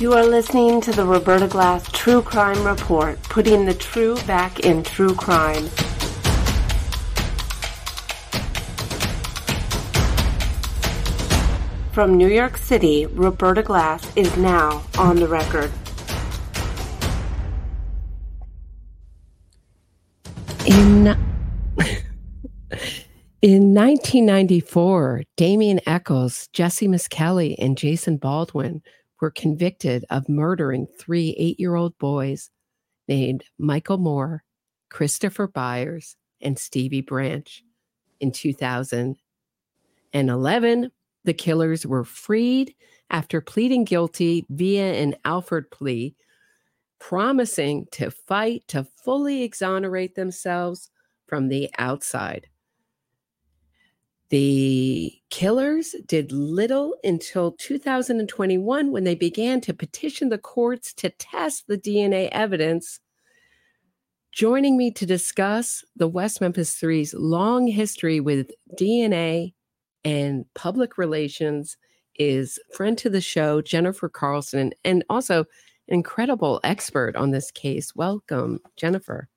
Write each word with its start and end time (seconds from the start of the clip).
You 0.00 0.14
are 0.14 0.24
listening 0.24 0.80
to 0.80 0.92
the 0.92 1.04
Roberta 1.04 1.46
Glass 1.46 1.86
True 1.92 2.22
Crime 2.22 2.66
Report, 2.66 3.22
putting 3.24 3.66
the 3.66 3.74
true 3.74 4.16
back 4.22 4.60
in 4.60 4.82
true 4.82 5.14
crime. 5.14 5.68
From 11.92 12.16
New 12.16 12.28
York 12.28 12.56
City, 12.56 13.04
Roberta 13.04 13.62
Glass 13.62 14.10
is 14.16 14.34
now 14.38 14.82
on 14.96 15.16
the 15.16 15.28
record. 15.28 15.70
In 20.64 21.08
in 23.42 23.74
1994, 23.74 25.24
Damien 25.36 25.80
Echols, 25.86 26.48
Jesse 26.54 26.88
Misskelley, 26.88 27.58
and 27.58 27.76
Jason 27.76 28.16
Baldwin 28.16 28.80
were 29.20 29.30
convicted 29.30 30.04
of 30.10 30.28
murdering 30.28 30.86
three 30.98 31.34
eight 31.38 31.60
year 31.60 31.74
old 31.74 31.96
boys 31.98 32.50
named 33.08 33.44
Michael 33.58 33.98
Moore, 33.98 34.44
Christopher 34.88 35.46
Byers, 35.46 36.16
and 36.40 36.58
Stevie 36.58 37.02
Branch. 37.02 37.62
In 38.20 38.32
2011, 38.32 40.90
the 41.24 41.34
killers 41.34 41.86
were 41.86 42.04
freed 42.04 42.74
after 43.10 43.40
pleading 43.40 43.84
guilty 43.84 44.46
via 44.48 44.94
an 44.94 45.16
Alford 45.24 45.70
plea, 45.70 46.14
promising 46.98 47.86
to 47.92 48.10
fight 48.10 48.64
to 48.68 48.86
fully 49.04 49.42
exonerate 49.42 50.14
themselves 50.14 50.90
from 51.26 51.48
the 51.48 51.70
outside. 51.78 52.46
The 54.30 55.12
killers 55.30 55.96
did 56.06 56.30
little 56.30 56.94
until 57.02 57.52
2021 57.52 58.92
when 58.92 59.02
they 59.02 59.16
began 59.16 59.60
to 59.62 59.74
petition 59.74 60.28
the 60.28 60.38
courts 60.38 60.92
to 60.94 61.10
test 61.10 61.66
the 61.66 61.76
DNA 61.76 62.28
evidence. 62.30 63.00
Joining 64.30 64.76
me 64.76 64.92
to 64.92 65.04
discuss 65.04 65.84
the 65.96 66.06
West 66.06 66.40
Memphis 66.40 66.74
Three's 66.76 67.12
long 67.12 67.66
history 67.66 68.20
with 68.20 68.52
DNA 68.78 69.54
and 70.04 70.44
public 70.54 70.96
relations 70.96 71.76
is 72.14 72.60
friend 72.72 72.96
to 72.98 73.10
the 73.10 73.20
show, 73.20 73.60
Jennifer 73.60 74.08
Carlson, 74.08 74.72
and 74.84 75.04
also 75.10 75.40
an 75.40 75.46
incredible 75.88 76.60
expert 76.62 77.16
on 77.16 77.32
this 77.32 77.50
case. 77.50 77.96
Welcome, 77.96 78.60
Jennifer. 78.76 79.28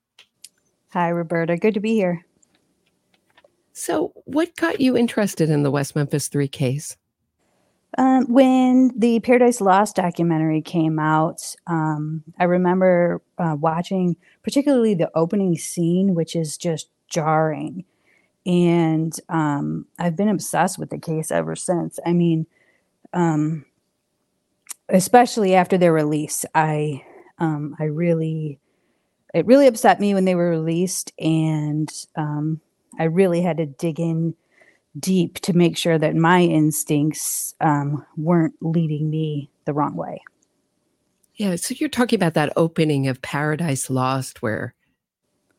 Hi, 0.90 1.08
Roberta. 1.08 1.56
Good 1.56 1.74
to 1.74 1.80
be 1.80 1.94
here. 1.94 2.24
So, 3.74 4.12
what 4.24 4.54
got 4.54 4.80
you 4.80 4.96
interested 4.96 5.50
in 5.50 5.64
the 5.64 5.70
West 5.70 5.96
Memphis 5.96 6.28
Three 6.28 6.46
case? 6.46 6.96
Um, 7.98 8.24
when 8.32 8.92
the 8.96 9.18
Paradise 9.18 9.60
Lost 9.60 9.96
documentary 9.96 10.62
came 10.62 11.00
out, 11.00 11.56
um, 11.66 12.22
I 12.38 12.44
remember 12.44 13.20
uh, 13.36 13.56
watching 13.58 14.16
particularly 14.44 14.94
the 14.94 15.10
opening 15.16 15.58
scene, 15.58 16.14
which 16.14 16.36
is 16.36 16.56
just 16.56 16.88
jarring. 17.08 17.84
And 18.46 19.12
um, 19.28 19.86
I've 19.98 20.16
been 20.16 20.28
obsessed 20.28 20.78
with 20.78 20.90
the 20.90 20.98
case 20.98 21.32
ever 21.32 21.56
since. 21.56 21.98
I 22.06 22.12
mean, 22.12 22.46
um, 23.12 23.64
especially 24.88 25.56
after 25.56 25.76
their 25.76 25.92
release, 25.92 26.44
I 26.54 27.02
um, 27.38 27.74
I 27.80 27.84
really 27.84 28.60
it 29.34 29.46
really 29.46 29.66
upset 29.66 29.98
me 29.98 30.14
when 30.14 30.26
they 30.26 30.36
were 30.36 30.50
released, 30.50 31.12
and 31.18 31.90
um, 32.14 32.60
I 32.98 33.04
really 33.04 33.40
had 33.42 33.56
to 33.58 33.66
dig 33.66 33.98
in 34.00 34.34
deep 34.98 35.40
to 35.40 35.52
make 35.52 35.76
sure 35.76 35.98
that 35.98 36.14
my 36.14 36.42
instincts 36.42 37.54
um, 37.60 38.04
weren't 38.16 38.54
leading 38.60 39.10
me 39.10 39.50
the 39.64 39.72
wrong 39.72 39.96
way. 39.96 40.22
Yeah, 41.34 41.56
so 41.56 41.74
you're 41.76 41.88
talking 41.88 42.16
about 42.16 42.34
that 42.34 42.52
opening 42.56 43.08
of 43.08 43.20
Paradise 43.22 43.90
Lost, 43.90 44.40
where 44.40 44.72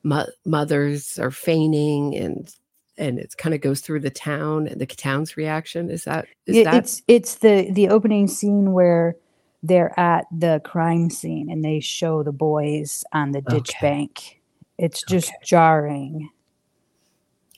mo- 0.04 0.28
mothers 0.46 1.20
are 1.20 1.32
feigning 1.32 2.16
and 2.16 2.54
and 2.98 3.20
it 3.20 3.36
kind 3.38 3.54
of 3.54 3.60
goes 3.60 3.82
through 3.82 4.00
the 4.00 4.10
town 4.10 4.68
and 4.68 4.80
the 4.80 4.86
town's 4.86 5.36
reaction. 5.36 5.90
Is 5.90 6.06
that 6.06 6.28
is 6.46 6.56
it, 6.58 6.64
that 6.64 6.76
it's 6.76 7.02
it's 7.10 7.36
the 7.36 7.70
the 7.72 7.90
opening 7.90 8.30
scene 8.30 8.72
where 8.72 9.18
they're 9.64 10.00
at 10.00 10.26
the 10.32 10.62
crime 10.64 11.10
scene 11.10 11.50
and 11.52 11.66
they 11.66 11.82
show 11.82 12.24
the 12.24 12.32
boys 12.32 13.04
on 13.12 13.32
the 13.34 13.42
ditch 13.42 13.72
Okay. 13.72 13.78
bank. 13.82 14.42
It's 14.78 15.04
just 15.04 15.28
Okay. 15.30 15.38
jarring. 15.44 16.30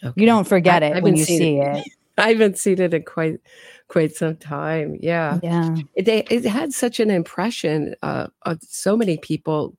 Okay. 0.03 0.21
You 0.21 0.25
don't 0.25 0.47
forget 0.47 0.83
I 0.83 0.87
it 0.87 0.89
haven't 0.89 1.03
when 1.03 1.15
you 1.15 1.25
see 1.25 1.57
it. 1.57 1.87
I 2.19 2.29
haven't 2.29 2.57
seen 2.57 2.81
it 2.81 2.93
in 2.93 3.03
quite 3.03 3.39
quite 3.87 4.15
some 4.15 4.37
time. 4.37 4.97
Yeah. 4.99 5.39
Yeah. 5.43 5.75
it, 5.95 6.05
they, 6.05 6.23
it 6.31 6.45
had 6.45 6.73
such 6.73 6.99
an 6.99 7.11
impression 7.11 7.95
uh, 8.01 8.27
of 8.43 8.59
so 8.63 8.97
many 8.97 9.17
people 9.17 9.77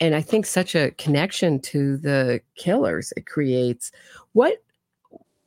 and 0.00 0.14
i 0.14 0.20
think 0.20 0.46
such 0.46 0.74
a 0.74 0.90
connection 0.92 1.60
to 1.60 1.96
the 1.98 2.40
killers 2.56 3.12
it 3.16 3.26
creates 3.26 3.92
what 4.32 4.62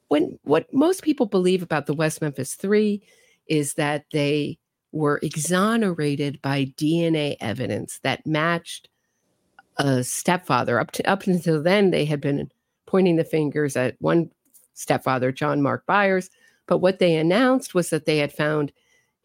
when 0.08 0.38
what 0.44 0.72
most 0.74 1.04
people 1.04 1.26
believe 1.26 1.64
about 1.64 1.88
the 1.88 1.94
west 1.94 2.22
memphis 2.22 2.54
three 2.54 3.02
is 3.48 3.74
that 3.74 4.06
they 4.12 4.58
were 4.92 5.20
exonerated 5.24 6.42
by 6.42 6.66
dna 6.78 7.36
evidence 7.42 8.00
that 8.04 8.26
matched 8.26 8.88
a 9.78 10.04
stepfather 10.04 10.80
up 10.80 10.92
to 10.92 11.08
up 11.10 11.26
until 11.26 11.62
then 11.62 11.90
they 11.90 12.06
had 12.06 12.22
been 12.22 12.50
pointing 12.94 13.16
the 13.16 13.24
fingers 13.24 13.76
at 13.76 13.96
one 14.00 14.30
stepfather 14.74 15.32
john 15.32 15.62
mark 15.62 15.86
byers 15.86 16.30
but 16.68 16.80
what 16.80 17.00
they 17.00 17.16
announced 17.16 17.74
was 17.74 17.90
that 17.90 18.06
they 18.06 18.18
had 18.18 18.32
found 18.32 18.72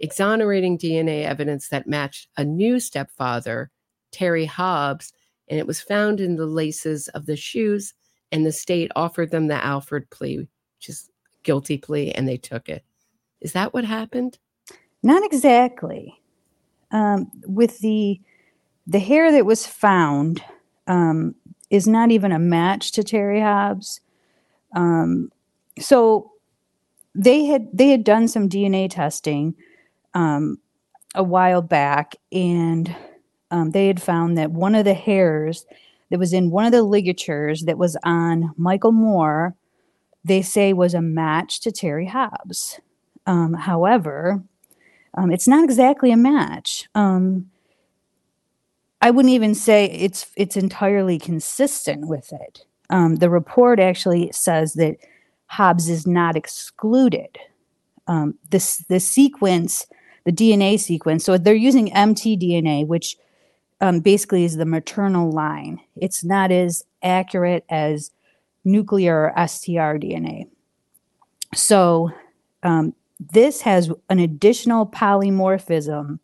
exonerating 0.00 0.78
DNA 0.78 1.24
evidence 1.24 1.68
that 1.68 1.86
matched 1.86 2.28
a 2.36 2.44
new 2.44 2.80
stepfather, 2.80 3.70
Terry 4.12 4.44
Hobbs, 4.44 5.12
and 5.48 5.58
it 5.58 5.66
was 5.66 5.80
found 5.80 6.20
in 6.20 6.36
the 6.36 6.46
laces 6.46 7.08
of 7.08 7.26
the 7.26 7.36
shoes. 7.36 7.94
And 8.30 8.44
the 8.44 8.52
state 8.52 8.90
offered 8.94 9.30
them 9.30 9.46
the 9.46 9.64
Alford 9.64 10.08
plea, 10.10 10.38
which 10.38 10.88
is 10.88 11.10
guilty 11.42 11.78
plea, 11.78 12.12
and 12.12 12.28
they 12.28 12.36
took 12.36 12.68
it. 12.68 12.84
Is 13.40 13.52
that 13.52 13.72
what 13.72 13.84
happened? 13.84 14.38
Not 15.02 15.24
exactly. 15.24 16.20
Um, 16.90 17.30
with 17.46 17.78
the 17.80 18.20
the 18.86 18.98
hair 18.98 19.30
that 19.30 19.44
was 19.44 19.66
found 19.66 20.42
um, 20.86 21.34
is 21.70 21.86
not 21.86 22.10
even 22.10 22.32
a 22.32 22.38
match 22.38 22.92
to 22.92 23.02
Terry 23.02 23.40
Hobbs. 23.40 24.00
Um, 24.74 25.30
so 25.78 26.32
they 27.14 27.44
had 27.46 27.68
they 27.72 27.88
had 27.88 28.04
done 28.04 28.28
some 28.28 28.48
DNA 28.48 28.90
testing 28.90 29.54
um, 30.14 30.58
a 31.14 31.22
while 31.22 31.62
back, 31.62 32.16
and 32.32 32.94
um, 33.50 33.70
they 33.70 33.86
had 33.86 34.00
found 34.00 34.38
that 34.38 34.50
one 34.50 34.74
of 34.74 34.84
the 34.84 34.94
hairs 34.94 35.66
that 36.10 36.18
was 36.18 36.32
in 36.32 36.50
one 36.50 36.64
of 36.64 36.72
the 36.72 36.82
ligatures 36.82 37.62
that 37.62 37.78
was 37.78 37.96
on 38.02 38.54
Michael 38.56 38.92
Moore, 38.92 39.54
they 40.24 40.42
say 40.42 40.72
was 40.72 40.94
a 40.94 41.02
match 41.02 41.60
to 41.60 41.72
Terry 41.72 42.06
Hobbs. 42.06 42.80
Um, 43.26 43.52
however, 43.52 44.42
um, 45.14 45.30
it's 45.30 45.48
not 45.48 45.64
exactly 45.64 46.10
a 46.10 46.16
match. 46.16 46.88
Um, 46.94 47.50
I 49.00 49.10
wouldn't 49.10 49.34
even 49.34 49.54
say 49.54 49.86
it's 49.86 50.26
it's 50.36 50.56
entirely 50.56 51.18
consistent 51.18 52.08
with 52.08 52.32
it. 52.32 52.64
Um, 52.90 53.16
the 53.16 53.30
report 53.30 53.78
actually 53.78 54.30
says 54.32 54.74
that 54.74 54.96
Hobbs 55.46 55.88
is 55.88 56.06
not 56.06 56.36
excluded. 56.36 57.38
Um, 58.06 58.34
this 58.50 58.78
the 58.88 59.00
sequence, 59.00 59.86
the 60.24 60.32
DNA 60.32 60.80
sequence. 60.80 61.24
So 61.24 61.38
they're 61.38 61.54
using 61.54 61.90
mtDNA, 61.90 62.86
which 62.86 63.16
um, 63.80 64.00
basically 64.00 64.44
is 64.44 64.56
the 64.56 64.66
maternal 64.66 65.30
line. 65.30 65.80
It's 65.96 66.24
not 66.24 66.50
as 66.50 66.84
accurate 67.02 67.64
as 67.68 68.10
nuclear 68.64 69.32
or 69.36 69.46
STR 69.46 69.98
DNA. 69.98 70.48
So 71.54 72.10
um, 72.62 72.94
this 73.20 73.60
has 73.62 73.90
an 74.08 74.18
additional 74.18 74.86
polymorphism 74.86 76.18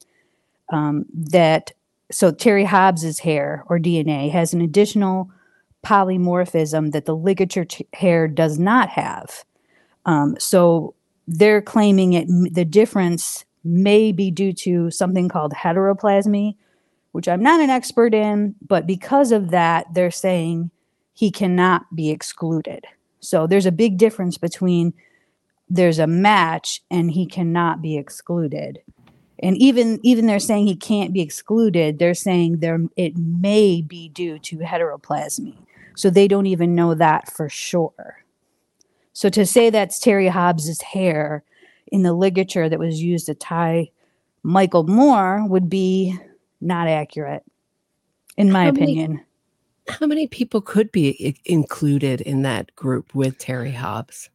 um, 0.70 1.06
that 1.12 1.72
so 2.14 2.30
Terry 2.30 2.64
Hobbs's 2.64 3.18
hair 3.18 3.64
or 3.66 3.78
DNA 3.78 4.30
has 4.30 4.54
an 4.54 4.60
additional 4.60 5.30
polymorphism 5.84 6.92
that 6.92 7.06
the 7.06 7.16
ligature 7.16 7.66
hair 7.92 8.28
does 8.28 8.58
not 8.58 8.88
have. 8.88 9.44
Um, 10.06 10.36
so 10.38 10.94
they're 11.26 11.60
claiming 11.60 12.12
it 12.12 12.28
the 12.54 12.64
difference 12.64 13.44
may 13.64 14.12
be 14.12 14.30
due 14.30 14.52
to 14.52 14.90
something 14.92 15.28
called 15.28 15.52
heteroplasmy, 15.54 16.54
which 17.12 17.26
I'm 17.26 17.42
not 17.42 17.60
an 17.60 17.70
expert 17.70 18.14
in, 18.14 18.54
but 18.64 18.86
because 18.86 19.32
of 19.32 19.50
that, 19.50 19.92
they're 19.92 20.10
saying 20.10 20.70
he 21.14 21.32
cannot 21.32 21.82
be 21.96 22.10
excluded. 22.10 22.84
So 23.18 23.46
there's 23.46 23.66
a 23.66 23.72
big 23.72 23.98
difference 23.98 24.38
between 24.38 24.94
there's 25.68 25.98
a 25.98 26.06
match 26.06 26.82
and 26.90 27.10
he 27.10 27.26
cannot 27.26 27.82
be 27.82 27.96
excluded. 27.96 28.80
And 29.40 29.56
even 29.58 29.98
even 30.02 30.26
they're 30.26 30.38
saying 30.38 30.66
he 30.66 30.76
can't 30.76 31.12
be 31.12 31.20
excluded, 31.20 31.98
they're 31.98 32.14
saying 32.14 32.58
there 32.58 32.80
it 32.96 33.16
may 33.16 33.82
be 33.82 34.08
due 34.08 34.38
to 34.40 34.58
heteroplasmy. 34.58 35.56
So 35.96 36.10
they 36.10 36.28
don't 36.28 36.46
even 36.46 36.74
know 36.74 36.94
that 36.94 37.30
for 37.32 37.48
sure. 37.48 38.22
So 39.12 39.28
to 39.30 39.46
say 39.46 39.70
that's 39.70 39.98
Terry 39.98 40.28
Hobbs's 40.28 40.80
hair 40.82 41.44
in 41.92 42.02
the 42.02 42.12
ligature 42.12 42.68
that 42.68 42.78
was 42.78 43.02
used 43.02 43.26
to 43.26 43.34
tie 43.34 43.90
Michael 44.42 44.84
Moore 44.84 45.46
would 45.46 45.68
be 45.68 46.18
not 46.60 46.88
accurate, 46.88 47.42
in 48.36 48.50
my 48.50 48.64
How 48.66 48.72
many- 48.72 48.82
opinion. 48.82 49.20
How 49.88 50.06
many 50.06 50.26
people 50.26 50.60
could 50.62 50.90
be 50.90 51.14
i- 51.24 51.34
included 51.44 52.20
in 52.22 52.42
that 52.42 52.74
group 52.74 53.14
with 53.14 53.36
Terry 53.38 53.72
Hobbs? 53.72 54.30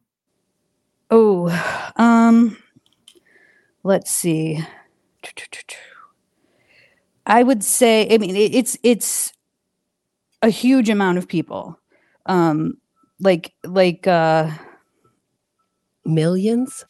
Oh, 1.10 1.48
um, 1.96 2.56
let's 3.82 4.10
see. 4.12 4.60
I 7.26 7.42
would 7.42 7.62
say, 7.62 8.08
I 8.12 8.18
mean, 8.18 8.34
it's 8.34 8.76
it's 8.82 9.32
a 10.42 10.48
huge 10.48 10.88
amount 10.88 11.18
of 11.18 11.28
people. 11.28 11.78
Um, 12.26 12.78
like 13.20 13.52
like 13.64 14.06
uh, 14.06 14.50
Millions? 16.04 16.84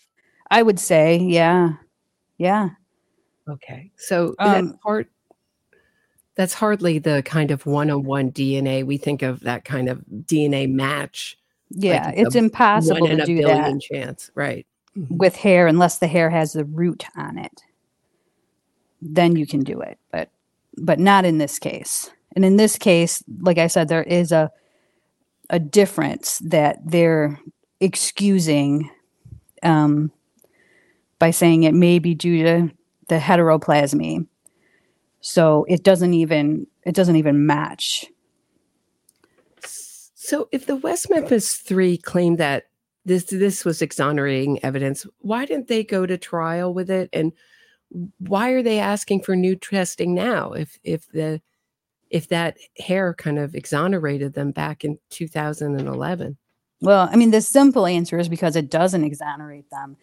I 0.51 0.63
would 0.63 0.81
say, 0.81 1.19
yeah, 1.19 1.75
yeah. 2.39 2.71
Okay. 3.49 3.91
So 3.97 4.35
Um, 4.39 4.69
that 4.69 4.81
part 4.81 5.11
that's 6.37 6.55
hardly 6.55 6.99
the 6.99 7.23
kind 7.25 7.51
of 7.51 7.67
one-on-one 7.67 8.33
DNA. 8.33 8.85
We 8.85 8.97
think 8.97 9.23
of 9.23 9.41
that 9.41 9.65
kind 9.65 9.89
of 9.89 10.03
DNA 10.25 10.73
match. 10.73 11.37
Yeah, 11.71 12.07
like 12.07 12.15
it's 12.17 12.35
impossible 12.35 13.07
to 13.07 13.25
do 13.27 13.43
that 13.43 13.81
chance. 13.81 14.31
Right. 14.35 14.67
with 15.09 15.37
hair 15.37 15.67
unless 15.67 15.99
the 15.99 16.09
hair 16.09 16.31
has 16.31 16.53
the 16.53 16.65
root 16.65 17.05
on 17.17 17.39
it. 17.39 17.63
Then 19.01 19.37
you 19.37 19.47
can 19.47 19.61
do 19.61 19.81
it, 19.81 19.99
but 20.13 20.31
but 20.77 20.99
not 20.99 21.25
in 21.25 21.39
this 21.39 21.59
case. 21.59 22.11
And 22.35 22.45
in 22.45 22.57
this 22.57 22.77
case, 22.77 23.25
like 23.41 23.59
I 23.59 23.67
said, 23.67 23.89
there 23.89 24.03
is 24.03 24.33
a 24.33 24.51
a 25.49 25.59
difference 25.59 26.39
that 26.39 26.79
they're 26.85 27.39
excusing 27.81 28.91
um, 29.63 30.13
by 31.19 31.31
saying 31.31 31.65
it 31.65 31.75
may 31.75 31.99
be 31.99 32.15
due 32.15 32.43
to 32.45 32.71
the 33.09 33.19
heteroplasmy. 33.19 34.27
So 35.21 35.67
it 35.69 35.83
doesn't 35.83 36.15
even 36.15 36.67
it 36.85 36.95
doesn't 36.95 37.17
even 37.17 37.47
match. 37.47 38.07
So 40.15 40.49
if 40.53 40.67
the 40.67 40.77
West 40.77 41.11
Memphis 41.11 41.57
Three 41.57 41.97
claimed 41.97 42.39
that 42.39 42.69
this 43.05 43.25
this 43.25 43.65
was 43.65 43.83
exonerating 43.83 44.63
evidence, 44.65 45.07
why 45.19 45.45
didn't 45.45 45.69
they 45.69 45.83
go 45.83 46.07
to 46.07 46.17
trial 46.17 46.73
with 46.73 46.89
it? 46.89 47.11
And 47.13 47.33
why 48.19 48.51
are 48.51 48.63
they 48.63 48.79
asking 48.79 49.23
for 49.23 49.35
new 49.37 49.57
testing 49.57 50.15
now? 50.15 50.53
If 50.53 50.79
if 50.85 51.09
the 51.09 51.41
if 52.11 52.29
that 52.29 52.57
hair 52.79 53.15
kind 53.15 53.39
of 53.39 53.55
exonerated 53.55 54.35
them 54.35 54.51
back 54.51 54.85
in 54.85 54.99
2011. 55.11 56.37
Well, 56.81 57.09
I 57.11 57.17
mean, 57.17 57.31
the 57.31 57.41
simple 57.41 57.87
answer 57.87 58.19
is 58.19 58.29
because 58.29 58.57
it 58.57 58.71
doesn't 58.71 59.05
exonerate 59.05 59.71
them. 59.71 59.97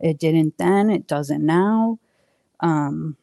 It 0.00 0.18
didn't 0.18 0.58
then, 0.58 0.90
it 0.90 1.06
doesn't 1.06 1.44
now. 1.44 1.98
Um, 2.60 3.16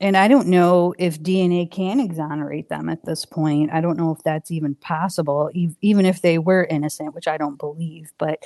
and 0.00 0.16
I 0.16 0.26
don't 0.26 0.48
know 0.48 0.94
if 0.98 1.22
DNA 1.22 1.70
can 1.70 2.00
exonerate 2.00 2.68
them 2.68 2.88
at 2.88 3.04
this 3.04 3.24
point. 3.24 3.70
I 3.72 3.80
don't 3.80 3.96
know 3.96 4.10
if 4.10 4.22
that's 4.24 4.50
even 4.50 4.74
possible, 4.74 5.50
ev- 5.56 5.76
even 5.80 6.06
if 6.06 6.22
they 6.22 6.38
were 6.38 6.64
innocent, 6.64 7.14
which 7.14 7.28
I 7.28 7.36
don't 7.36 7.58
believe. 7.58 8.12
But 8.18 8.44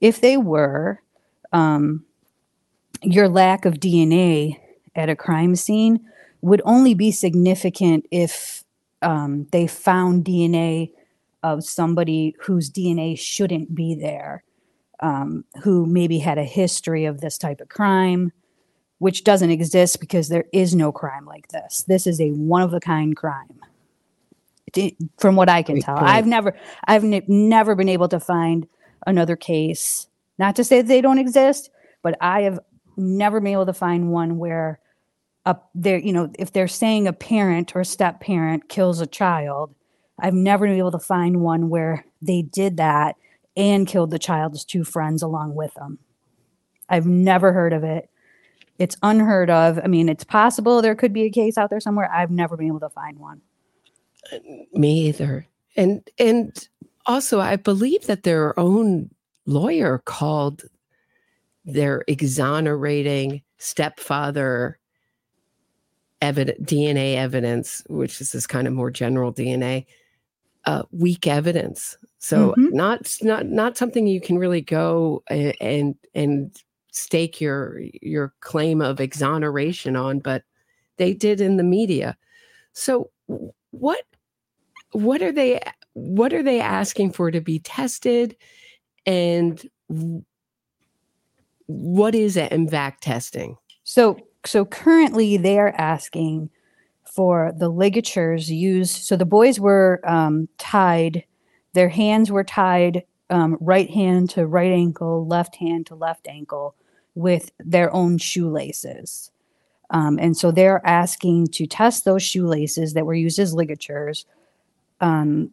if 0.00 0.20
they 0.20 0.36
were, 0.36 1.00
um, 1.52 2.04
your 3.02 3.28
lack 3.28 3.64
of 3.64 3.74
DNA 3.74 4.58
at 4.94 5.08
a 5.08 5.16
crime 5.16 5.56
scene 5.56 6.00
would 6.40 6.62
only 6.64 6.94
be 6.94 7.10
significant 7.10 8.06
if 8.10 8.64
um, 9.02 9.46
they 9.52 9.66
found 9.66 10.24
DNA 10.24 10.90
of 11.42 11.64
somebody 11.64 12.34
whose 12.40 12.70
DNA 12.70 13.18
shouldn't 13.18 13.74
be 13.74 13.94
there, 13.94 14.42
um, 15.00 15.44
who 15.62 15.86
maybe 15.86 16.18
had 16.18 16.38
a 16.38 16.44
history 16.44 17.04
of 17.04 17.20
this 17.20 17.38
type 17.38 17.60
of 17.60 17.68
crime, 17.68 18.32
which 18.98 19.24
doesn't 19.24 19.50
exist 19.50 20.00
because 20.00 20.28
there 20.28 20.46
is 20.52 20.74
no 20.74 20.90
crime 20.90 21.26
like 21.26 21.48
this. 21.48 21.84
This 21.86 22.06
is 22.06 22.20
a 22.20 22.30
one 22.30 22.62
of 22.62 22.72
a 22.74 22.80
kind 22.80 23.16
crime. 23.16 23.60
From 25.18 25.36
what 25.36 25.48
I 25.48 25.62
can 25.62 25.76
Great 25.76 25.84
tell, 25.84 25.96
point. 25.96 26.08
I've 26.08 26.26
never, 26.26 26.54
I've 26.84 27.04
ne- 27.04 27.24
never 27.28 27.74
been 27.74 27.88
able 27.88 28.08
to 28.08 28.20
find 28.20 28.66
another 29.06 29.36
case. 29.36 30.06
Not 30.38 30.56
to 30.56 30.64
say 30.64 30.82
that 30.82 30.88
they 30.88 31.00
don't 31.00 31.18
exist, 31.18 31.70
but 32.02 32.16
I 32.20 32.42
have 32.42 32.58
never 32.96 33.40
been 33.40 33.52
able 33.52 33.66
to 33.66 33.72
find 33.72 34.10
one 34.10 34.38
where 34.38 34.80
a 35.44 35.56
there, 35.74 35.98
you 35.98 36.12
know, 36.12 36.30
if 36.38 36.52
they're 36.52 36.68
saying 36.68 37.06
a 37.06 37.12
parent 37.12 37.74
or 37.74 37.80
a 37.80 37.84
step 37.84 38.20
parent 38.20 38.68
kills 38.68 39.00
a 39.00 39.06
child, 39.06 39.74
I've 40.18 40.34
never 40.34 40.66
been 40.66 40.78
able 40.78 40.92
to 40.92 40.98
find 40.98 41.40
one 41.40 41.68
where 41.68 42.04
they 42.20 42.42
did 42.42 42.76
that 42.78 43.16
and 43.56 43.86
killed 43.86 44.10
the 44.10 44.18
child's 44.18 44.64
two 44.64 44.84
friends 44.84 45.22
along 45.22 45.54
with 45.54 45.72
them. 45.74 45.98
I've 46.88 47.06
never 47.06 47.52
heard 47.52 47.72
of 47.72 47.84
it. 47.84 48.10
It's 48.78 48.96
unheard 49.02 49.48
of. 49.48 49.78
I 49.82 49.86
mean, 49.86 50.08
it's 50.08 50.24
possible 50.24 50.82
there 50.82 50.94
could 50.94 51.12
be 51.12 51.22
a 51.22 51.30
case 51.30 51.56
out 51.56 51.70
there 51.70 51.80
somewhere. 51.80 52.10
I've 52.12 52.30
never 52.30 52.56
been 52.56 52.66
able 52.66 52.80
to 52.80 52.90
find 52.90 53.18
one. 53.18 53.40
Me 54.72 55.08
either. 55.08 55.46
And 55.76 56.08
and 56.18 56.68
also 57.06 57.40
I 57.40 57.56
believe 57.56 58.06
that 58.06 58.24
their 58.24 58.58
own 58.58 59.10
lawyer 59.46 60.02
called 60.04 60.64
their 61.66 62.04
exonerating 62.06 63.42
stepfather 63.58 64.78
evidence 66.22 66.58
DNA 66.62 67.16
evidence, 67.16 67.82
which 67.88 68.20
is 68.20 68.32
this 68.32 68.46
kind 68.46 68.66
of 68.66 68.72
more 68.72 68.90
general 68.90 69.32
DNA, 69.32 69.84
uh, 70.64 70.82
weak 70.92 71.26
evidence. 71.26 71.98
So 72.18 72.54
Mhm. 72.56 72.72
not 72.72 73.16
not 73.22 73.46
not 73.46 73.76
something 73.76 74.06
you 74.06 74.20
can 74.20 74.38
really 74.38 74.62
go 74.62 75.22
and 75.30 75.96
and 76.14 76.56
stake 76.92 77.40
your 77.40 77.80
your 78.02 78.32
claim 78.40 78.80
of 78.80 79.00
exoneration 79.00 79.96
on, 79.96 80.20
but 80.20 80.42
they 80.96 81.12
did 81.12 81.40
in 81.40 81.56
the 81.56 81.62
media. 81.64 82.16
So 82.72 83.10
what 83.70 84.04
what 84.92 85.22
are 85.22 85.32
they 85.32 85.60
what 85.94 86.32
are 86.32 86.42
they 86.42 86.60
asking 86.60 87.12
for 87.12 87.30
to 87.30 87.40
be 87.40 87.58
tested 87.60 88.36
and 89.06 89.68
what 91.66 92.14
is 92.14 92.36
MVAC 92.36 93.00
testing? 93.00 93.56
So 93.84 94.18
so 94.44 94.64
currently 94.64 95.36
they 95.36 95.58
are 95.58 95.74
asking 95.76 96.50
for 97.04 97.52
the 97.56 97.68
ligatures 97.68 98.50
used. 98.50 99.04
So 99.04 99.16
the 99.16 99.24
boys 99.24 99.58
were 99.58 100.00
um, 100.04 100.48
tied, 100.58 101.24
their 101.72 101.88
hands 101.88 102.30
were 102.30 102.44
tied 102.44 103.04
um, 103.30 103.56
right 103.60 103.90
hand 103.90 104.30
to 104.30 104.46
right 104.46 104.70
ankle, 104.70 105.26
left 105.26 105.56
hand 105.56 105.86
to 105.86 105.94
left 105.94 106.28
ankle 106.28 106.74
with 107.14 107.50
their 107.58 107.92
own 107.92 108.18
shoelaces. 108.18 109.30
Um, 109.90 110.18
and 110.20 110.36
so 110.36 110.50
they're 110.50 110.84
asking 110.86 111.48
to 111.48 111.66
test 111.66 112.04
those 112.04 112.22
shoelaces 112.22 112.94
that 112.94 113.06
were 113.06 113.14
used 113.14 113.38
as 113.38 113.54
ligatures 113.54 114.26
um, 115.00 115.50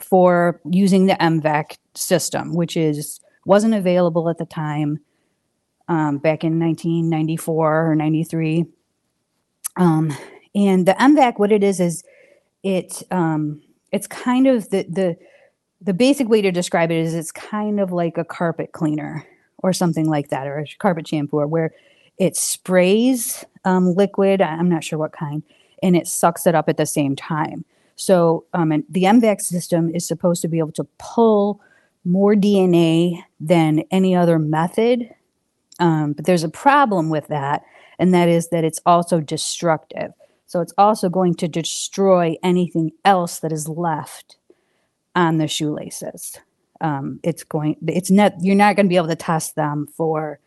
for 0.00 0.60
using 0.68 1.06
the 1.06 1.14
MVAC 1.14 1.76
system, 1.94 2.54
which 2.54 2.76
is 2.76 3.20
wasn't 3.44 3.74
available 3.74 4.28
at 4.28 4.38
the 4.38 4.46
time. 4.46 4.98
Um, 5.88 6.18
back 6.18 6.44
in 6.44 6.58
1994 6.58 7.90
or 7.90 7.94
93. 7.94 8.66
Um, 9.76 10.12
and 10.54 10.86
the 10.86 10.94
MVAC, 10.94 11.38
what 11.38 11.52
it 11.52 11.62
is, 11.62 11.80
is 11.80 12.02
it 12.62 13.02
um, 13.10 13.62
it's 13.92 14.06
kind 14.06 14.46
of 14.46 14.70
the 14.70 14.84
the 14.88 15.16
the 15.80 15.94
basic 15.94 16.28
way 16.28 16.40
to 16.40 16.50
describe 16.50 16.90
it 16.90 16.96
is 16.96 17.14
it's 17.14 17.30
kind 17.30 17.78
of 17.78 17.92
like 17.92 18.16
a 18.16 18.24
carpet 18.24 18.72
cleaner 18.72 19.24
or 19.58 19.72
something 19.72 20.08
like 20.08 20.30
that, 20.30 20.46
or 20.46 20.58
a 20.58 20.66
carpet 20.78 21.06
shampoo, 21.06 21.46
where 21.46 21.72
it 22.18 22.36
sprays 22.36 23.44
um, 23.64 23.94
liquid. 23.94 24.40
I'm 24.40 24.68
not 24.68 24.84
sure 24.84 24.98
what 24.98 25.12
kind, 25.12 25.42
and 25.82 25.94
it 25.94 26.06
sucks 26.06 26.46
it 26.46 26.54
up 26.54 26.68
at 26.68 26.78
the 26.78 26.86
same 26.86 27.14
time. 27.14 27.64
So 27.96 28.44
um, 28.52 28.72
and 28.72 28.84
the 28.88 29.04
MVAC 29.04 29.40
system 29.40 29.94
is 29.94 30.06
supposed 30.06 30.42
to 30.42 30.48
be 30.48 30.58
able 30.58 30.72
to 30.72 30.86
pull 30.98 31.60
more 32.04 32.34
DNA 32.34 33.22
than 33.40 33.82
any 33.90 34.14
other 34.14 34.38
method. 34.38 35.10
Um, 35.78 36.12
but 36.12 36.24
there's 36.24 36.44
a 36.44 36.48
problem 36.48 37.10
with 37.10 37.28
that, 37.28 37.62
and 37.98 38.14
that 38.14 38.28
is 38.28 38.48
that 38.48 38.64
it's 38.64 38.80
also 38.86 39.20
destructive. 39.20 40.12
So 40.46 40.60
it's 40.60 40.72
also 40.78 41.08
going 41.08 41.34
to 41.36 41.48
destroy 41.48 42.36
anything 42.42 42.92
else 43.04 43.40
that 43.40 43.52
is 43.52 43.68
left 43.68 44.36
on 45.14 45.38
the 45.38 45.48
shoelaces. 45.48 46.38
Um, 46.80 47.20
it's 47.22 47.42
going, 47.42 47.76
it's 47.86 48.10
not, 48.10 48.34
you're 48.40 48.54
not 48.54 48.76
going 48.76 48.86
to 48.86 48.90
be 48.90 48.96
able 48.96 49.08
to 49.08 49.16
test 49.16 49.56
them 49.56 49.86
for 49.96 50.38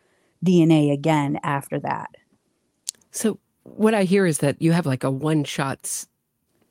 DNA 0.46 0.94
again 0.94 1.40
after 1.44 1.80
that. 1.80 2.10
So 3.12 3.40
what 3.64 3.94
I 3.94 4.04
hear 4.04 4.26
is 4.26 4.38
that 4.40 4.62
you 4.62 4.72
have 4.72 4.86
like 4.86 5.04
a 5.04 5.12
one 5.12 5.44
shot, 5.44 6.06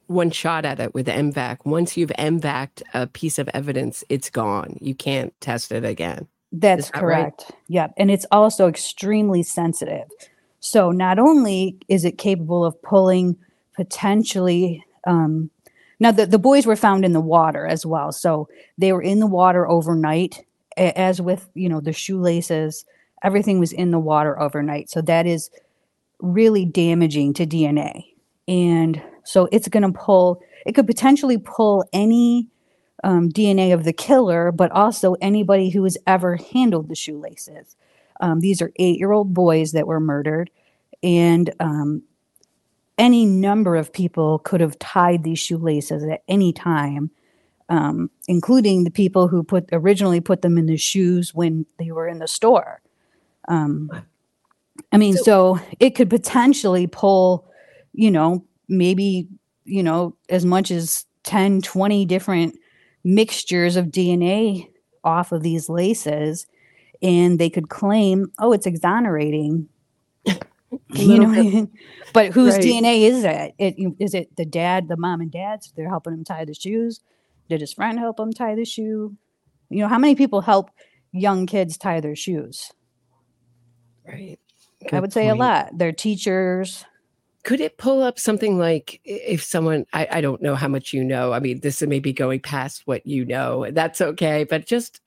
one 0.06 0.30
shot 0.30 0.64
at 0.64 0.80
it 0.80 0.94
with 0.94 1.06
MVAC. 1.06 1.58
Once 1.64 1.96
you've 1.96 2.12
MVAC'd 2.18 2.82
a 2.94 3.06
piece 3.06 3.38
of 3.38 3.48
evidence, 3.52 4.04
it's 4.08 4.30
gone. 4.30 4.78
You 4.80 4.94
can't 4.94 5.38
test 5.40 5.72
it 5.72 5.84
again. 5.84 6.28
That's 6.52 6.90
that 6.90 6.94
right? 6.94 7.00
correct. 7.00 7.52
Yep. 7.68 7.94
And 7.96 8.10
it's 8.10 8.26
also 8.30 8.68
extremely 8.68 9.42
sensitive. 9.42 10.08
So 10.60 10.90
not 10.90 11.18
only 11.18 11.76
is 11.88 12.04
it 12.04 12.18
capable 12.18 12.64
of 12.64 12.80
pulling 12.82 13.36
potentially, 13.74 14.84
um, 15.06 15.50
now 16.00 16.10
the, 16.10 16.26
the 16.26 16.38
boys 16.38 16.66
were 16.66 16.76
found 16.76 17.04
in 17.04 17.12
the 17.12 17.20
water 17.20 17.66
as 17.66 17.84
well. 17.84 18.12
So 18.12 18.48
they 18.76 18.92
were 18.92 19.02
in 19.02 19.20
the 19.20 19.26
water 19.26 19.68
overnight, 19.68 20.44
as 20.76 21.20
with, 21.20 21.48
you 21.54 21.68
know, 21.68 21.80
the 21.80 21.92
shoelaces, 21.92 22.84
everything 23.22 23.58
was 23.58 23.72
in 23.72 23.90
the 23.90 23.98
water 23.98 24.38
overnight. 24.40 24.90
So 24.90 25.00
that 25.02 25.26
is 25.26 25.50
really 26.20 26.64
damaging 26.64 27.34
to 27.34 27.46
DNA. 27.46 28.04
And 28.46 29.02
so 29.24 29.48
it's 29.52 29.68
going 29.68 29.82
to 29.82 29.92
pull, 29.92 30.40
it 30.66 30.74
could 30.74 30.86
potentially 30.86 31.38
pull 31.38 31.84
any 31.92 32.48
um, 33.04 33.28
DNA 33.30 33.72
of 33.72 33.84
the 33.84 33.92
killer, 33.92 34.52
but 34.52 34.70
also 34.72 35.14
anybody 35.20 35.70
who 35.70 35.84
has 35.84 35.96
ever 36.06 36.36
handled 36.36 36.88
the 36.88 36.94
shoelaces. 36.94 37.76
Um, 38.20 38.40
these 38.40 38.60
are 38.60 38.72
eight 38.76 38.98
year 38.98 39.12
old 39.12 39.32
boys 39.32 39.72
that 39.72 39.86
were 39.86 40.00
murdered, 40.00 40.50
and 41.02 41.52
um, 41.60 42.02
any 42.96 43.24
number 43.24 43.76
of 43.76 43.92
people 43.92 44.40
could 44.40 44.60
have 44.60 44.78
tied 44.78 45.22
these 45.22 45.38
shoelaces 45.38 46.02
at 46.02 46.22
any 46.26 46.52
time, 46.52 47.10
um, 47.68 48.10
including 48.26 48.82
the 48.82 48.90
people 48.90 49.28
who 49.28 49.44
put 49.44 49.68
originally 49.72 50.20
put 50.20 50.42
them 50.42 50.58
in 50.58 50.66
the 50.66 50.76
shoes 50.76 51.32
when 51.32 51.64
they 51.78 51.92
were 51.92 52.08
in 52.08 52.18
the 52.18 52.26
store. 52.26 52.80
Um, 53.46 53.90
I 54.92 54.96
mean, 54.96 55.16
so, 55.16 55.58
it 55.80 55.90
could 55.90 56.10
potentially 56.10 56.86
pull, 56.86 57.50
you 57.92 58.10
know, 58.10 58.44
maybe, 58.68 59.28
you 59.64 59.82
know, 59.82 60.16
as 60.28 60.44
much 60.44 60.70
as 60.70 61.04
10, 61.24 61.62
20 61.62 62.04
different 62.04 62.58
mixtures 63.08 63.76
of 63.76 63.86
DNA 63.86 64.68
off 65.02 65.32
of 65.32 65.42
these 65.42 65.70
laces 65.70 66.46
and 67.00 67.38
they 67.38 67.48
could 67.48 67.70
claim, 67.70 68.30
oh, 68.38 68.52
it's 68.52 68.66
exonerating. 68.66 69.68
you 70.26 71.18
know, 71.18 71.28
what 71.28 71.38
I 71.38 71.42
mean? 71.42 71.70
but 72.12 72.32
whose 72.32 72.54
Right. 72.54 72.64
DNA 72.64 73.00
is 73.02 73.24
it? 73.24 73.54
it? 73.58 73.74
it 73.98 74.36
the 74.36 74.44
dad, 74.44 74.88
the 74.88 74.96
mom 74.98 75.22
and 75.22 75.30
dad's? 75.30 75.72
They're 75.74 75.88
helping 75.88 76.12
him 76.12 76.24
tie 76.24 76.44
the 76.44 76.54
shoes. 76.54 77.00
Did 77.48 77.62
his 77.62 77.72
friend 77.72 77.98
help 77.98 78.20
him 78.20 78.32
tie 78.32 78.54
the 78.54 78.66
shoe? 78.66 79.16
You 79.70 79.78
know, 79.80 79.88
how 79.88 79.98
many 79.98 80.14
people 80.14 80.42
help 80.42 80.70
young 81.12 81.46
kids 81.46 81.78
tie 81.78 82.00
their 82.00 82.16
shoes? 82.16 82.70
Right. 84.06 84.38
I 84.92 85.00
would 85.00 85.12
say 85.12 85.28
a 85.28 85.34
lot. 85.34 85.76
Their 85.76 85.92
teachers. 85.92 86.84
Could 87.44 87.60
it 87.60 87.78
pull 87.78 88.02
up 88.02 88.18
something 88.18 88.58
like 88.58 89.00
if 89.04 89.42
someone, 89.42 89.86
I, 89.92 90.08
I 90.12 90.20
don't 90.20 90.42
know 90.42 90.54
how 90.54 90.68
much 90.68 90.92
you 90.92 91.04
know. 91.04 91.32
I 91.32 91.40
mean, 91.40 91.60
this 91.60 91.80
may 91.82 92.00
be 92.00 92.12
going 92.12 92.40
past 92.40 92.82
what 92.86 93.06
you 93.06 93.24
know. 93.24 93.70
That's 93.70 94.00
okay. 94.00 94.44
But 94.44 94.66
just 94.66 95.00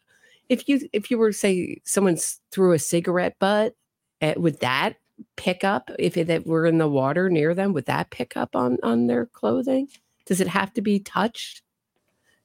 if 0.50 0.68
you, 0.68 0.88
if 0.94 1.12
you 1.12 1.18
were 1.18 1.32
say 1.32 1.82
someone 1.84 2.18
threw 2.52 2.74
a 2.74 2.80
cigarette 2.80 3.38
butt, 3.40 3.76
eh, 4.22 4.34
would 4.38 4.60
that 4.62 4.96
pick 5.36 5.64
up 5.64 5.92
if 6.00 6.18
it, 6.18 6.48
were 6.48 6.66
in 6.66 6.78
the 6.78 6.88
water 6.88 7.30
near 7.30 7.54
them? 7.54 7.74
Would 7.74 7.86
that 7.86 8.10
pick 8.10 8.36
up 8.36 8.56
on, 8.56 8.78
on 8.82 9.08
their 9.08 9.26
clothing? 9.26 9.88
Does 10.26 10.42
it 10.42 10.48
have 10.48 10.74
to 10.74 10.82
be 10.82 11.00
touched? 11.00 11.62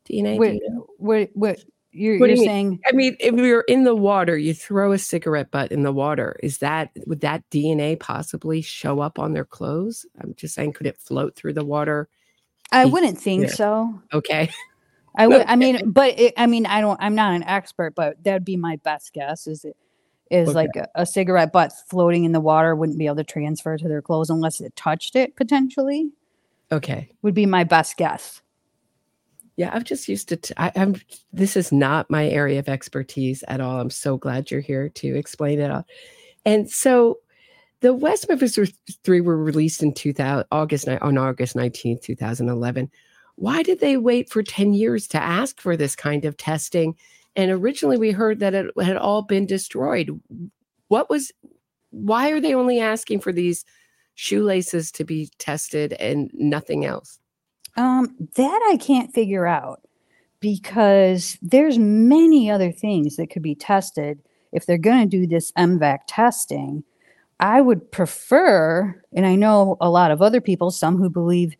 DNA? 0.09 0.35
do 0.35 0.38
What, 0.38 0.55
you 0.55 0.71
know? 0.71 0.87
what, 0.99 1.31
what 1.35 1.64
you're, 1.97 2.19
What 2.19 2.26
you're 2.26 2.37
you 2.37 2.43
mean? 2.43 2.47
saying? 2.47 2.81
I 2.87 2.93
mean, 2.93 3.17
if 3.21 3.35
you're 3.35 3.65
in 3.69 3.85
the 3.85 3.95
water, 3.95 4.37
you 4.37 4.55
throw 4.55 4.93
a 4.93 4.99
cigarette 4.99 5.50
butt 5.50 5.73
in 5.73 5.83
the 5.83 5.93
water. 5.93 6.38
Is 6.43 6.59
that 6.59 6.91
would 7.07 7.21
that 7.21 7.49
DNA 7.50 7.99
possibly 7.99 8.62
show 8.62 9.00
up 9.00 9.19
on 9.19 9.33
their 9.33 9.45
clothes? 9.45 10.07
I'm 10.21 10.35
just 10.37 10.55
saying, 10.55 10.75
could 10.75 10.87
it 10.87 10.99
float 10.99 11.35
through 11.37 11.55
the 11.55 11.65
water? 11.65 12.09
I 12.73 12.85
wouldn't 12.85 13.19
think 13.19 13.50
so. 13.50 14.00
Okay. 14.12 14.50
I 15.17 15.26
would. 15.26 15.45
I 15.47 15.57
mean, 15.57 15.91
but 15.91 16.19
it, 16.19 16.35
I 16.37 16.47
mean, 16.47 16.67
I 16.67 16.81
don't. 16.81 17.00
I'm 17.00 17.15
not 17.15 17.33
an 17.35 17.43
expert, 17.45 17.95
but 17.95 18.23
that'd 18.23 18.45
be 18.45 18.57
my 18.57 18.76
best 18.76 19.12
guess. 19.12 19.47
Is 19.47 19.65
it 19.65 19.76
is 20.31 20.49
Okay. 20.49 20.55
like 20.57 20.76
a, 20.76 20.88
a 20.97 21.07
cigarette 21.07 21.53
butt 21.53 21.73
floating 21.88 22.25
in 22.25 22.33
the 22.33 22.41
water 22.41 22.75
wouldn't 22.75 22.99
be 22.99 23.07
able 23.07 23.17
to 23.17 23.25
transfer 23.25 23.76
to 23.79 23.88
their 23.88 24.03
clothes 24.03 24.29
unless 24.31 24.61
it 24.61 24.75
touched 24.76 25.17
it 25.17 25.37
potentially. 25.37 26.11
Okay. 26.73 27.09
Would 27.23 27.35
be 27.35 27.47
my 27.47 27.65
best 27.65 27.97
guess. 27.97 28.43
Yeah, 29.56 29.70
I'm 29.72 29.84
just 29.84 30.08
used 30.08 30.28
to. 30.28 30.36
T- 30.36 30.54
I, 30.56 30.70
I'm. 30.76 30.96
This 31.32 31.56
is 31.56 31.72
not 31.72 32.10
my 32.10 32.28
area 32.28 32.58
of 32.58 32.68
expertise 32.68 33.42
at 33.48 33.60
all. 33.60 33.80
I'm 33.80 33.90
so 33.90 34.18
glad 34.18 34.50
you're 34.50 34.60
here 34.60 34.90
to 34.90 35.16
explain 35.16 35.60
it 35.60 35.70
all. 35.70 35.86
And 36.44 36.70
so, 36.70 37.20
the 37.80 37.94
West 37.94 38.28
Memphis 38.28 38.58
Three 39.02 39.20
were 39.22 39.42
released 39.42 39.82
in 39.82 39.94
2000 39.94 40.46
August 40.52 40.88
on 40.88 41.16
August 41.16 41.56
19th, 41.56 42.02
2011. 42.02 42.90
Why 43.36 43.62
did 43.62 43.80
they 43.80 43.96
wait 43.96 44.30
for 44.30 44.42
10 44.42 44.75
years 44.75 45.06
to 45.08 45.22
ask 45.22 45.60
for 45.60 45.76
this 45.76 45.96
kind 45.96 46.25
of 46.25 46.36
testing? 46.36 46.94
And 47.34 47.50
originally, 47.50 47.98
we 47.98 48.10
heard 48.10 48.40
that 48.40 48.54
it 48.54 48.70
had 48.80 48.96
all 48.96 49.22
been 49.22 49.46
destroyed. 49.46 50.10
What 50.88 51.08
was? 51.08 51.32
Why 51.90 52.30
are 52.30 52.40
they 52.40 52.54
only 52.54 52.78
asking 52.80 53.20
for 53.20 53.32
these 53.32 53.64
shoelaces 54.16 54.92
to 54.92 55.04
be 55.04 55.30
tested 55.38 55.94
and 55.94 56.30
nothing 56.34 56.84
else? 56.84 57.18
Um, 57.76 58.14
that 58.37 58.68
I 58.73 58.76
can't 58.78 59.12
figure 59.12 59.47
out 59.47 59.83
because 60.40 61.38
there's 61.42 61.78
many 61.78 62.50
other 62.50 62.73
things 62.73 63.16
that 63.16 63.30
could 63.30 63.42
be 63.42 63.54
tested 63.54 64.18
if 64.52 64.64
they're 64.64 64.78
going 64.78 65.09
to 65.09 65.16
do 65.16 65.26
this 65.26 65.52
MVAC 65.52 65.99
testing. 66.06 66.85
I 67.40 67.61
would 67.61 67.90
prefer, 67.92 69.02
and 69.12 69.26
I 69.26 69.35
know 69.35 69.76
a 69.80 69.90
lot 69.90 70.11
of 70.11 70.23
other 70.23 70.40
people, 70.40 70.71
some 70.71 70.97
who 70.97 71.11
believe 71.11 71.54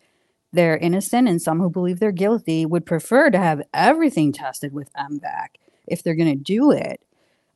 they're 0.53 0.77
innocent 0.77 1.27
and 1.27 1.41
some 1.41 1.59
who 1.59 1.69
believe 1.69 1.99
they're 1.99 2.11
guilty, 2.11 2.65
would 2.65 2.85
prefer 2.85 3.29
to 3.29 3.37
have 3.37 3.61
everything 3.73 4.31
tested 4.31 4.73
with 4.73 4.91
MVAC 4.93 5.49
if 5.87 6.01
they're 6.01 6.15
going 6.15 6.35
to 6.35 6.43
do 6.43 6.71
it, 6.71 7.01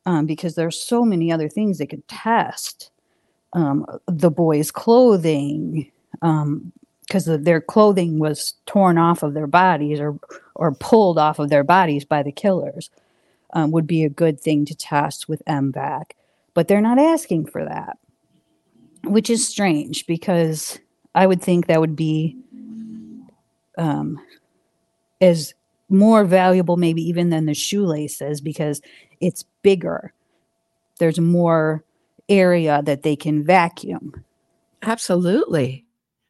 um, 0.06 0.26
because 0.26 0.54
there's 0.54 0.78
so 0.78 1.04
many 1.04 1.32
other 1.32 1.48
things 1.48 1.78
they 1.78 1.86
could 1.86 2.06
test. 2.06 2.90
Um, 3.54 3.84
the 4.06 4.30
boys' 4.30 4.70
clothing, 4.70 5.90
um, 6.22 6.72
because 7.12 7.26
their 7.26 7.60
clothing 7.60 8.18
was 8.18 8.54
torn 8.64 8.96
off 8.96 9.22
of 9.22 9.34
their 9.34 9.46
bodies 9.46 10.00
or 10.00 10.18
or 10.54 10.72
pulled 10.72 11.18
off 11.18 11.38
of 11.38 11.50
their 11.50 11.62
bodies 11.62 12.06
by 12.06 12.22
the 12.22 12.32
killers 12.32 12.88
um, 13.52 13.70
would 13.70 13.86
be 13.86 14.02
a 14.02 14.08
good 14.08 14.40
thing 14.40 14.64
to 14.64 14.74
test 14.74 15.28
with 15.28 15.42
MVAC. 15.46 16.12
But 16.54 16.68
they're 16.68 16.80
not 16.80 16.98
asking 16.98 17.46
for 17.46 17.66
that, 17.66 17.98
which 19.04 19.28
is 19.28 19.46
strange 19.46 20.06
because 20.06 20.78
I 21.14 21.26
would 21.26 21.42
think 21.42 21.66
that 21.66 21.80
would 21.80 21.96
be 21.96 22.38
um, 23.76 24.18
as 25.20 25.52
more 25.90 26.24
valuable, 26.24 26.78
maybe 26.78 27.02
even 27.02 27.28
than 27.28 27.44
the 27.44 27.52
shoelaces, 27.52 28.40
because 28.40 28.80
it's 29.20 29.44
bigger. 29.60 30.14
There's 30.98 31.20
more 31.20 31.84
area 32.30 32.80
that 32.84 33.02
they 33.02 33.16
can 33.16 33.44
vacuum. 33.44 34.24
Absolutely. 34.80 35.81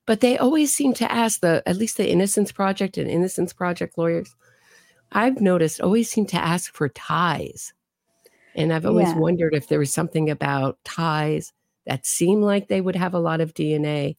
But 0.07 0.21
they 0.21 0.37
always 0.39 0.75
seem 0.75 0.95
to 0.95 1.11
ask 1.11 1.41
the, 1.41 1.63
at 1.67 1.77
least 1.77 1.97
the 1.97 2.11
Innocence 2.11 2.51
Project 2.53 2.99
and 2.99 3.09
Innocence 3.11 3.53
Project 3.53 3.97
lawyers, 3.97 4.35
I've 5.13 5.41
noticed 5.41 5.81
always 5.81 6.11
seem 6.11 6.27
to 6.27 6.37
ask 6.37 6.73
for 6.75 6.89
ties. 6.89 7.73
And 8.55 8.73
I've 8.73 8.87
always 8.87 9.09
Yeah. 9.09 9.19
wondered 9.19 9.55
if 9.55 9.69
there 9.69 9.79
was 9.79 9.93
something 9.93 10.29
about 10.31 10.79
ties 10.85 11.53
that 11.87 12.07
seem 12.07 12.43
like 12.43 12.69
they 12.69 12.81
would 12.81 12.97
have 12.97 13.15
a 13.15 13.19
lot 13.21 13.41
of 13.41 13.55
DNA 13.55 14.17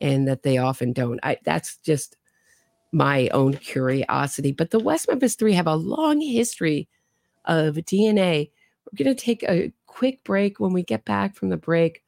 and 0.00 0.28
that 0.28 0.42
they 0.42 0.58
often 0.58 0.92
don't. 0.92 1.20
I, 1.22 1.38
that's 1.44 1.76
just 1.78 2.16
my 2.92 3.28
own 3.28 3.54
curiosity. 3.54 4.52
But 4.52 4.70
the 4.70 4.80
West 4.80 5.08
Memphis 5.08 5.34
Three 5.34 5.52
have 5.52 5.66
a 5.66 5.76
long 5.76 6.20
history 6.20 6.88
of 7.44 7.76
DNA. 7.76 8.50
We're 8.86 9.04
going 9.04 9.16
to 9.16 9.22
take 9.22 9.42
a 9.42 9.72
quick 9.86 10.24
break. 10.24 10.58
When 10.60 10.72
we 10.72 10.82
get 10.82 11.04
back 11.04 11.34
from 11.34 11.48
the 11.50 11.56
break, 11.56 12.02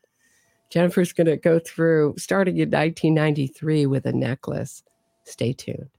Jennifer's 0.71 1.12
going 1.12 1.27
to 1.27 1.37
go 1.37 1.59
through 1.59 2.15
starting 2.17 2.57
in 2.57 2.71
1993 2.71 3.87
with 3.87 4.07
a 4.07 4.12
necklace. 4.12 4.83
Stay 5.25 5.53
tuned. 5.53 5.91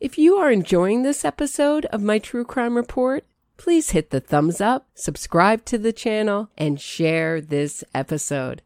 If 0.00 0.18
you 0.18 0.34
are 0.34 0.50
enjoying 0.50 1.02
this 1.02 1.24
episode 1.24 1.84
of 1.86 2.02
my 2.02 2.18
True 2.18 2.44
Crime 2.44 2.76
Report, 2.76 3.24
please 3.56 3.90
hit 3.90 4.10
the 4.10 4.18
thumbs 4.18 4.60
up, 4.60 4.88
subscribe 4.94 5.64
to 5.66 5.78
the 5.78 5.92
channel, 5.92 6.50
and 6.58 6.80
share 6.80 7.40
this 7.40 7.84
episode. 7.94 8.62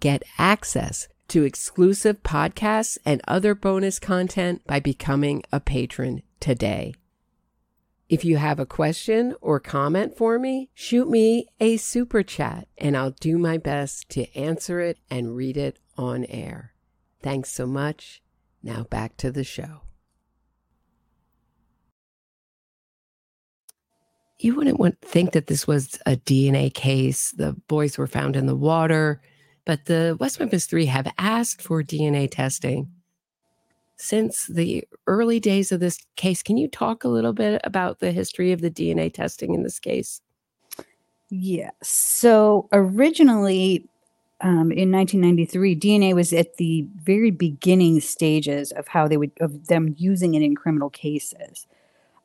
Get 0.00 0.24
access 0.38 1.06
to 1.28 1.44
exclusive 1.44 2.22
podcasts 2.24 2.98
and 3.04 3.20
other 3.28 3.54
bonus 3.54 4.00
content 4.00 4.66
by 4.66 4.80
becoming 4.80 5.44
a 5.52 5.60
patron 5.60 6.22
today. 6.40 6.94
If 8.08 8.24
you 8.24 8.36
have 8.36 8.60
a 8.60 8.66
question 8.66 9.34
or 9.40 9.58
comment 9.58 10.16
for 10.16 10.38
me, 10.38 10.70
shoot 10.74 11.08
me 11.08 11.48
a 11.58 11.76
super 11.76 12.22
chat 12.22 12.68
and 12.78 12.96
I'll 12.96 13.10
do 13.10 13.36
my 13.36 13.58
best 13.58 14.08
to 14.10 14.32
answer 14.36 14.80
it 14.80 14.98
and 15.10 15.34
read 15.34 15.56
it 15.56 15.80
on 15.98 16.24
air. 16.26 16.72
Thanks 17.20 17.50
so 17.50 17.66
much. 17.66 18.22
Now 18.62 18.84
back 18.84 19.16
to 19.18 19.32
the 19.32 19.42
show. 19.42 19.80
You 24.38 24.54
wouldn't 24.54 24.78
want 24.78 25.00
think 25.00 25.32
that 25.32 25.48
this 25.48 25.66
was 25.66 25.98
a 26.06 26.16
DNA 26.16 26.72
case. 26.72 27.32
The 27.32 27.54
boys 27.66 27.98
were 27.98 28.06
found 28.06 28.36
in 28.36 28.46
the 28.46 28.54
water, 28.54 29.20
but 29.64 29.86
the 29.86 30.16
West 30.20 30.38
Memphis 30.38 30.66
3 30.66 30.86
have 30.86 31.12
asked 31.18 31.60
for 31.60 31.82
DNA 31.82 32.30
testing 32.30 32.92
since 33.96 34.46
the 34.46 34.86
early 35.06 35.40
days 35.40 35.72
of 35.72 35.80
this 35.80 35.98
case. 36.16 36.42
Can 36.42 36.56
you 36.56 36.68
talk 36.68 37.04
a 37.04 37.08
little 37.08 37.32
bit 37.32 37.60
about 37.64 38.00
the 38.00 38.12
history 38.12 38.52
of 38.52 38.60
the 38.60 38.70
DNA 38.70 39.12
testing 39.12 39.54
in 39.54 39.62
this 39.62 39.78
case? 39.78 40.20
Yes. 41.28 41.72
So 41.82 42.68
originally, 42.72 43.88
um, 44.42 44.70
in 44.70 44.92
1993, 44.92 45.76
DNA 45.76 46.14
was 46.14 46.32
at 46.32 46.56
the 46.56 46.86
very 47.02 47.30
beginning 47.30 48.00
stages 48.00 48.70
of 48.72 48.86
how 48.88 49.08
they 49.08 49.16
would 49.16 49.32
of 49.40 49.66
them 49.68 49.94
using 49.98 50.34
it 50.34 50.42
in 50.42 50.54
criminal 50.54 50.90
cases. 50.90 51.66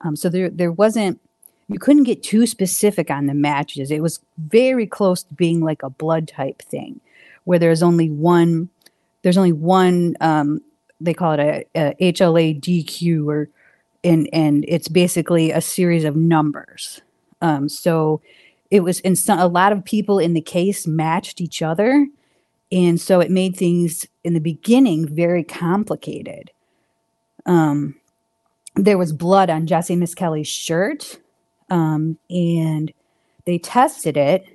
Um, 0.01 0.15
so 0.15 0.29
there 0.29 0.49
there 0.49 0.71
wasn't 0.71 1.19
you 1.67 1.79
couldn't 1.79 2.03
get 2.03 2.21
too 2.21 2.45
specific 2.45 3.09
on 3.09 3.27
the 3.27 3.33
matches. 3.33 3.91
It 3.91 4.01
was 4.01 4.19
very 4.37 4.85
close 4.85 5.23
to 5.23 5.33
being 5.33 5.61
like 5.61 5.83
a 5.83 5.89
blood 5.89 6.27
type 6.27 6.61
thing, 6.63 6.99
where 7.45 7.59
there's 7.59 7.81
only 7.81 8.09
one 8.09 8.69
there's 9.21 9.37
only 9.37 9.53
one 9.53 10.15
um, 10.19 10.61
they 11.03 11.13
call 11.13 11.33
it 11.33 11.39
a, 11.39 11.65
a 11.75 12.13
HLA 12.13 12.59
DQ 12.59 13.27
or 13.27 13.49
and 14.03 14.29
and 14.33 14.65
it's 14.67 14.87
basically 14.87 15.51
a 15.51 15.61
series 15.61 16.03
of 16.03 16.15
numbers. 16.15 17.01
Um, 17.41 17.69
so 17.69 18.21
it 18.69 18.81
was 18.81 18.99
and 19.01 19.17
so, 19.17 19.35
a 19.37 19.47
lot 19.47 19.71
of 19.71 19.83
people 19.83 20.19
in 20.19 20.33
the 20.33 20.41
case 20.41 20.87
matched 20.87 21.41
each 21.41 21.61
other, 21.61 22.07
and 22.71 22.99
so 22.99 23.19
it 23.19 23.31
made 23.31 23.55
things 23.55 24.05
in 24.23 24.33
the 24.33 24.39
beginning 24.39 25.07
very 25.07 25.43
complicated. 25.43 26.51
Um, 27.45 27.95
there 28.75 28.97
was 28.97 29.11
blood 29.11 29.49
on 29.49 29.67
Jesse 29.67 29.95
Misskelley's 29.95 30.47
shirt, 30.47 31.19
um, 31.69 32.17
and 32.29 32.93
they 33.45 33.57
tested 33.57 34.15
it, 34.15 34.45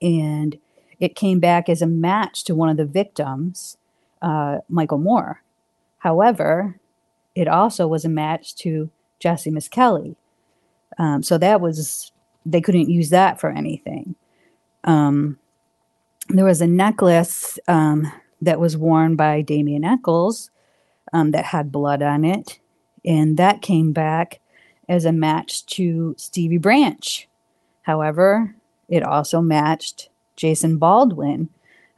and 0.00 0.58
it 1.00 1.16
came 1.16 1.40
back 1.40 1.68
as 1.68 1.82
a 1.82 1.86
match 1.86 2.44
to 2.44 2.54
one 2.54 2.68
of 2.68 2.76
the 2.76 2.84
victims, 2.84 3.76
uh, 4.22 4.58
Michael 4.68 4.98
Moore. 4.98 5.42
However, 6.06 6.78
it 7.34 7.48
also 7.48 7.88
was 7.88 8.04
a 8.04 8.08
match 8.08 8.54
to 8.58 8.90
Jesse 9.18 9.50
Misskelley. 9.50 10.14
Um, 10.98 11.24
so 11.24 11.36
that 11.36 11.60
was, 11.60 12.12
they 12.46 12.60
couldn't 12.60 12.88
use 12.88 13.10
that 13.10 13.40
for 13.40 13.50
anything. 13.50 14.14
Um, 14.84 15.36
there 16.28 16.44
was 16.44 16.60
a 16.60 16.66
necklace 16.68 17.58
um, 17.66 18.12
that 18.40 18.60
was 18.60 18.76
worn 18.76 19.16
by 19.16 19.42
Damien 19.42 19.84
Echols 19.84 20.52
um, 21.12 21.32
that 21.32 21.46
had 21.46 21.72
blood 21.72 22.02
on 22.02 22.24
it. 22.24 22.60
And 23.04 23.36
that 23.36 23.60
came 23.60 23.90
back 23.90 24.38
as 24.88 25.04
a 25.04 25.10
match 25.10 25.66
to 25.74 26.14
Stevie 26.16 26.58
Branch. 26.58 27.28
However, 27.82 28.54
it 28.88 29.02
also 29.02 29.40
matched 29.40 30.08
Jason 30.36 30.78
Baldwin, 30.78 31.48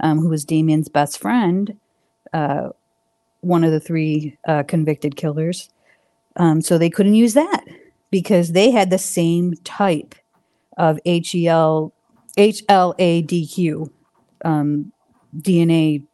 um, 0.01 0.21
who 0.21 0.31
was 0.31 0.47
Damien's 0.47 0.89
best 0.89 1.19
friend, 1.19 1.77
uh, 2.33 2.71
one 3.41 3.65
of 3.65 3.73
the 3.73 3.81
three 3.81 4.37
uh, 4.47 4.63
convicted 4.65 5.17
killers. 5.17 5.71
Um, 6.37 6.61
so 6.61 6.79
they 6.79 6.91
couldn't 6.91 7.15
use 7.15 7.35
that 7.35 7.65
because 8.11 8.53
they 8.53 8.71
had 8.71 8.91
the 8.91 8.99
same 8.99 9.55
type 9.65 10.15
of 10.77 10.99
HEL, 11.05 11.93
HLA-DQ 12.37 13.91
um, 14.45 14.93
DNA 15.37 16.05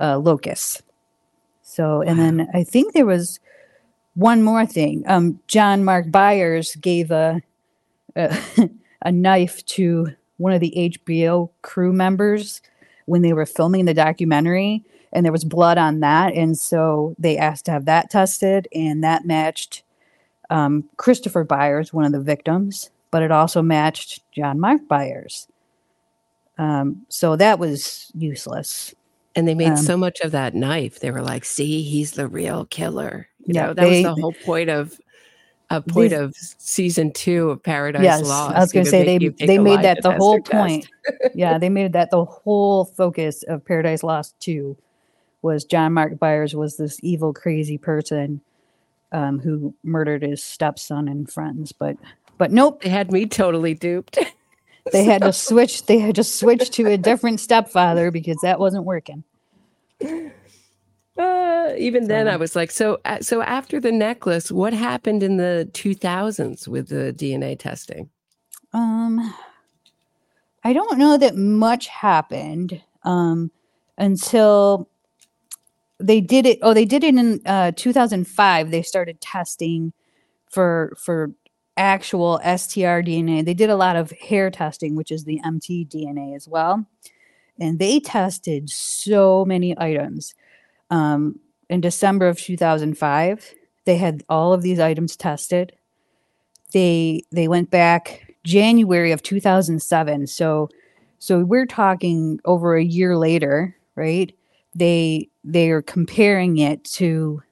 uh, 0.00 0.18
locus. 0.18 0.82
So, 1.62 2.02
and 2.02 2.18
then 2.18 2.48
I 2.52 2.64
think 2.64 2.92
there 2.92 3.06
was 3.06 3.40
one 4.14 4.42
more 4.42 4.66
thing. 4.66 5.04
Um, 5.06 5.40
John 5.48 5.84
Mark 5.84 6.10
Byers 6.10 6.76
gave 6.76 7.10
a, 7.10 7.40
a, 8.14 8.36
a 9.02 9.12
knife 9.12 9.64
to 9.66 10.08
one 10.36 10.52
of 10.52 10.60
the 10.60 10.74
HBO 10.76 11.50
crew 11.62 11.92
members 11.92 12.60
when 13.06 13.22
they 13.22 13.32
were 13.32 13.46
filming 13.46 13.86
the 13.86 13.94
documentary 13.94 14.84
and 15.12 15.24
there 15.24 15.32
was 15.32 15.44
blood 15.44 15.78
on 15.78 16.00
that. 16.00 16.34
And 16.34 16.56
so 16.58 17.14
they 17.18 17.36
asked 17.38 17.64
to 17.66 17.70
have 17.70 17.84
that 17.86 18.10
tested, 18.10 18.68
and 18.74 19.02
that 19.04 19.24
matched 19.26 19.82
um, 20.50 20.84
Christopher 20.96 21.44
Byers, 21.44 21.92
one 21.92 22.04
of 22.04 22.12
the 22.12 22.20
victims, 22.20 22.90
but 23.10 23.22
it 23.22 23.30
also 23.30 23.62
matched 23.62 24.20
John 24.32 24.60
Mark 24.60 24.86
Byers. 24.88 25.48
Um, 26.58 27.06
so 27.08 27.36
that 27.36 27.58
was 27.58 28.10
useless. 28.14 28.94
And 29.34 29.48
they 29.48 29.54
made 29.54 29.70
Um, 29.70 29.76
so 29.78 29.96
much 29.96 30.20
of 30.20 30.32
that 30.32 30.54
knife. 30.54 31.00
They 31.00 31.10
were 31.10 31.22
like, 31.22 31.44
"See, 31.46 31.82
he's 31.82 32.12
the 32.12 32.26
real 32.28 32.66
killer." 32.66 33.28
You 33.46 33.54
Yeah, 33.54 33.66
know, 33.68 33.74
that 33.74 33.80
they- 33.82 34.04
was 34.04 34.14
the 34.16 34.20
whole 34.20 34.34
point 34.44 34.68
of 34.68 34.98
a 35.70 35.80
point 35.80 36.10
These- 36.10 36.20
of 36.20 36.34
season 36.58 37.12
two 37.12 37.48
of 37.48 37.62
Paradise 37.62 38.02
yes, 38.02 38.22
Lost. 38.28 38.54
I 38.54 38.60
was 38.60 38.72
going 38.72 38.84
to 38.84 38.90
say 38.90 39.04
they 39.16 39.28
they 39.46 39.56
made 39.58 39.80
that 39.82 40.02
the 40.02 40.12
whole 40.12 40.38
point. 40.42 40.86
yeah, 41.34 41.56
they 41.56 41.70
made 41.70 41.94
that 41.94 42.10
the 42.10 42.26
whole 42.26 42.84
focus 42.84 43.42
of 43.44 43.64
Paradise 43.64 44.02
Lost 44.02 44.38
two 44.38 44.76
was 45.42 45.64
John 45.64 45.92
Mark 45.92 46.18
Byers 46.18 46.54
was 46.54 46.76
this 46.76 46.98
evil, 47.02 47.32
crazy 47.34 47.76
person 47.78 48.40
um, 49.12 49.40
who 49.40 49.74
murdered 49.82 50.22
his 50.22 50.42
stepson 50.42 51.08
and 51.08 51.30
friends. 51.30 51.72
But 51.72 51.96
but 52.38 52.50
nope, 52.50 52.82
They 52.82 52.88
had 52.88 53.12
me 53.12 53.26
totally 53.26 53.74
duped. 53.74 54.18
they 54.92 55.04
had 55.04 55.22
to 55.22 55.32
switch. 55.34 55.86
They 55.86 55.98
had 55.98 56.14
to 56.16 56.24
switch 56.24 56.70
to 56.70 56.86
a 56.86 56.96
different 56.96 57.40
stepfather 57.40 58.10
because 58.10 58.38
that 58.42 58.58
wasn't 58.58 58.84
working. 58.84 59.24
Uh, 61.18 61.72
even 61.76 62.08
then, 62.08 62.26
So- 62.26 62.32
I 62.32 62.36
was 62.36 62.56
like, 62.56 62.70
so 62.70 62.98
uh, 63.04 63.20
so 63.20 63.42
after 63.42 63.78
the 63.78 63.92
necklace, 63.92 64.50
what 64.50 64.72
happened 64.72 65.22
in 65.22 65.36
the 65.36 65.68
2000s 65.72 66.66
with 66.66 66.88
the 66.88 67.12
DNA 67.12 67.58
testing? 67.58 68.08
Um, 68.72 69.34
I 70.64 70.72
don't 70.72 70.98
know 70.98 71.18
that 71.18 71.36
much 71.36 71.88
happened 71.88 72.80
um, 73.04 73.50
until 73.98 74.88
they 76.02 76.20
did 76.20 76.46
it. 76.46 76.58
Oh, 76.62 76.74
they 76.74 76.84
did 76.84 77.04
it 77.04 77.14
in 77.14 77.40
uh, 77.46 77.72
2005. 77.76 78.70
They 78.70 78.82
started 78.82 79.20
testing 79.20 79.92
for 80.50 80.94
for 80.98 81.32
actual 81.76 82.38
STR 82.40 83.00
DNA. 83.00 83.44
They 83.44 83.54
did 83.54 83.70
a 83.70 83.76
lot 83.76 83.96
of 83.96 84.10
hair 84.12 84.50
testing, 84.50 84.94
which 84.94 85.10
is 85.10 85.24
the 85.24 85.40
MT 85.44 85.86
DNA 85.86 86.36
as 86.36 86.48
well, 86.48 86.86
and 87.58 87.78
they 87.78 88.00
tested 88.00 88.70
so 88.70 89.44
many 89.44 89.78
items. 89.78 90.34
Um, 90.90 91.40
in 91.70 91.80
December 91.80 92.28
of 92.28 92.38
2005, 92.38 93.54
they 93.86 93.96
had 93.96 94.22
all 94.28 94.52
of 94.52 94.62
these 94.62 94.78
items 94.78 95.16
tested. 95.16 95.72
They 96.72 97.22
they 97.32 97.48
went 97.48 97.70
back 97.70 98.34
January 98.44 99.12
of 99.12 99.22
2007. 99.22 100.26
So 100.26 100.68
so 101.18 101.44
we're 101.44 101.66
talking 101.66 102.40
over 102.44 102.76
a 102.76 102.84
year 102.84 103.16
later, 103.16 103.76
right? 103.94 104.34
They 104.74 105.28
they 105.44 105.70
are 105.70 105.82
comparing 105.82 106.58
it 106.58 106.84
to 106.84 107.42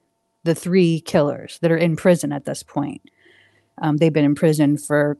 the 0.43 0.55
three 0.55 1.01
killers 1.01 1.59
that 1.61 1.71
are 1.71 1.77
in 1.77 1.95
prison 1.95 2.31
at 2.31 2.45
this 2.45 2.63
point. 2.63 3.01
Um, 3.81 3.97
they've 3.97 4.13
been 4.13 4.25
in 4.25 4.35
prison 4.35 4.77
for 4.77 5.17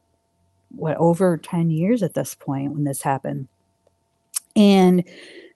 what 0.70 0.98
over 0.98 1.38
10 1.38 1.70
years 1.70 2.02
at 2.02 2.14
this 2.14 2.36
point 2.36 2.74
when 2.74 2.84
this 2.84 3.02
happened. 3.02 3.48
And 4.56 5.04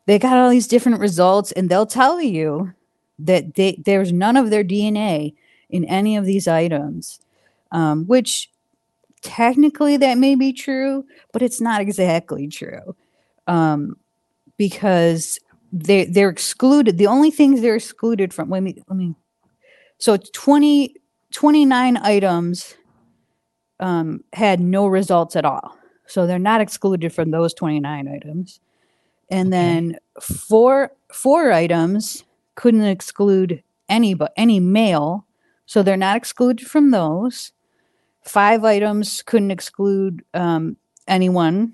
they 0.06 0.20
got 0.20 0.38
all 0.38 0.50
these 0.50 0.68
different 0.68 1.00
results, 1.00 1.52
and 1.52 1.70
they'll 1.70 1.86
tell 1.86 2.22
you 2.22 2.74
that 3.20 3.56
they, 3.56 3.82
there's 3.84 4.12
none 4.12 4.38
of 4.38 4.50
their 4.50 4.64
DNA 4.64 5.34
in 5.70 5.86
any 5.86 6.16
of 6.16 6.26
these 6.26 6.48
items, 6.48 7.20
um, 7.72 8.06
which 8.06 8.52
technically 9.22 9.98
that 9.98 10.18
may 10.18 10.36
be 10.36 10.54
true, 10.54 11.06
but 11.32 11.42
it's 11.42 11.60
not 11.60 11.82
exactly 11.82 12.48
true 12.48 12.96
um, 13.48 13.98
because 14.58 15.40
they 15.76 16.06
they're 16.06 16.30
excluded. 16.30 16.98
The 16.98 17.08
only 17.08 17.32
things 17.32 17.62
they're 17.62 17.76
excluded 17.76 18.34
from. 18.34 18.50
Let 18.50 18.64
me 18.64 18.76
let 18.88 18.98
me. 18.98 19.16
So 19.98 20.14
it's 20.14 20.30
20, 20.32 20.96
29 21.32 21.98
items 21.98 22.76
um, 23.80 24.24
had 24.34 24.60
no 24.60 24.88
results 24.88 25.36
at 25.36 25.46
all. 25.46 25.78
So 26.06 26.28
they're 26.28 26.38
not 26.40 26.62
excluded 26.62 27.14
from 27.14 27.32
those 27.32 27.54
29 27.54 28.08
items. 28.08 28.60
And 29.30 29.48
Okay. 29.48 29.58
then 29.58 29.98
four 30.22 30.92
four 31.12 31.52
items 31.52 32.24
couldn't 32.56 32.84
exclude 32.86 33.64
any 33.90 34.14
but 34.14 34.32
any 34.38 34.60
male, 34.60 35.26
so 35.66 35.84
they're 35.84 35.98
not 35.98 36.18
excluded 36.18 36.68
from 36.68 36.92
those. 36.92 37.52
Five 38.24 38.64
items 38.64 39.22
couldn't 39.24 39.52
exclude 39.52 40.24
um, 40.34 40.78
anyone. 41.08 41.74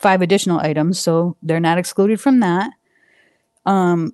Five 0.00 0.22
additional 0.22 0.60
items, 0.60 0.98
so 0.98 1.36
they're 1.42 1.60
not 1.60 1.78
excluded 1.78 2.20
from 2.20 2.40
that. 2.40 2.70
Um, 3.68 4.12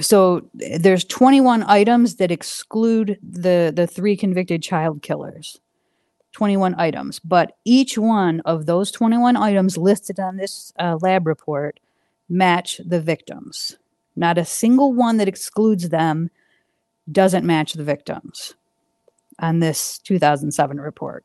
so 0.00 0.48
there's 0.54 1.04
21 1.04 1.62
items 1.64 2.16
that 2.16 2.30
exclude 2.30 3.18
the 3.22 3.72
the 3.74 3.86
three 3.86 4.16
convicted 4.16 4.62
child 4.62 5.02
killers. 5.02 5.60
21 6.32 6.76
items 6.78 7.18
but 7.18 7.56
each 7.64 7.98
one 7.98 8.38
of 8.44 8.64
those 8.64 8.92
21 8.92 9.36
items 9.36 9.76
listed 9.76 10.20
on 10.20 10.36
this 10.36 10.72
uh, 10.78 10.96
lab 11.02 11.26
report 11.26 11.80
match 12.28 12.80
the 12.86 13.00
victims. 13.00 13.76
Not 14.14 14.38
a 14.38 14.44
single 14.44 14.92
one 14.92 15.16
that 15.16 15.26
excludes 15.26 15.88
them 15.88 16.30
doesn't 17.10 17.44
match 17.44 17.72
the 17.72 17.82
victims 17.82 18.54
on 19.40 19.58
this 19.58 19.98
2007 19.98 20.80
report. 20.80 21.24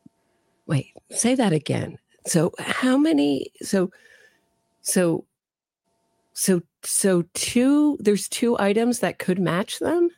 Wait, 0.66 0.92
say 1.12 1.36
that 1.36 1.52
again. 1.52 1.98
So 2.26 2.52
how 2.58 2.96
many 2.96 3.52
so 3.62 3.92
so 4.82 5.24
so 6.38 6.60
so 6.82 7.24
two 7.32 7.96
there's 7.98 8.28
two 8.28 8.58
items 8.58 9.00
that 9.00 9.18
could 9.18 9.38
match 9.38 9.78
them? 9.78 10.10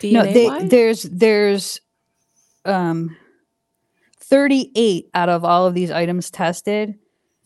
DNA 0.00 0.12
no 0.12 0.24
they, 0.24 0.68
there's 0.68 1.02
there's 1.02 1.80
um 2.64 3.14
38 4.20 5.10
out 5.12 5.28
of 5.28 5.44
all 5.44 5.66
of 5.66 5.74
these 5.74 5.90
items 5.90 6.30
tested 6.30 6.94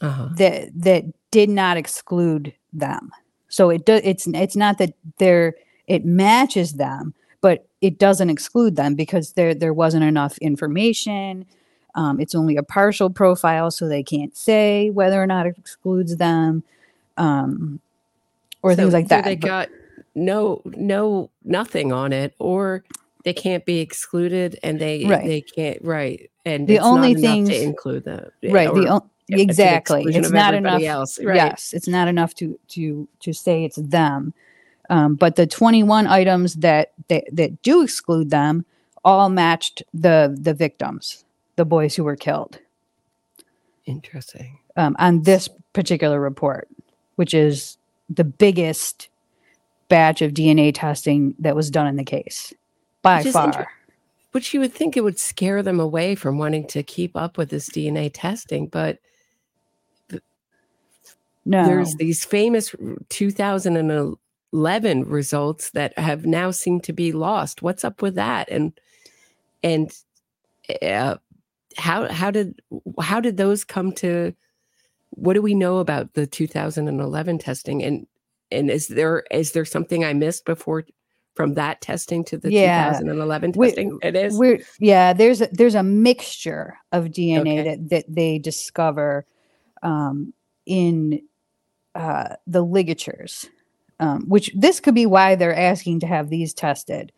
uh-huh. 0.01 0.29
that 0.37 0.71
that 0.77 1.05
did 1.33 1.51
not 1.51 1.77
exclude 1.77 2.55
them. 2.73 3.11
So 3.49 3.69
it 3.69 3.85
does 3.85 4.01
it's 4.05 4.29
it's 4.29 4.57
not 4.57 4.79
that 4.79 4.95
there 5.19 5.55
it 5.89 6.05
matches 6.05 6.75
them, 6.75 7.15
but 7.41 7.67
it 7.81 7.99
doesn't 7.99 8.31
exclude 8.31 8.77
them 8.77 8.95
because 8.95 9.33
there 9.33 9.55
there 9.55 9.75
wasn't 9.75 10.05
enough 10.05 10.39
information. 10.39 11.47
Um, 11.97 12.21
it's 12.21 12.37
only 12.37 12.57
a 12.57 12.63
partial 12.63 13.11
profile, 13.11 13.73
so 13.73 13.89
they 13.89 14.05
can't 14.05 14.37
say 14.37 14.91
whether 14.91 15.21
or 15.21 15.27
not 15.27 15.49
it 15.49 15.59
excludes 15.59 16.17
them, 16.19 16.63
um, 17.17 17.81
or 18.63 18.73
So 18.73 18.77
things 18.77 18.93
like 18.93 19.09
that. 19.09 19.25
They 19.25 19.37
But- 19.37 19.47
got 19.47 19.69
no 20.15 20.61
no 20.65 21.31
nothing 21.45 21.93
on 21.93 22.13
it 22.13 22.35
or 22.39 22.83
they 23.25 23.33
can't 23.33 23.65
be 23.65 23.79
excluded 23.81 24.59
and 24.63 24.81
they 24.81 25.05
Right. 25.07 25.25
they 25.25 25.41
can't 25.41 25.79
right 25.85 26.29
and 26.45 26.67
The 26.67 26.77
it's 26.77 26.85
only 26.85 27.15
things- 27.15 27.49
to 27.49 27.63
include 27.63 28.05
them 28.05 28.29
right 28.45 28.73
the 28.75 28.89
or 28.89 28.93
o- 28.95 29.11
to 29.31 29.41
exactly 29.41 30.03
it's 30.09 30.31
not 30.33 30.55
enough 30.55 30.83
else, 30.83 31.21
right. 31.23 31.37
yes 31.37 31.73
it's 31.73 31.87
not 31.87 32.09
enough 32.09 32.35
to 32.35 32.59
to 32.71 33.07
to 33.21 33.33
say 33.33 33.65
it's 33.65 33.77
them 33.77 34.35
um, 34.91 35.15
but 35.15 35.37
the 35.37 35.47
21 35.47 36.09
items 36.09 36.57
that, 36.57 36.91
that 37.07 37.25
that 37.33 37.63
do 37.63 37.83
exclude 37.83 38.31
them 38.31 38.65
all 39.05 39.29
matched 39.29 39.85
the 39.95 40.37
the 40.41 40.53
victims 40.55 41.25
the 41.55 41.65
boys 41.65 41.95
who 41.95 42.03
were 42.03 42.17
killed 42.17 42.59
interesting 43.87 44.59
um, 44.77 44.97
on 44.99 45.23
this 45.23 45.49
particular 45.73 46.21
report 46.21 46.69
which 47.17 47.33
is 47.35 47.77
the 48.11 48.25
biggest 48.25 49.09
batch 49.89 50.21
of 50.21 50.33
dna 50.33 50.73
testing 50.75 51.35
that 51.39 51.57
was 51.57 51.71
done 51.71 51.87
in 51.87 51.97
the 51.97 52.05
case 52.05 52.53
by 53.03 53.23
Which 53.23 53.33
far. 53.33 53.47
inter- 53.47 53.67
which 54.33 54.53
you 54.55 54.61
would 54.61 54.73
think 54.75 54.97
it 54.97 55.03
would 55.03 55.19
scare 55.19 55.63
them 55.63 55.81
away 55.81 56.15
from 56.15 56.39
wanting 56.39 56.67
to 56.69 56.83
keep 56.83 57.17
up 57.17 57.39
with 57.39 57.49
this 57.49 57.69
DNA 57.71 58.11
testing 58.13 58.67
but 58.67 58.99
no. 61.45 61.65
there's 61.65 61.95
these 61.97 62.25
famous 62.25 62.75
2011 63.09 65.05
results 65.05 65.71
that 65.71 65.99
have 65.99 66.27
now 66.27 66.51
seemed 66.51 66.85
to 66.85 66.93
be 66.93 67.13
lost. 67.13 67.63
What's 67.63 67.85
up 67.85 68.03
with 68.03 68.15
that? 68.17 68.49
And 68.51 68.73
and 69.63 69.91
uh, 70.83 71.17
how 71.77 72.11
how 72.13 72.31
did 72.31 72.61
how 73.01 73.21
did 73.21 73.37
those 73.37 73.65
come 73.65 73.93
to 73.93 74.35
what 75.21 75.35
do 75.35 75.43
we 75.43 75.55
know 75.55 75.79
about 75.79 76.15
the 76.15 76.27
2011 76.27 77.39
testing 77.39 77.83
and 77.83 78.07
and 78.51 78.71
is 78.71 78.89
there 78.89 79.25
is 79.31 79.53
there 79.53 79.65
something 79.65 80.05
i 80.05 80.13
missed 80.13 80.45
before 80.45 80.85
from 81.35 81.55
that 81.55 81.81
testing 81.81 82.25
to 82.25 82.37
the 82.37 82.51
Yeah. 82.51 82.91
2011 82.91 83.53
We- 83.57 83.67
testing 83.69 83.99
it 84.03 84.17
is 84.17 84.37
We're 84.37 84.61
yeah, 84.81 85.13
there's 85.13 85.41
a, 85.41 85.49
there's 85.53 85.77
a 85.77 85.83
mixture 85.83 86.77
of 86.93 87.05
DNA 87.07 87.41
Okay. 87.41 87.63
that 87.65 87.89
that 87.91 88.05
they 88.09 88.39
discover 88.39 89.27
um, 89.83 90.33
in 90.67 91.23
uh, 91.95 92.35
the 92.47 92.63
ligatures, 92.63 93.47
um, 94.01 94.29
which 94.29 94.51
this 94.55 94.81
could 94.81 94.95
be 94.95 95.07
why 95.07 95.35
they're 95.35 95.57
asking 95.57 96.01
to 96.01 96.07
have 96.07 96.29
these 96.31 96.53
tested 96.53 97.13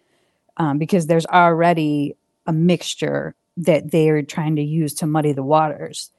um, 0.59 0.79
because 0.79 1.07
there's 1.07 1.27
already 1.27 2.15
a 2.47 2.53
mixture 2.53 3.35
that 3.57 3.91
they're 3.91 4.23
trying 4.23 4.57
to 4.57 4.63
use 4.63 4.95
to 4.95 5.07
muddy 5.07 5.33
the 5.33 5.43
waters. 5.43 6.11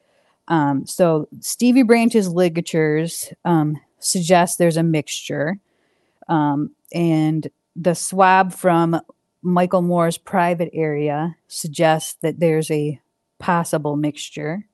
Um, 0.47 0.85
so 0.85 1.27
Stevie 1.39 1.83
Branch's 1.83 2.27
ligatures 2.27 3.33
um, 3.45 3.79
suggest 3.99 4.57
there's 4.57 4.77
a 4.77 4.83
mixture, 4.83 5.59
um, 6.27 6.71
and 6.93 7.47
the 7.75 7.95
swab 7.95 8.53
from 8.53 8.99
Michael 9.41 9.81
Moore's 9.81 10.17
private 10.17 10.69
area 10.73 11.35
suggests 11.47 12.17
that 12.21 12.39
there's 12.39 12.71
a 12.71 12.99
possible 13.39 13.95
mixture. 13.95 14.67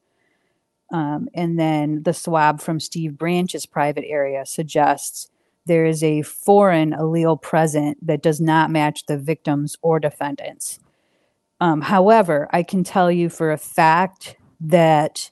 Um, 0.91 1.27
and 1.33 1.59
then 1.59 2.03
the 2.03 2.13
swab 2.13 2.61
from 2.61 2.79
Steve 2.79 3.17
Branch's 3.17 3.65
private 3.65 4.05
area 4.07 4.45
suggests 4.45 5.29
there 5.65 5.85
is 5.85 6.03
a 6.03 6.23
foreign 6.23 6.91
allele 6.93 7.39
present 7.39 8.05
that 8.05 8.23
does 8.23 8.41
not 8.41 8.71
match 8.71 9.05
the 9.05 9.17
victims 9.17 9.75
or 9.81 9.99
defendants. 9.99 10.79
Um, 11.61 11.81
however, 11.81 12.47
I 12.51 12.63
can 12.63 12.83
tell 12.83 13.11
you 13.11 13.29
for 13.29 13.51
a 13.51 13.57
fact 13.57 14.35
that 14.61 15.31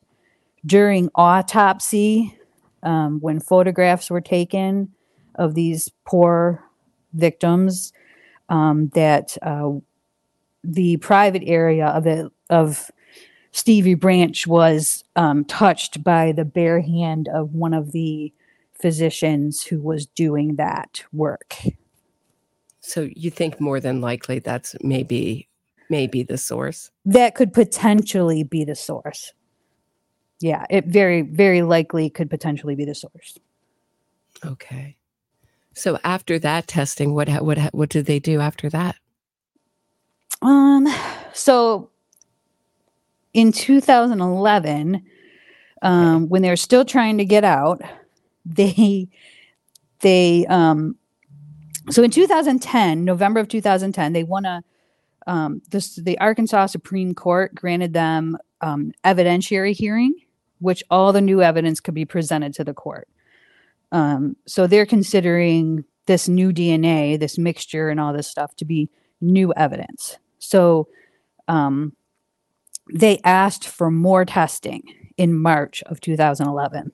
during 0.68 1.10
autopsy, 1.16 2.38
um, 2.84 3.20
when 3.22 3.40
photographs 3.40 4.10
were 4.12 4.22
taken 4.22 4.94
of 5.36 5.56
these 5.56 5.90
poor 6.06 6.64
victims, 7.14 7.94
um, 8.50 8.90
that 8.90 9.38
uh, 9.42 9.72
the 10.64 10.98
private 10.98 11.44
area 11.46 11.88
of 11.88 12.06
it 12.06 12.32
of 12.50 12.92
Stevie 13.52 13.96
Branch 13.96 14.46
was 14.46 15.04
um, 15.16 15.46
touched 15.46 16.04
by 16.04 16.32
the 16.32 16.46
bare 16.46 16.82
hand 16.82 17.28
of 17.34 17.54
one 17.54 17.74
of 17.74 17.92
the 17.92 18.32
physicians 18.74 19.64
who 19.64 19.82
was 19.82 20.06
doing 20.06 20.56
that 20.58 21.04
work. 21.12 21.56
so 22.80 23.10
you 23.16 23.32
think 23.32 23.60
more 23.60 23.80
than 23.80 24.02
likely 24.02 24.40
that's 24.40 24.76
maybe 24.84 25.48
maybe 25.90 26.22
the 26.22 26.38
source 26.38 26.92
That 27.06 27.34
could 27.34 27.54
potentially 27.54 28.44
be 28.44 28.64
the 28.64 28.76
source. 28.76 29.34
Yeah, 30.40 30.66
it 30.70 30.86
very, 30.86 31.22
very 31.22 31.62
likely 31.64 32.10
could 32.10 32.30
potentially 32.30 32.76
be 32.76 32.86
the 32.86 32.96
source. 32.96 33.38
okay. 34.46 34.96
So 35.74 36.00
after 36.04 36.40
that 36.40 36.68
testing 36.68 37.14
what 37.14 37.30
what 37.30 37.60
what 37.72 37.90
did 37.90 38.08
they 38.08 38.18
do 38.18 38.40
after 38.40 38.68
that? 38.70 38.96
Um, 40.42 40.88
so 41.34 41.92
in 43.34 43.52
2011, 43.52 45.04
um, 45.84 46.30
when 46.30 46.42
they 46.42 46.50
were 46.50 46.56
still 46.56 46.84
trying 46.84 47.20
to 47.20 47.26
get 47.26 47.44
out, 47.44 47.82
they 48.44 49.08
they 50.00 50.46
um 50.48 50.96
so 51.90 52.02
in 52.02 52.10
2010, 52.12 53.06
November 53.06 53.40
of 53.40 53.48
2010, 53.48 54.14
they 54.14 54.24
won 54.24 54.46
a 54.46 54.64
um 55.28 55.62
this 55.70 55.96
the 55.98 56.18
Arkansas 56.20 56.66
Supreme 56.68 57.14
Court 57.14 57.54
granted 57.54 57.94
them 57.94 58.36
um 58.62 58.92
evidentiary 59.06 59.76
hearing, 59.76 60.16
which 60.60 60.84
all 60.90 61.14
the 61.14 61.22
new 61.22 61.42
evidence 61.42 61.80
could 61.80 61.94
be 61.94 62.06
presented 62.06 62.54
to 62.56 62.64
the 62.64 62.74
court. 62.74 63.08
Um, 63.92 64.36
so 64.46 64.68
they're 64.68 64.86
considering 64.86 65.86
this 66.08 66.28
new 66.28 66.52
DNA, 66.52 67.20
this 67.20 67.38
mixture, 67.38 67.90
and 67.90 68.00
all 68.00 68.14
this 68.14 68.28
stuff 68.28 68.56
to 68.58 68.66
be 68.66 68.90
new 69.22 69.54
evidence. 69.56 70.18
So 70.40 70.88
um, 71.48 71.94
they 72.94 73.20
asked 73.24 73.68
for 73.68 73.92
more 73.92 74.26
testing 74.26 74.84
in 75.18 75.38
March 75.38 75.84
of 75.84 76.02
2011. 76.02 76.92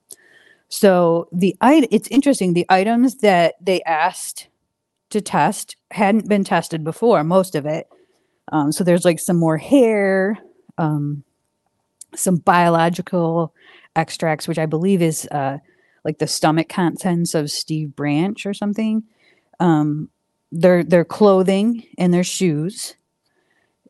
So 0.69 1.27
the 1.31 1.55
it's 1.61 2.07
interesting. 2.07 2.53
The 2.53 2.65
items 2.69 3.17
that 3.17 3.55
they 3.61 3.81
asked 3.83 4.47
to 5.11 5.21
test 5.21 5.75
hadn't 5.91 6.27
been 6.27 6.43
tested 6.43 6.83
before. 6.83 7.23
Most 7.23 7.53
of 7.53 7.65
it. 7.65 7.87
Um, 8.51 8.71
so 8.71 8.83
there's 8.83 9.05
like 9.05 9.19
some 9.19 9.37
more 9.37 9.57
hair, 9.57 10.39
um, 10.77 11.23
some 12.15 12.37
biological 12.37 13.53
extracts, 13.95 14.47
which 14.47 14.59
I 14.59 14.65
believe 14.65 15.01
is 15.01 15.27
uh, 15.27 15.57
like 16.03 16.19
the 16.19 16.27
stomach 16.27 16.69
contents 16.69 17.33
of 17.33 17.51
Steve 17.51 17.95
Branch 17.95 18.45
or 18.45 18.53
something. 18.53 19.03
Um, 19.59 20.09
their 20.51 20.83
their 20.83 21.05
clothing 21.05 21.83
and 21.97 22.13
their 22.13 22.23
shoes 22.23 22.95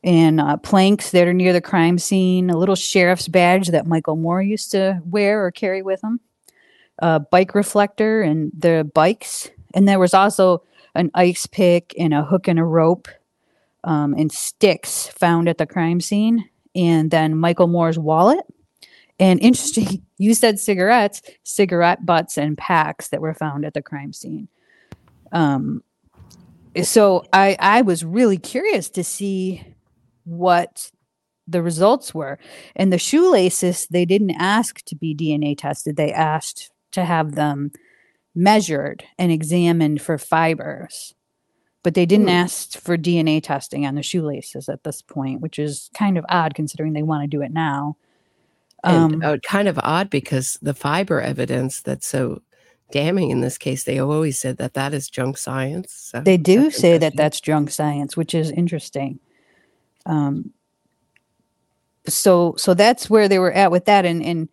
and 0.02 0.40
uh, 0.40 0.58
planks 0.58 1.10
that 1.10 1.26
are 1.26 1.32
near 1.32 1.52
the 1.52 1.60
crime 1.60 1.98
scene, 1.98 2.50
a 2.50 2.56
little 2.56 2.74
sheriff's 2.74 3.26
badge 3.26 3.68
that 3.68 3.86
Michael 3.86 4.16
Moore 4.16 4.42
used 4.42 4.70
to 4.72 5.00
wear 5.04 5.44
or 5.44 5.50
carry 5.50 5.82
with 5.82 6.04
him, 6.04 6.20
a 6.98 7.18
bike 7.18 7.54
reflector, 7.54 8.20
and 8.20 8.52
the 8.56 8.88
bikes. 8.94 9.50
And 9.72 9.88
there 9.88 9.98
was 9.98 10.12
also 10.12 10.62
an 10.94 11.10
ice 11.14 11.46
pick 11.46 11.94
and 11.98 12.12
a 12.12 12.22
hook 12.22 12.48
and 12.48 12.58
a 12.58 12.64
rope 12.64 13.08
um, 13.82 14.14
and 14.14 14.30
sticks 14.30 15.08
found 15.08 15.48
at 15.48 15.58
the 15.58 15.66
crime 15.66 16.00
scene. 16.00 16.48
And 16.74 17.10
then 17.10 17.36
Michael 17.36 17.68
Moore's 17.68 17.98
wallet. 17.98 18.44
And 19.18 19.40
interesting, 19.40 20.02
you 20.18 20.34
said 20.34 20.58
cigarettes, 20.58 21.22
cigarette 21.42 22.04
butts 22.04 22.36
and 22.36 22.58
packs 22.58 23.08
that 23.08 23.20
were 23.20 23.34
found 23.34 23.64
at 23.64 23.74
the 23.74 23.82
crime 23.82 24.12
scene. 24.12 24.48
Um, 25.32 25.82
so 26.82 27.24
I 27.32 27.56
I 27.60 27.82
was 27.82 28.04
really 28.04 28.38
curious 28.38 28.90
to 28.90 29.04
see 29.04 29.64
what 30.24 30.90
the 31.46 31.62
results 31.62 32.14
were. 32.14 32.38
And 32.74 32.92
the 32.92 32.98
shoelaces, 32.98 33.86
they 33.88 34.04
didn't 34.04 34.32
ask 34.32 34.82
to 34.86 34.96
be 34.96 35.14
DNA 35.14 35.56
tested. 35.56 35.96
They 35.96 36.12
asked 36.12 36.70
to 36.92 37.04
have 37.04 37.34
them 37.34 37.70
measured 38.34 39.04
and 39.18 39.30
examined 39.30 40.00
for 40.00 40.18
fibers. 40.18 41.14
But 41.84 41.94
they 41.94 42.06
didn't 42.06 42.26
Hmm. 42.26 42.42
ask 42.44 42.78
for 42.80 42.96
DNA 42.96 43.40
testing 43.40 43.86
on 43.86 43.94
the 43.94 44.02
shoelaces 44.02 44.68
at 44.68 44.82
this 44.82 45.02
point, 45.02 45.40
which 45.40 45.60
is 45.60 45.90
kind 45.94 46.18
of 46.18 46.24
odd 46.28 46.54
considering 46.54 46.94
they 46.94 47.04
want 47.04 47.22
to 47.22 47.28
do 47.28 47.42
it 47.42 47.52
now. 47.52 47.96
And 48.82 49.14
Um, 49.14 49.22
uh, 49.22 49.36
kind 49.42 49.68
of 49.68 49.78
odd 49.82 50.10
because 50.10 50.58
the 50.60 50.74
fiber 50.74 51.20
evidence 51.20 51.80
that's 51.80 52.06
so 52.06 52.42
damning 52.90 53.30
in 53.30 53.40
this 53.40 53.58
case, 53.58 53.84
they 53.84 53.98
always 53.98 54.38
said 54.38 54.56
that 54.58 54.74
that 54.74 54.92
is 54.94 55.08
junk 55.08 55.38
science. 55.38 55.92
So 55.92 56.20
they 56.20 56.36
do 56.36 56.70
say 56.70 56.98
that 56.98 57.16
that's 57.16 57.40
junk 57.40 57.70
science, 57.70 58.16
which 58.16 58.34
is 58.34 58.50
interesting. 58.50 59.20
Um, 60.06 60.52
so 62.06 62.54
so 62.56 62.74
that's 62.74 63.08
where 63.08 63.28
they 63.28 63.38
were 63.38 63.52
at 63.52 63.70
with 63.70 63.84
that, 63.86 64.04
and 64.04 64.22
and 64.22 64.48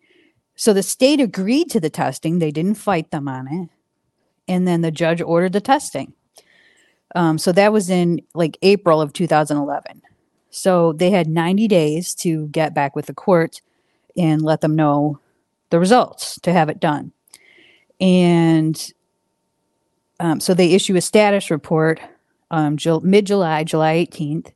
so 0.54 0.72
the 0.72 0.82
state 0.82 1.20
agreed 1.20 1.70
to 1.70 1.80
the 1.80 1.90
testing. 1.90 2.38
They 2.38 2.50
didn't 2.50 2.74
fight 2.74 3.10
them 3.10 3.28
on 3.28 3.48
it, 3.52 3.68
and 4.48 4.66
then 4.66 4.80
the 4.80 4.90
judge 4.90 5.20
ordered 5.20 5.52
the 5.52 5.60
testing. 5.60 6.14
Um, 7.14 7.38
so 7.38 7.52
that 7.52 7.72
was 7.72 7.90
in 7.90 8.22
like 8.34 8.56
April 8.62 9.00
of 9.00 9.12
2011. 9.12 10.02
So 10.50 10.92
they 10.92 11.10
had 11.10 11.28
90 11.28 11.68
days 11.68 12.14
to 12.16 12.48
get 12.48 12.74
back 12.74 12.94
with 12.94 13.06
the 13.06 13.14
court 13.14 13.60
and 14.16 14.42
let 14.42 14.60
them 14.60 14.76
know 14.76 15.18
the 15.70 15.78
results 15.78 16.38
to 16.40 16.52
have 16.52 16.68
it 16.68 16.80
done. 16.80 17.12
And 18.00 18.92
um, 20.20 20.40
so 20.40 20.54
they 20.54 20.72
issue 20.72 20.96
a 20.96 21.00
status 21.00 21.50
report 21.50 22.00
um, 22.52 22.76
Jul- 22.76 23.00
mid 23.00 23.26
July, 23.26 23.64
July 23.64 24.06
18th. 24.06 24.52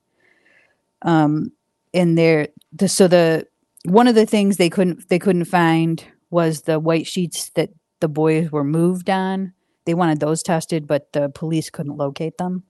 Um, 1.03 1.53
and 1.93 2.17
there, 2.17 2.49
the, 2.73 2.89
so 2.89 3.09
the 3.09 3.47
one 3.85 4.07
of 4.07 4.15
the 4.15 4.27
things 4.27 4.57
they 4.57 4.69
couldn't 4.69 5.09
they 5.09 5.19
couldn't 5.19 5.47
find 5.47 6.05
was 6.31 6.63
the 6.63 6.79
white 6.79 7.07
sheets 7.07 7.51
that 7.51 7.71
the 8.01 8.09
boys 8.09 8.53
were 8.53 8.65
moved 8.65 9.09
on. 9.09 9.53
They 9.87 9.95
wanted 9.95 10.21
those 10.21 10.43
tested, 10.43 10.87
but 10.87 11.13
the 11.13 11.29
police 11.31 11.71
couldn't 11.71 11.97
locate 11.97 12.37
them. 12.39 12.65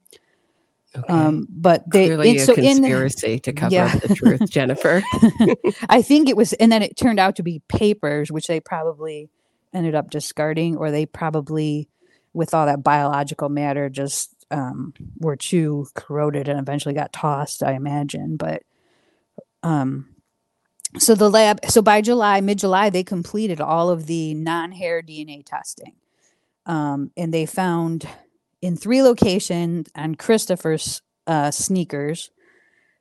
Okay. 0.95 1.13
Um, 1.13 1.47
but 1.49 1.83
they 1.91 2.07
Clearly 2.07 2.29
and 2.31 2.39
a 2.39 2.45
so 2.45 2.53
in 2.53 2.63
conspiracy 2.77 3.39
to 3.39 3.53
cover 3.53 3.75
Yeah. 3.75 3.91
up 3.93 4.01
the 4.01 4.15
truth, 4.15 4.49
Jennifer. 4.49 5.03
I 5.89 6.01
think 6.01 6.29
it 6.29 6.37
was, 6.37 6.53
and 6.53 6.71
then 6.71 6.81
it 6.81 6.95
turned 6.95 7.19
out 7.19 7.35
to 7.35 7.43
be 7.43 7.61
papers, 7.67 8.31
which 8.31 8.47
they 8.47 8.59
probably 8.59 9.29
ended 9.73 9.95
up 9.95 10.09
discarding, 10.09 10.77
or 10.77 10.89
they 10.91 11.05
probably, 11.05 11.89
with 12.33 12.53
all 12.53 12.65
that 12.65 12.83
biological 12.83 13.49
matter, 13.49 13.89
just 13.89 14.33
um, 14.49 14.93
were 15.19 15.35
too 15.35 15.87
corroded 15.93 16.47
and 16.47 16.57
eventually 16.59 16.95
got 16.95 17.11
tossed. 17.11 17.61
I 17.63 17.73
imagine, 17.73 18.37
but 18.37 18.63
um, 19.63 20.07
so 20.97 21.15
the 21.15 21.29
lab, 21.29 21.59
so 21.69 21.81
by 21.81 22.01
July, 22.01 22.39
mid 22.41 22.59
July, 22.59 22.89
they 22.89 23.03
completed 23.03 23.59
all 23.59 23.89
of 23.89 24.07
the 24.07 24.33
non-hair 24.35 25.01
DNA 25.03 25.43
testing, 25.45 25.93
um, 26.67 27.11
and 27.17 27.33
they 27.33 27.45
found 27.45 28.07
in 28.61 28.75
three 28.75 29.01
locations 29.01 29.87
on 29.95 30.15
Christopher's 30.15 31.01
uh, 31.25 31.49
sneakers, 31.49 32.29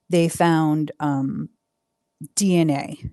they 0.08 0.28
found 0.28 0.92
um, 1.00 1.50
DNA 2.34 3.10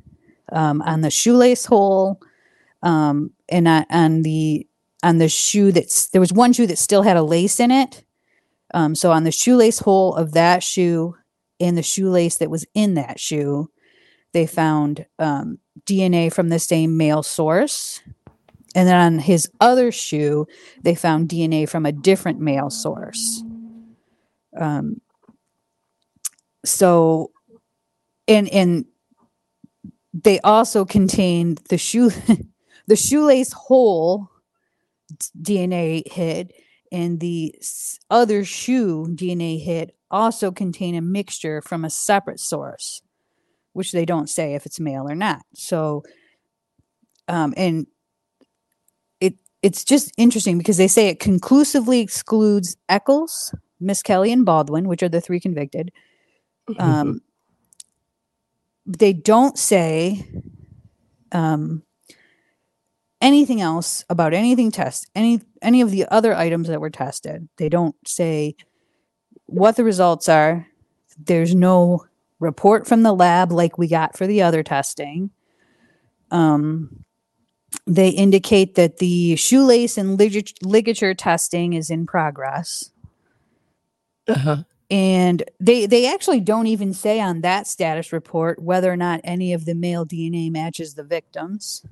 um, 0.51 0.81
on 0.83 1.01
the 1.01 1.09
shoelace 1.09 1.65
hole, 1.65 2.21
um, 2.83 3.31
and 3.49 3.67
on, 3.67 3.85
on 3.89 4.21
the 4.21 4.67
on 5.01 5.17
the 5.17 5.27
shoe 5.27 5.71
that's 5.71 6.07
there 6.09 6.21
was 6.21 6.31
one 6.31 6.53
shoe 6.53 6.67
that 6.67 6.77
still 6.77 7.01
had 7.01 7.17
a 7.17 7.23
lace 7.23 7.59
in 7.59 7.71
it. 7.71 8.03
Um, 8.73 8.95
so 8.95 9.11
on 9.11 9.23
the 9.23 9.31
shoelace 9.31 9.79
hole 9.79 10.15
of 10.15 10.33
that 10.33 10.63
shoe 10.63 11.15
and 11.59 11.77
the 11.77 11.83
shoelace 11.83 12.37
that 12.37 12.49
was 12.49 12.65
in 12.73 12.95
that 12.95 13.19
shoe, 13.19 13.69
they 14.33 14.47
found 14.47 15.05
um, 15.19 15.59
DNA 15.85 16.31
from 16.31 16.49
the 16.49 16.59
same 16.59 16.97
male 16.97 17.23
source. 17.23 18.01
And 18.75 18.87
then 18.87 18.95
on 18.95 19.19
his 19.19 19.49
other 19.59 19.91
shoe, 19.91 20.47
they 20.81 20.95
found 20.95 21.29
DNA 21.29 21.69
from 21.69 21.85
a 21.85 21.91
different 21.91 22.39
male 22.39 22.69
source. 22.69 23.43
Um, 24.59 25.01
so, 26.65 27.31
and 28.27 28.49
and 28.49 28.85
they 30.13 30.39
also 30.41 30.85
contained 30.85 31.61
the 31.69 31.77
shoe, 31.77 32.11
the 32.87 32.95
shoelace 32.95 33.51
hole 33.51 34.29
DNA 35.39 36.11
hit, 36.11 36.53
and 36.91 37.19
the 37.19 37.55
other 38.09 38.45
shoe 38.45 39.07
DNA 39.09 39.63
hit 39.63 39.95
also 40.11 40.51
contain 40.51 40.95
a 40.95 41.01
mixture 41.01 41.61
from 41.61 41.83
a 41.83 41.89
separate 41.89 42.39
source, 42.39 43.01
which 43.73 43.91
they 43.91 44.05
don't 44.05 44.29
say 44.29 44.53
if 44.53 44.65
it's 44.65 44.79
male 44.79 45.09
or 45.09 45.15
not. 45.15 45.41
So, 45.55 46.03
um, 47.27 47.53
and 47.57 47.87
it's 49.63 49.85
just 49.85 50.11
interesting 50.17 50.57
because 50.57 50.77
they 50.77 50.89
say 50.89 51.07
it 51.07 51.19
conclusively 51.19 52.01
excludes 52.01 52.75
Echols, 52.89 53.55
Miss 53.79 54.03
Kelly, 54.03 54.31
and 54.31 54.45
Baldwin, 54.45 54.89
which 54.89 55.01
are 55.01 55.09
the 55.09 55.21
three 55.21 55.39
convicted. 55.39 55.91
Um, 56.77 57.21
they 58.85 59.13
don't 59.13 59.57
say 59.57 60.27
um, 61.31 61.81
anything 63.21 63.61
else 63.61 64.03
about 64.09 64.33
anything 64.33 64.69
test 64.69 65.09
any 65.15 65.41
any 65.61 65.81
of 65.81 65.91
the 65.91 66.05
other 66.11 66.35
items 66.35 66.67
that 66.67 66.81
were 66.81 66.89
tested. 66.89 67.47
They 67.57 67.69
don't 67.69 67.95
say 68.05 68.55
what 69.45 69.77
the 69.77 69.85
results 69.85 70.27
are. 70.27 70.67
There's 71.17 71.55
no 71.55 72.05
report 72.39 72.85
from 72.85 73.03
the 73.03 73.13
lab 73.13 73.51
like 73.51 73.77
we 73.77 73.87
got 73.87 74.17
for 74.17 74.27
the 74.27 74.41
other 74.41 74.61
testing. 74.61 75.31
Um, 76.31 77.05
they 77.85 78.09
indicate 78.09 78.75
that 78.75 78.97
the 78.97 79.35
shoelace 79.35 79.97
and 79.97 80.17
ligat- 80.19 80.57
ligature 80.61 81.13
testing 81.13 81.73
is 81.73 81.89
in 81.89 82.05
progress 82.05 82.91
uh-huh. 84.27 84.63
and 84.89 85.43
they 85.59 85.85
they 85.85 86.11
actually 86.11 86.39
don't 86.39 86.67
even 86.67 86.93
say 86.93 87.19
on 87.19 87.41
that 87.41 87.67
status 87.67 88.13
report 88.13 88.61
whether 88.61 88.91
or 88.91 88.97
not 88.97 89.19
any 89.23 89.53
of 89.53 89.65
the 89.65 89.75
male 89.75 90.05
DNA 90.05 90.51
matches 90.51 90.93
the 90.93 91.03
victims. 91.03 91.85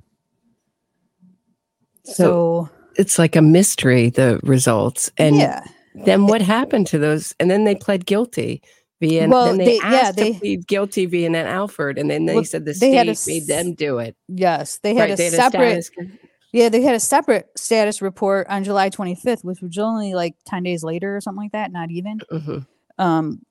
So, 2.04 2.12
So, 2.14 2.70
it's 2.96 3.18
like 3.18 3.36
a 3.36 3.42
mystery, 3.42 4.10
the 4.10 4.40
results. 4.42 5.10
And 5.16 5.36
yeah, 5.36 5.64
then 5.94 6.26
what 6.26 6.42
happened 6.42 6.86
to 6.88 6.98
those? 6.98 7.34
And 7.38 7.50
then 7.50 7.64
they 7.64 7.74
pled 7.74 8.06
guilty. 8.06 8.62
Via, 9.02 9.26
Well, 9.28 9.46
then 9.46 9.58
they, 9.58 9.64
they- 9.64 9.74
yeah, 9.78 9.84
asked 9.84 10.16
they- 10.16 10.32
to 10.34 10.38
plead 10.38 10.66
guilty 10.68 11.06
via 11.06 11.26
an 11.26 11.34
Alford, 11.34 11.98
and 11.98 12.08
then 12.08 12.24
they 12.26 12.36
Well, 12.36 12.44
said 12.44 12.64
the 12.64 12.72
they 12.72 12.92
had 12.92 13.08
a 13.08 13.16
state 13.16 13.42
made 13.42 13.46
them 13.48 13.74
do 13.74 13.98
it. 13.98 14.14
yes, 14.28 14.78
they 14.78 14.94
had 14.94 15.00
right? 15.02 15.10
a 15.14 15.16
They 15.16 15.24
had 15.24 15.32
separate 15.34 15.84
status- 15.84 16.12
yeah 16.52 16.68
they 16.68 16.82
had 16.82 16.94
a 16.94 17.00
separate 17.00 17.48
status 17.56 18.00
report 18.00 18.46
on 18.48 18.62
July 18.62 18.90
25th, 18.90 19.42
which 19.42 19.60
was 19.60 19.76
only 19.76 20.14
like 20.14 20.34
10 20.46 20.62
days 20.62 20.84
later 20.84 21.16
or 21.16 21.20
something 21.20 21.42
like 21.42 21.52
that, 21.52 21.72
not 21.72 21.90
even. 21.90 22.20
Mhm. 22.30 22.64
um 22.98 23.42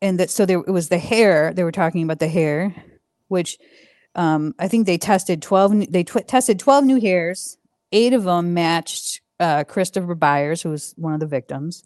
and 0.00 0.18
that 0.20 0.30
so 0.30 0.46
there 0.46 0.60
it 0.60 0.70
was 0.70 0.88
the 0.88 0.98
hair 0.98 1.52
they 1.52 1.64
were 1.64 1.72
talking 1.72 2.02
about 2.02 2.18
the 2.20 2.28
hair 2.28 2.74
which 3.28 3.58
um 4.14 4.54
i 4.58 4.68
think 4.68 4.86
they 4.86 4.96
tested 4.98 5.42
12 5.42 5.72
n- 5.72 5.86
they 5.90 6.04
tw- 6.04 6.26
tested 6.28 6.58
12 6.58 6.84
new 6.84 7.00
hairs 7.00 7.56
eight 7.92 8.12
of 8.12 8.24
them 8.24 8.52
matched 8.54 9.20
uh 9.40 9.64
christopher 9.64 10.14
byers 10.14 10.60
who 10.62 10.68
was 10.70 10.94
one 10.98 11.14
of 11.14 11.20
the 11.20 11.26
victims 11.26 11.82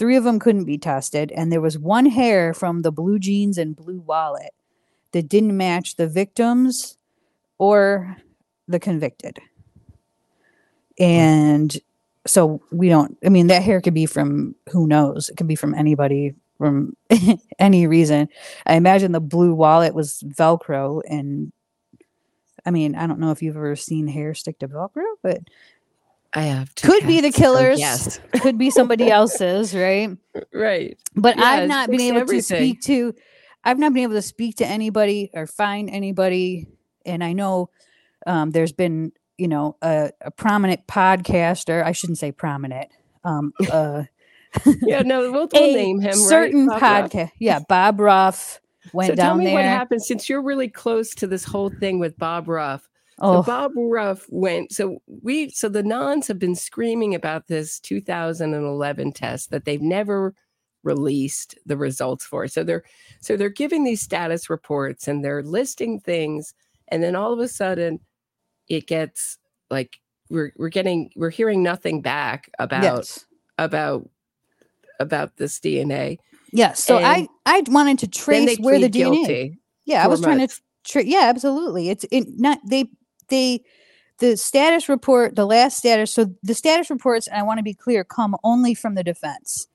three 0.00 0.16
of 0.16 0.24
them 0.24 0.38
couldn't 0.38 0.64
be 0.64 0.78
tested 0.78 1.30
and 1.32 1.52
there 1.52 1.60
was 1.60 1.78
one 1.78 2.06
hair 2.06 2.54
from 2.54 2.80
the 2.80 2.90
blue 2.90 3.18
jeans 3.18 3.58
and 3.58 3.76
blue 3.76 4.00
wallet 4.00 4.52
that 5.12 5.28
didn't 5.28 5.54
match 5.54 5.96
the 5.96 6.08
victims 6.08 6.96
or 7.58 8.16
the 8.66 8.80
convicted. 8.80 9.38
And 10.98 11.76
so 12.26 12.62
we 12.70 12.88
don't 12.88 13.16
i 13.24 13.28
mean 13.28 13.46
that 13.48 13.62
hair 13.62 13.80
could 13.80 13.92
be 13.92 14.06
from 14.06 14.54
who 14.72 14.86
knows? 14.86 15.28
It 15.28 15.36
could 15.36 15.46
be 15.46 15.54
from 15.54 15.74
anybody 15.74 16.34
from 16.56 16.96
any 17.58 17.86
reason. 17.86 18.28
I 18.64 18.76
imagine 18.76 19.12
the 19.12 19.20
blue 19.20 19.52
wallet 19.52 19.94
was 19.94 20.24
velcro 20.26 21.02
and 21.08 21.52
i 22.64 22.70
mean 22.70 22.94
i 22.94 23.06
don't 23.06 23.20
know 23.20 23.32
if 23.32 23.42
you've 23.42 23.56
ever 23.56 23.76
seen 23.76 24.06
hair 24.06 24.34
stick 24.34 24.58
to 24.60 24.68
velcro 24.68 25.04
but 25.22 25.40
I 26.32 26.42
have 26.42 26.74
two 26.74 26.86
could 26.88 27.06
be 27.06 27.20
the 27.20 27.28
cats, 27.28 27.36
so 27.36 27.42
killers 27.42 27.78
yes, 27.80 28.20
could 28.40 28.56
be 28.58 28.70
somebody 28.70 29.10
else's 29.10 29.74
right 29.74 30.10
right. 30.52 30.96
but 31.16 31.36
Yeah, 31.36 31.44
i've 31.44 31.68
not 31.68 31.90
been 31.90 32.00
able 32.00 32.18
everything. 32.20 32.40
to 32.58 32.64
speak 32.72 32.80
to 32.82 33.14
I've 33.64 33.78
not 33.78 33.92
been 33.92 34.04
able 34.04 34.14
to 34.14 34.22
speak 34.22 34.56
to 34.56 34.66
anybody 34.66 35.30
or 35.34 35.46
find 35.46 35.90
anybody, 35.90 36.66
and 37.04 37.22
I 37.22 37.34
know 37.34 37.68
um, 38.26 38.52
there's 38.52 38.72
been 38.72 39.12
you 39.36 39.48
know 39.48 39.76
a, 39.82 40.12
a 40.22 40.30
prominent 40.30 40.86
podcaster. 40.86 41.84
I 41.84 41.92
shouldn't 41.92 42.18
say 42.18 42.32
prominent. 42.32 42.88
Um, 43.22 43.52
uh, 43.70 44.04
Yeah, 44.82 45.02
no, 45.02 45.30
we'll, 45.30 45.48
we'll 45.52 45.72
name 45.74 46.00
him. 46.00 46.14
certain 46.14 46.66
right? 46.68 46.80
Bob 46.80 46.82
Ruff. 46.82 47.10
podcast. 47.12 47.30
Yeah, 47.38 47.58
Bob 47.68 48.00
Ruff 48.00 48.60
went 48.94 49.08
So 49.10 49.14
tell 49.16 49.34
me 49.36 49.44
there. 49.46 49.54
what 49.54 49.64
happened 49.64 50.02
since 50.02 50.28
you're 50.30 50.42
really 50.42 50.68
close 50.68 51.14
to 51.16 51.26
this 51.26 51.44
whole 51.44 51.68
thing 51.70 51.98
with 51.98 52.16
Bob 52.18 52.48
Ruff. 52.48 52.88
Oh, 53.20 53.42
So 53.42 53.42
Bob 53.42 53.72
Ruff 53.76 54.26
went. 54.28 54.72
So 54.72 55.02
we. 55.06 55.50
So 55.50 55.68
the 55.68 55.82
nuns 55.82 56.28
have 56.28 56.38
been 56.38 56.54
screaming 56.54 57.14
about 57.14 57.46
this 57.46 57.80
2011 57.80 59.12
test 59.12 59.50
that 59.50 59.64
they've 59.64 59.82
never 59.82 60.34
released 60.82 61.58
the 61.66 61.76
results 61.76 62.24
for. 62.24 62.48
So 62.48 62.64
they're 62.64 62.84
so 63.20 63.36
they're 63.36 63.48
giving 63.48 63.84
these 63.84 64.00
status 64.00 64.48
reports 64.48 65.08
and 65.08 65.24
they're 65.24 65.42
listing 65.42 66.00
things, 66.00 66.54
and 66.88 67.02
then 67.02 67.14
all 67.14 67.32
of 67.32 67.38
a 67.38 67.48
sudden, 67.48 68.00
it 68.68 68.86
gets 68.86 69.38
like 69.70 70.00
we're 70.30 70.52
we're 70.56 70.68
getting 70.68 71.10
we're 71.16 71.30
hearing 71.30 71.62
nothing 71.62 72.00
back 72.00 72.50
about 72.58 72.82
yes. 72.82 73.26
about 73.58 74.08
about 74.98 75.36
this 75.36 75.58
DNA. 75.60 76.18
Yes. 76.52 76.82
So 76.82 76.98
I 76.98 77.16
and 77.16 77.28
I 77.46 77.62
wanted 77.68 77.98
to 78.00 78.08
trace 78.08 78.58
where 78.58 78.78
the 78.78 78.88
DNA. 78.88 78.92
guilty. 78.92 79.58
Yeah, 79.84 80.04
I 80.04 80.06
was 80.06 80.20
trying 80.20 80.46
to 80.46 80.60
tra- 80.84 81.04
yeah, 81.04 81.24
absolutely. 81.24 81.90
It's 81.90 82.04
it 82.10 82.26
not 82.38 82.60
they 82.68 82.90
they 83.30 83.62
the 84.20 84.36
status 84.36 84.88
report, 84.88 85.34
the 85.34 85.46
last 85.46 85.78
status. 85.78 86.12
So 86.12 86.26
the 86.42 86.54
status 86.54 86.90
reports, 86.90 87.26
and 87.26 87.38
I 87.38 87.42
want 87.42 87.58
to 87.58 87.64
be 87.64 87.74
clear, 87.74 88.04
come 88.04 88.36
only 88.44 88.74
from 88.74 88.94
the 88.94 89.02
defense. 89.02 89.66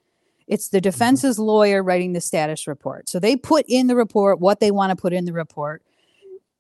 It's 0.48 0.70
the 0.70 0.80
defense's 0.80 1.40
lawyer 1.40 1.82
writing 1.82 2.14
the 2.14 2.22
status 2.22 2.68
report. 2.68 3.10
So 3.10 3.20
they 3.20 3.36
put 3.36 3.66
in 3.68 3.88
the 3.88 3.96
report 3.96 4.40
what 4.40 4.60
they 4.60 4.70
want 4.70 4.92
to 4.92 4.96
put 4.96 5.14
in 5.14 5.26
the 5.26 5.34
report. 5.34 5.82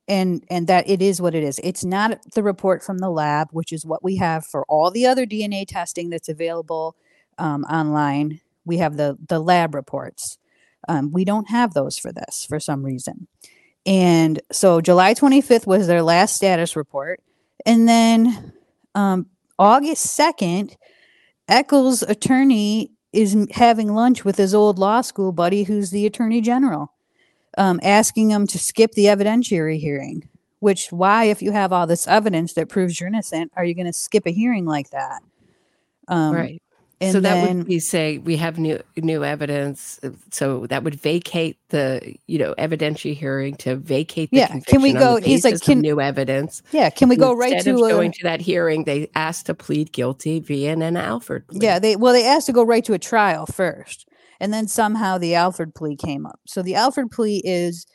And 0.07 0.43
and 0.51 0.67
that 0.67 0.87
it 0.87 1.01
is 1.01 1.19
what 1.19 1.33
it 1.33 1.43
is. 1.43 1.59
It's 1.63 1.83
not 1.83 2.19
the 2.33 2.43
report 2.43 2.83
from 2.83 2.99
the 2.99 3.09
lab, 3.09 3.47
which 3.51 3.73
is 3.73 3.87
what 3.87 4.03
we 4.03 4.17
have 4.17 4.45
for 4.45 4.63
all 4.65 4.91
the 4.91 5.07
other 5.07 5.25
DNA 5.25 5.65
testing 5.67 6.11
that's 6.11 6.29
available 6.29 6.95
um, 7.39 7.63
online. 7.63 8.39
We 8.65 8.77
have 8.77 8.97
the 8.97 9.17
the 9.27 9.39
lab 9.39 9.73
reports. 9.73 10.37
Um, 10.87 11.11
we 11.11 11.25
don't 11.25 11.49
have 11.49 11.73
those 11.73 11.97
for 11.97 12.11
this 12.11 12.45
for 12.47 12.59
some 12.59 12.83
reason. 12.83 13.27
And 13.85 14.41
so 14.51 14.81
July 14.81 15.13
25th 15.13 15.67
was 15.67 15.87
their 15.87 16.01
last 16.01 16.35
status 16.35 16.75
report. 16.75 17.21
And 17.65 17.87
then 17.87 18.53
um, 18.95 19.27
August 19.59 20.17
2nd, 20.17 20.75
Echols' 21.47 22.01
attorney 22.01 22.91
is 23.13 23.47
having 23.51 23.93
lunch 23.93 24.25
with 24.25 24.37
his 24.37 24.53
old 24.53 24.79
law 24.79 25.01
school 25.01 25.31
buddy, 25.31 25.63
who's 25.63 25.91
the 25.91 26.05
attorney 26.05 26.41
general, 26.41 26.93
um, 27.57 27.79
asking 27.83 28.31
him 28.31 28.47
to 28.47 28.59
skip 28.59 28.91
the 28.93 29.05
evidentiary 29.05 29.79
hearing. 29.79 30.27
Which, 30.59 30.91
why, 30.91 31.25
if 31.25 31.41
you 31.41 31.51
have 31.51 31.71
all 31.71 31.85
this 31.85 32.07
evidence 32.07 32.53
that 32.53 32.69
proves 32.69 32.99
you're 32.99 33.07
innocent, 33.07 33.51
are 33.55 33.63
you 33.63 33.75
going 33.75 33.85
to 33.85 33.93
skip 33.93 34.25
a 34.25 34.31
hearing 34.31 34.65
like 34.65 34.89
that? 34.89 35.21
Um, 36.07 36.33
right. 36.33 36.61
And 37.01 37.11
so 37.11 37.19
that 37.19 37.33
then, 37.45 37.57
would 37.59 37.67
be 37.67 37.79
say 37.79 38.19
we 38.19 38.37
have 38.37 38.57
new 38.57 38.81
new 38.95 39.23
evidence. 39.25 39.99
So 40.31 40.65
that 40.67 40.83
would 40.83 40.95
vacate 40.95 41.57
the 41.69 42.15
you 42.27 42.39
know 42.39 42.55
evidentiary 42.57 43.15
hearing 43.15 43.55
to 43.57 43.75
vacate. 43.75 44.31
The 44.31 44.37
Yeah, 44.37 44.59
can 44.59 44.81
we 44.81 44.93
go- 44.93 45.17
he's 45.17 45.43
like, 45.43 45.59
can- 45.61 45.81
new 45.81 45.99
evidence. 45.99 46.63
yeah, 46.71 46.89
can 46.89 47.09
we 47.09 47.17
go 47.17 47.33
right 47.35 47.61
to 47.61 47.75
a, 47.75 47.89
going 47.89 48.11
to 48.13 48.23
that 48.23 48.39
hearing? 48.39 48.85
They 48.85 49.09
asked 49.13 49.47
to 49.47 49.53
plead 49.53 49.91
guilty 49.91 50.39
via 50.39 50.71
an 50.73 50.95
Alford. 50.95 51.47
plea. 51.47 51.59
Yeah, 51.61 51.79
they 51.79 51.95
well 51.97 52.13
they 52.13 52.25
asked 52.25 52.45
to 52.47 52.53
go 52.53 52.63
right 52.63 52.85
to 52.85 52.93
a 52.93 52.99
trial 52.99 53.45
first, 53.45 54.07
and 54.39 54.53
then 54.53 54.67
somehow 54.69 55.17
the 55.17 55.35
Alford 55.35 55.75
plea 55.75 55.97
came 55.97 56.25
up. 56.25 56.39
So 56.45 56.61
the 56.61 56.75
Alford 56.75 57.11
plea 57.11 57.41
is 57.43 57.85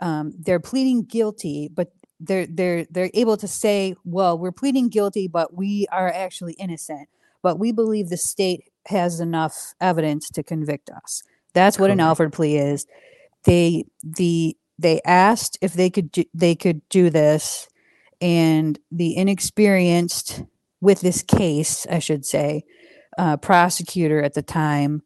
um, 0.00 0.32
they're 0.36 0.60
pleading 0.60 1.04
guilty, 1.04 1.68
but 1.72 1.92
they're 2.18 2.46
they're 2.48 2.86
they're 2.90 3.10
able 3.14 3.36
to 3.36 3.46
say, 3.46 3.94
well, 4.04 4.36
we're 4.36 4.50
pleading 4.50 4.88
guilty, 4.88 5.28
but 5.28 5.54
we 5.54 5.86
are 5.92 6.08
actually 6.12 6.54
innocent. 6.54 7.08
But 7.42 7.58
we 7.58 7.72
believe 7.72 8.08
the 8.08 8.16
state 8.16 8.64
has 8.86 9.20
enough 9.20 9.74
evidence 9.80 10.30
to 10.30 10.42
convict 10.42 10.90
us. 10.90 11.22
That's 11.54 11.78
what 11.78 11.90
an. 11.90 12.00
Alford 12.00 12.32
plea 12.32 12.58
is. 12.58 12.86
They 13.44 13.84
the 14.02 14.56
they 14.78 15.00
asked 15.04 15.58
if 15.60 15.72
they 15.72 15.90
could 15.90 16.12
do, 16.12 16.24
they 16.34 16.54
could 16.54 16.86
do 16.88 17.10
this, 17.10 17.68
and 18.20 18.78
the 18.90 19.16
inexperienced 19.16 20.42
with 20.80 21.00
this 21.00 21.22
case, 21.22 21.86
I 21.90 21.98
should 21.98 22.24
say, 22.24 22.64
uh, 23.16 23.36
prosecutor 23.36 24.22
at 24.22 24.34
the 24.34 24.42
time 24.42 25.02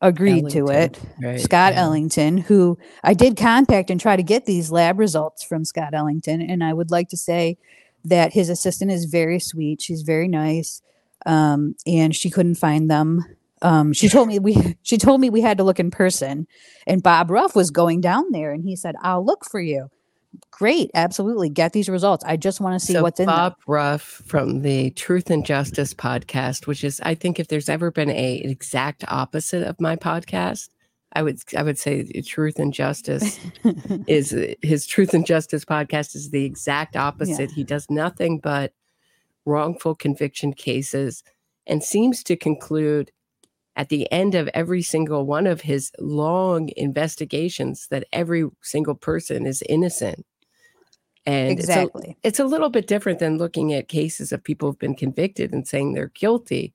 agreed 0.00 0.50
to 0.50 0.68
it. 0.68 1.00
right, 1.20 1.40
Scott 1.40 1.72
yeah. 1.72 1.80
Ellington, 1.80 2.36
who 2.36 2.78
I 3.02 3.14
did 3.14 3.36
contact 3.36 3.90
and 3.90 3.98
try 3.98 4.16
to 4.16 4.22
get 4.22 4.44
these 4.44 4.70
lab 4.70 4.98
results 4.98 5.42
from 5.42 5.64
Scott 5.64 5.94
Ellington. 5.94 6.42
And 6.42 6.62
I 6.62 6.74
would 6.74 6.90
like 6.90 7.08
to 7.08 7.16
say 7.16 7.56
that 8.04 8.34
his 8.34 8.50
assistant 8.50 8.90
is 8.90 9.06
very 9.06 9.38
sweet. 9.38 9.80
She's 9.80 10.02
very 10.02 10.28
nice. 10.28 10.82
Um, 11.26 11.74
and 11.86 12.14
she 12.14 12.30
couldn't 12.30 12.56
find 12.56 12.90
them. 12.90 13.24
Um, 13.62 13.92
she 13.92 14.08
told 14.08 14.28
me 14.28 14.38
we 14.38 14.76
she 14.82 14.98
told 14.98 15.20
me 15.20 15.30
we 15.30 15.40
had 15.40 15.58
to 15.58 15.64
look 15.64 15.80
in 15.80 15.90
person. 15.90 16.46
And 16.86 17.02
Bob 17.02 17.30
Ruff 17.30 17.56
was 17.56 17.70
going 17.70 18.00
down 18.00 18.30
there 18.30 18.52
and 18.52 18.62
he 18.62 18.76
said, 18.76 18.94
I'll 19.02 19.24
look 19.24 19.44
for 19.44 19.60
you. 19.60 19.90
Great, 20.50 20.90
absolutely. 20.94 21.48
Get 21.48 21.72
these 21.72 21.88
results. 21.88 22.24
I 22.24 22.36
just 22.36 22.60
want 22.60 22.78
to 22.78 22.84
see 22.84 22.92
so 22.92 23.02
what's 23.02 23.20
in 23.20 23.26
Bob 23.26 23.52
them. 23.52 23.62
Ruff 23.66 24.02
from 24.02 24.62
the 24.62 24.90
Truth 24.90 25.30
and 25.30 25.46
Justice 25.46 25.94
podcast, 25.94 26.66
which 26.66 26.84
is 26.84 27.00
I 27.02 27.14
think 27.14 27.38
if 27.38 27.48
there's 27.48 27.68
ever 27.68 27.90
been 27.90 28.10
a 28.10 28.42
an 28.42 28.50
exact 28.50 29.04
opposite 29.08 29.62
of 29.62 29.80
my 29.80 29.96
podcast, 29.96 30.68
I 31.12 31.22
would 31.22 31.40
I 31.56 31.62
would 31.62 31.78
say 31.78 32.02
Truth 32.22 32.58
and 32.58 32.72
Justice 32.72 33.38
is 34.06 34.36
his 34.62 34.86
Truth 34.86 35.14
and 35.14 35.24
Justice 35.24 35.64
podcast 35.64 36.14
is 36.16 36.30
the 36.30 36.44
exact 36.44 36.96
opposite. 36.96 37.50
He 37.50 37.64
does 37.64 37.88
nothing 37.88 38.38
but 38.38 38.72
wrongful 39.44 39.94
conviction 39.94 40.52
cases 40.52 41.22
and 41.66 41.82
seems 41.82 42.22
to 42.24 42.36
conclude 42.36 43.10
at 43.76 43.88
the 43.88 44.10
end 44.12 44.34
of 44.34 44.48
every 44.54 44.82
single 44.82 45.26
one 45.26 45.46
of 45.46 45.60
his 45.62 45.90
long 45.98 46.70
investigations 46.76 47.88
that 47.90 48.06
every 48.12 48.48
single 48.62 48.94
person 48.94 49.46
is 49.46 49.62
innocent. 49.68 50.24
And 51.26 51.58
it's 51.58 51.68
a- 51.68 51.82
exactly. 51.82 52.16
it's 52.22 52.38
a 52.38 52.44
little 52.44 52.68
bit 52.68 52.86
different 52.86 53.18
than 53.18 53.38
looking 53.38 53.72
at 53.72 53.88
cases 53.88 54.30
of 54.30 54.44
people 54.44 54.68
who've 54.68 54.78
been 54.78 54.94
convicted 54.94 55.52
and 55.52 55.66
saying 55.66 55.94
they're 55.94 56.12
guilty. 56.14 56.74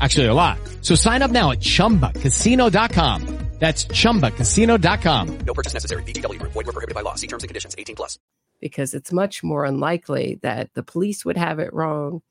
Actually, 0.00 0.26
a 0.26 0.34
lot. 0.34 0.58
So 0.80 0.94
sign 0.94 1.22
up 1.22 1.30
now 1.30 1.52
at 1.52 1.60
ChumbaCasino.com. 1.60 3.38
That's 3.60 3.84
ChumbaCasino.com. 3.86 5.38
No 5.46 5.54
purchase 5.54 5.72
necessary. 5.72 6.02
VGW 6.02 6.40
Group. 6.40 6.52
Void 6.52 6.66
were 6.66 6.72
prohibited 6.72 6.94
by 6.94 7.02
law. 7.02 7.14
See 7.14 7.28
terms 7.28 7.44
and 7.44 7.48
conditions. 7.48 7.74
18 7.78 7.94
plus. 7.96 8.18
because 8.60 8.94
it's 8.94 9.12
much 9.12 9.42
more 9.42 9.64
unlikely 9.64 10.38
that 10.42 10.72
the 10.74 10.82
police 10.82 11.24
would 11.24 11.36
have 11.36 11.58
it 11.58 11.72
wrong, 11.72 12.22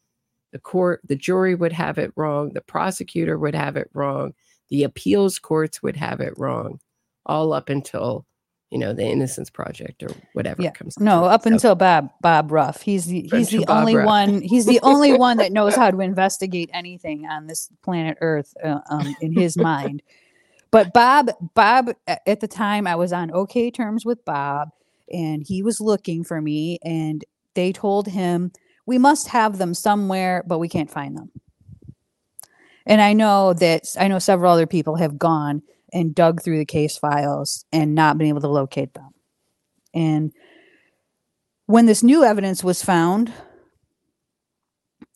the 0.52 0.60
court, 0.60 1.00
the 1.08 1.16
jury 1.16 1.56
would 1.56 1.72
have 1.74 1.98
it 1.98 2.12
wrong, 2.16 2.52
the 2.54 2.62
prosecutor 2.62 3.38
would 3.38 3.56
have 3.56 3.78
it 3.78 3.90
wrong, 3.94 4.34
the 4.70 4.84
appeals 4.84 5.40
courts 5.40 5.82
would 5.84 5.96
have 5.96 6.20
it 6.22 6.34
wrong, 6.38 6.80
all 7.26 7.54
up 7.54 7.70
until 7.70 8.26
you 8.74 8.80
know 8.80 8.92
the 8.92 9.06
Innocence 9.06 9.50
Project 9.52 10.02
or 10.04 10.10
whatever 10.34 10.62
Yeah. 10.64 10.72
comes. 10.72 11.00
No, 11.00 11.26
up 11.26 11.44
So- 11.44 11.52
until 11.52 11.76
Bob 11.76 12.10
Bob 12.22 12.52
Ruff. 12.52 12.82
He's 12.82 13.06
the 13.06 13.30
he's 13.32 13.50
the 13.50 13.66
only 13.68 13.96
Ruff. 13.96 14.06
one. 14.08 14.42
He's 14.42 14.66
the 14.66 14.80
only 14.82 15.14
one 15.18 15.38
that 15.38 15.52
knows 15.54 15.76
how 15.76 15.92
to 15.92 16.02
investigate 16.02 16.70
anything 16.74 17.28
on 17.28 17.46
this 17.48 17.70
planet 17.84 18.18
Earth 18.20 18.54
uh, 18.64 18.80
um, 18.90 19.16
in 19.22 19.32
his 19.34 19.56
mind. 19.56 20.02
But 20.72 20.92
Bob 20.92 21.30
Bob 21.54 21.92
at 22.08 22.40
the 22.40 22.48
time 22.48 22.88
I 22.88 22.96
was 22.96 23.14
on 23.14 23.32
okay 23.32 23.70
terms 23.70 24.06
with 24.06 24.26
Bob, 24.26 24.70
and 25.12 25.44
he 25.46 25.62
was 25.62 25.80
looking 25.80 26.24
for 26.24 26.42
me, 26.42 26.80
and 26.84 27.24
they 27.54 27.72
told 27.72 28.08
him 28.08 28.52
we 28.88 28.98
must 28.98 29.28
have 29.28 29.60
them 29.60 29.74
somewhere, 29.76 30.44
but 30.48 30.58
we 30.58 30.68
can't 30.68 30.90
find 30.90 31.16
them. 31.16 31.30
And 32.86 33.02
I 33.02 33.14
know 33.14 33.54
that 33.54 33.84
I 34.00 34.08
know 34.08 34.20
several 34.20 34.52
other 34.52 34.68
people 34.68 34.96
have 34.96 35.18
gone 35.20 35.62
and 35.94 36.16
dug 36.16 36.42
through 36.42 36.58
the 36.58 36.66
case 36.66 36.98
files 36.98 37.66
and 37.72 37.96
not 37.96 38.18
been 38.18 38.28
able 38.28 38.42
to 38.42 38.48
locate 38.48 38.94
them. 38.94 39.12
And 39.94 40.34
when 41.66 41.86
this 41.86 42.04
new 42.04 42.24
evidence 42.24 42.64
was 42.64 42.84
found, 42.84 43.32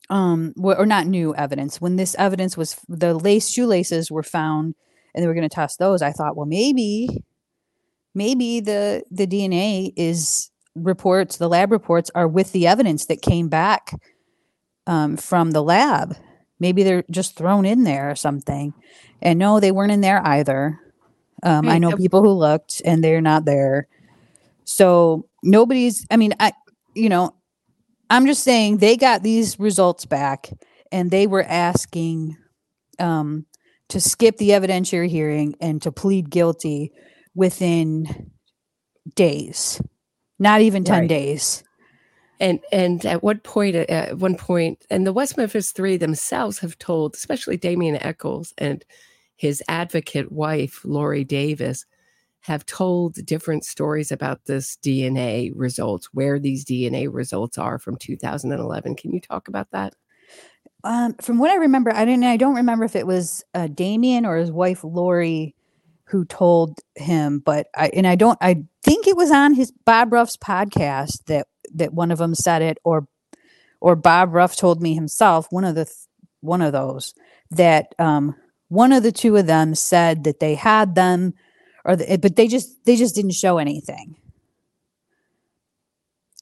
um, 0.09 0.53
or 0.57 0.85
not 0.85 1.07
new 1.07 1.35
evidence, 1.35 1.81
when 1.81 1.97
this 1.97 2.15
evidence 2.15 2.55
was 2.55 2.79
the 2.87 3.13
lace 3.13 3.49
shoelaces 3.49 4.09
were 4.09 4.23
found 4.23 4.75
and 5.13 5.23
they 5.23 5.27
were 5.27 5.33
going 5.33 5.49
to 5.49 5.53
test 5.53 5.79
those, 5.79 6.01
I 6.01 6.11
thought, 6.11 6.37
well, 6.37 6.45
maybe, 6.45 7.09
maybe 8.13 8.59
the 8.59 9.03
the 9.11 9.27
DNA 9.27 9.91
is 9.97 10.49
reports, 10.75 11.37
the 11.37 11.49
lab 11.49 11.71
reports 11.71 12.11
are 12.15 12.27
with 12.27 12.51
the 12.51 12.67
evidence 12.67 13.07
that 13.07 13.21
came 13.21 13.49
back 13.49 13.91
um, 14.85 15.17
from 15.17 15.51
the 15.51 15.63
lab. 15.63 16.15
Maybe 16.59 16.83
they're 16.83 17.03
just 17.11 17.35
thrown 17.35 17.65
in 17.65 17.83
there 17.83 18.09
or 18.09 18.15
something. 18.15 18.73
And 19.21 19.39
no, 19.39 19.59
they 19.59 19.71
weren't 19.71 19.91
in 19.91 20.01
there 20.01 20.25
either. 20.25 20.79
Um, 21.43 21.67
I 21.67 21.77
know 21.77 21.91
people 21.91 22.21
who 22.21 22.31
looked 22.31 22.81
and 22.85 23.03
they're 23.03 23.21
not 23.21 23.45
there. 23.45 23.87
So 24.65 25.27
nobody's, 25.43 26.05
I 26.11 26.17
mean, 26.17 26.33
I, 26.39 26.53
you 26.93 27.09
know, 27.09 27.35
I'm 28.09 28.25
just 28.25 28.43
saying 28.43 28.77
they 28.77 28.97
got 28.97 29.23
these 29.23 29.59
results 29.59 30.05
back 30.05 30.49
and 30.91 31.11
they 31.11 31.27
were 31.27 31.43
asking 31.43 32.37
um, 32.99 33.45
to 33.89 33.99
skip 33.99 34.37
the 34.37 34.49
evidentiary 34.49 35.09
hearing 35.09 35.55
and 35.61 35.81
to 35.81 35.91
plead 35.91 36.29
guilty 36.29 36.91
within 37.35 38.31
days, 39.15 39.81
not 40.39 40.61
even 40.61 40.83
10 40.83 41.01
Right. 41.01 41.09
days. 41.09 41.63
And 42.39 42.59
and 42.71 43.05
at 43.05 43.23
what 43.23 43.43
point 43.43 43.75
uh, 43.75 43.85
at 43.89 44.17
one 44.17 44.35
point 44.35 44.85
and 44.89 45.07
the 45.07 45.13
West 45.13 45.37
Memphis 45.37 45.71
Three 45.71 45.97
themselves 45.97 46.59
have 46.59 46.77
told, 46.77 47.15
especially 47.15 47.57
Damien 47.57 47.97
Echols 48.03 48.53
and 48.57 48.85
his 49.35 49.63
advocate 49.67 50.31
wife 50.31 50.81
Lori 50.83 51.23
Davis, 51.23 51.85
have 52.41 52.65
told 52.65 53.25
different 53.25 53.65
stories 53.65 54.11
about 54.11 54.45
this 54.45 54.77
DNA 54.77 55.51
results, 55.55 56.09
where 56.13 56.39
these 56.39 56.63
DNA 56.63 57.07
results 57.11 57.57
are 57.57 57.79
from 57.79 57.97
2011. 57.97 58.95
Can 58.95 59.11
you 59.11 59.19
talk 59.19 59.47
about 59.47 59.69
that? 59.71 59.93
Um, 60.83 61.15
from 61.15 61.39
what 61.39 61.51
I 61.51 61.55
remember, 61.55 61.93
I 61.93 62.05
don't 62.05 62.23
I 62.23 62.37
don't 62.37 62.55
remember 62.55 62.85
if 62.85 62.95
it 62.95 63.07
was 63.07 63.43
uh, 63.53 63.67
Damien 63.67 64.25
or 64.25 64.37
his 64.37 64.51
wife 64.51 64.83
Lori 64.83 65.55
who 66.07 66.23
told 66.23 66.79
him, 66.95 67.39
but 67.39 67.67
I 67.75 67.87
and 67.89 68.07
I 68.07 68.15
don't. 68.15 68.37
I 68.41 68.63
think 68.83 69.07
it 69.07 69.17
was 69.17 69.29
on 69.31 69.53
his 69.53 69.71
Bob 69.85 70.13
Ruff's 70.13 70.37
podcast 70.37 71.25
that 71.25 71.47
that 71.75 71.93
one 71.93 72.11
of 72.11 72.17
them 72.17 72.35
said 72.35 72.61
it, 72.61 72.77
or 72.83 73.07
or 73.79 73.95
Bob 73.95 74.33
Ruff 74.33 74.55
told 74.55 74.81
me 74.81 74.93
himself. 74.95 75.47
One 75.51 75.63
of 75.63 75.75
the 75.75 75.85
th- 75.85 75.95
one 76.41 76.61
of 76.61 76.71
those 76.73 77.13
that 77.51 77.93
um, 77.99 78.35
one 78.69 78.91
of 78.91 79.03
the 79.03 79.11
two 79.11 79.35
of 79.37 79.47
them 79.47 79.75
said 79.75 80.23
that 80.25 80.39
they 80.39 80.55
had 80.55 80.95
them, 80.95 81.33
or 81.85 81.95
the, 81.95 82.17
but 82.17 82.35
they 82.35 82.47
just 82.47 82.83
they 82.85 82.95
just 82.95 83.15
didn't 83.15 83.31
show 83.31 83.57
anything. 83.57 84.15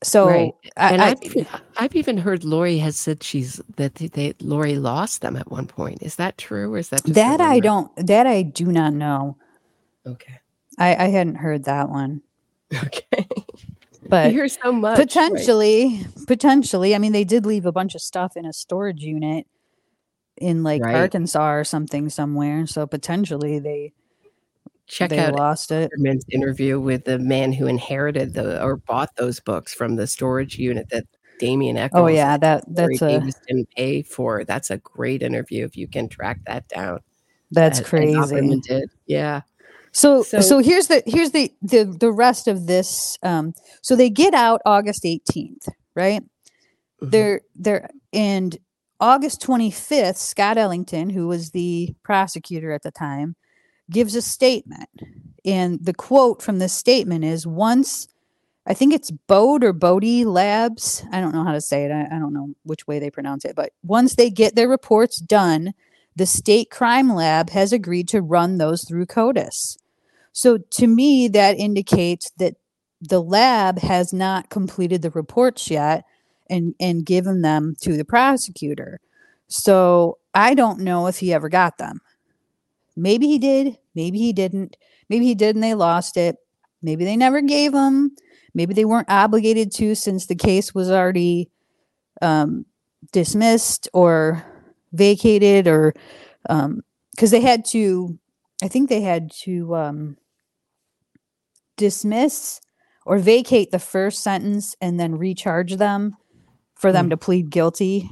So 0.03 0.27
right. 0.27 0.53
And 0.77 1.01
I- 1.01 1.09
I've, 1.11 1.23
even, 1.23 1.47
I've 1.77 1.95
even 1.95 2.17
heard 2.17 2.43
Lori 2.43 2.77
has 2.79 2.95
said 2.97 3.23
she's 3.23 3.61
that 3.77 3.95
they, 3.95 4.07
they 4.07 4.33
Lori 4.39 4.75
lost 4.75 5.21
them 5.21 5.35
at 5.35 5.49
one 5.49 5.67
point. 5.67 6.03
Is 6.03 6.17
that 6.17 6.37
true, 6.37 6.73
or 6.73 6.77
is 6.77 6.89
that 6.89 7.03
that 7.05 7.41
I 7.41 7.59
don't. 7.59 7.91
That 8.07 8.27
I 8.27 8.43
do 8.43 8.65
not 8.65 8.93
know. 8.93 9.37
Okay. 10.05 10.39
I, 10.77 10.95
I 10.95 11.07
hadn't 11.07 11.35
heard 11.35 11.65
that 11.65 11.89
one. 11.89 12.21
Okay. 12.73 13.27
But 14.07 14.31
you 14.31 14.37
hear 14.37 14.47
so 14.47 14.71
much. 14.71 14.97
right. 14.97 15.07
potentially, 15.07 16.05
potentially. 16.27 16.95
I 16.95 16.97
mean, 16.97 17.11
they 17.11 17.23
did 17.23 17.45
leave 17.45 17.65
a 17.65 17.71
bunch 17.71 17.95
of 17.95 18.01
stuff 18.01 18.37
in 18.37 18.45
a 18.45 18.53
storage 18.53 19.01
unit 19.01 19.47
in 20.37 20.63
like 20.63 20.83
Right. 20.83 20.95
Arkansas 20.95 21.53
or 21.53 21.63
something 21.63 22.09
somewhere. 22.09 22.67
So 22.67 22.85
potentially 22.85 23.59
they 23.59 23.93
check 24.87 25.09
they 25.09 25.19
out 25.19 25.35
lost 25.35 25.71
it. 25.71 25.91
Interview 26.29 26.79
with 26.79 27.05
the 27.05 27.19
man 27.19 27.53
who 27.53 27.67
inherited 27.67 28.33
the 28.33 28.61
or 28.63 28.77
bought 28.77 29.15
those 29.15 29.39
books 29.39 29.73
from 29.73 29.95
the 29.95 30.07
storage 30.07 30.57
unit 30.57 30.89
that 30.89 31.05
Damien 31.39 31.77
oh, 31.77 31.81
Echols. 31.81 32.01
Oh 32.01 32.07
yeah, 32.07 32.37
that 32.37 32.63
that's 32.67 33.01
a 33.01 33.19
didn't 33.47 33.69
pay 33.75 34.01
for. 34.01 34.43
That's 34.43 34.69
a 34.69 34.77
great 34.77 35.21
interview 35.21 35.65
if 35.65 35.75
you 35.75 35.87
can 35.87 36.07
track 36.07 36.39
that 36.45 36.67
down. 36.67 36.99
that's 37.51 37.79
as- 37.79 37.87
crazy. 37.87 38.61
Did. 38.67 38.89
Yeah. 39.07 39.41
So, 39.95 40.23
so 40.23 40.41
So- 40.41 40.59
here's 40.59 40.87
the 40.87 41.01
here's 41.05 41.31
the 41.31 41.51
the 41.61 41.85
the 41.85 42.11
rest 42.11 42.47
of 42.49 42.67
this. 42.67 43.17
Um, 43.23 43.53
so 43.81 43.95
they 43.95 44.09
get 44.09 44.33
out 44.33 44.61
August 44.65 45.05
18th, 45.05 45.69
right? 45.95 46.21
Mhm. 47.01 47.11
They're 47.11 47.41
they're 47.55 47.89
and 48.11 48.57
August 48.99 49.41
25th, 49.41 50.17
Scott 50.17 50.57
Ellington, 50.57 51.09
who 51.09 51.27
was 51.27 51.51
the 51.51 51.95
prosecutor 52.03 52.71
at 52.73 52.81
the 52.83 52.91
time, 52.91 53.35
gives 53.89 54.15
a 54.15 54.21
statement. 54.21 54.89
And 55.45 55.79
the 55.83 55.93
quote 55.93 56.41
from 56.41 56.59
this 56.59 56.73
statement 56.73 57.23
is 57.23 57.47
once 57.47 58.07
I 58.67 58.73
think 58.73 58.93
it's 58.93 59.11
Bode 59.11 59.63
or 59.63 59.73
Bodie 59.73 60.25
Labs. 60.25 61.05
I 61.11 61.21
don't 61.21 61.35
know 61.35 61.43
how 61.43 61.51
to 61.53 61.61
say 61.61 61.85
it. 61.85 61.91
I, 61.91 62.07
I 62.15 62.19
don't 62.19 62.33
know 62.33 62.49
which 62.63 62.87
way 62.87 62.97
they 62.99 63.11
pronounce 63.11 63.45
it, 63.45 63.55
but 63.55 63.71
once 63.83 64.15
they 64.15 64.29
get 64.31 64.55
their 64.55 64.67
reports 64.67 65.19
done, 65.21 65.73
the 66.15 66.25
state 66.25 66.69
crime 66.71 67.13
lab 67.13 67.51
has 67.51 67.71
agreed 67.71 68.07
to 68.09 68.21
run 68.21 68.57
those 68.57 68.83
through 68.83 69.05
CODIS. 69.05 69.77
So 70.35 70.57
to 70.57 70.85
me, 70.85 71.29
that 71.29 71.57
indicates 71.57 72.29
that 72.39 72.55
the 72.99 73.21
lab 73.21 73.79
has 73.79 74.11
not 74.11 74.49
completed 74.49 75.01
the 75.01 75.09
reports 75.11 75.71
yet 75.71 76.03
and 76.49 76.75
and 76.77 77.05
given 77.05 77.41
them 77.41 77.77
to 77.81 77.95
the 77.95 78.03
prosecutor. 78.03 78.99
So 79.47 80.17
I 80.33 80.53
don't 80.53 80.81
know 80.81 81.07
if 81.07 81.19
he 81.19 81.33
ever 81.33 81.47
got 81.47 81.77
them. 81.77 82.01
Maybe 82.97 83.27
he 83.27 83.39
did, 83.39 83.77
maybe 83.95 84.17
he 84.19 84.33
didn't. 84.33 84.75
Maybe 85.09 85.25
he 85.25 85.35
did 85.35 85.55
and 85.55 85.63
they 85.63 85.73
lost 85.73 86.17
it. 86.17 86.35
Maybe 86.81 87.05
they 87.05 87.15
never 87.15 87.39
gave 87.39 87.71
them. 87.71 88.13
Maybe 88.53 88.73
they 88.73 88.85
weren't 88.85 89.09
obligated 89.09 89.71
to 89.75 89.95
since 89.95 90.25
the 90.25 90.35
case 90.35 90.75
was 90.75 90.91
already 90.91 91.49
um, 92.21 92.65
dismissed 93.13 93.87
or 93.93 94.45
vacated 94.91 95.65
or 95.65 95.93
because 96.43 97.31
they 97.31 97.41
had 97.41 97.65
to 97.65 98.17
i 98.63 98.67
think 98.67 98.87
they 98.87 99.01
had 99.01 99.31
to 99.31 99.75
um, 99.75 100.15
dismiss 101.77 102.61
or 103.05 103.17
vacate 103.19 103.71
the 103.71 103.79
first 103.79 104.23
sentence 104.23 104.75
and 104.81 104.99
then 104.99 105.17
recharge 105.17 105.75
them 105.77 106.15
for 106.75 106.91
them 106.91 107.05
Hmm. 107.05 107.09
to 107.11 107.17
plead 107.17 107.49
guilty 107.49 108.09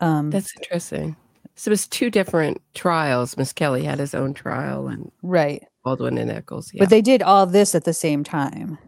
um, 0.00 0.30
That's 0.30 0.54
interesting. 0.56 1.14
So 1.56 1.68
it 1.68 1.72
was 1.72 1.86
two 1.86 2.08
different 2.08 2.62
trials. 2.74 3.36
Misskelley 3.36 3.84
had 3.84 3.98
his 3.98 4.14
own 4.14 4.32
trial 4.32 4.88
and 4.88 5.10
right 5.22 5.62
Baldwin 5.84 6.16
and 6.18 6.30
Echols. 6.30 6.70
Yeah. 6.72 6.80
but 6.82 6.88
they 6.90 7.02
did 7.02 7.22
all 7.22 7.44
this 7.46 7.74
at 7.74 7.84
the 7.84 7.92
same 7.94 8.24
time 8.24 8.78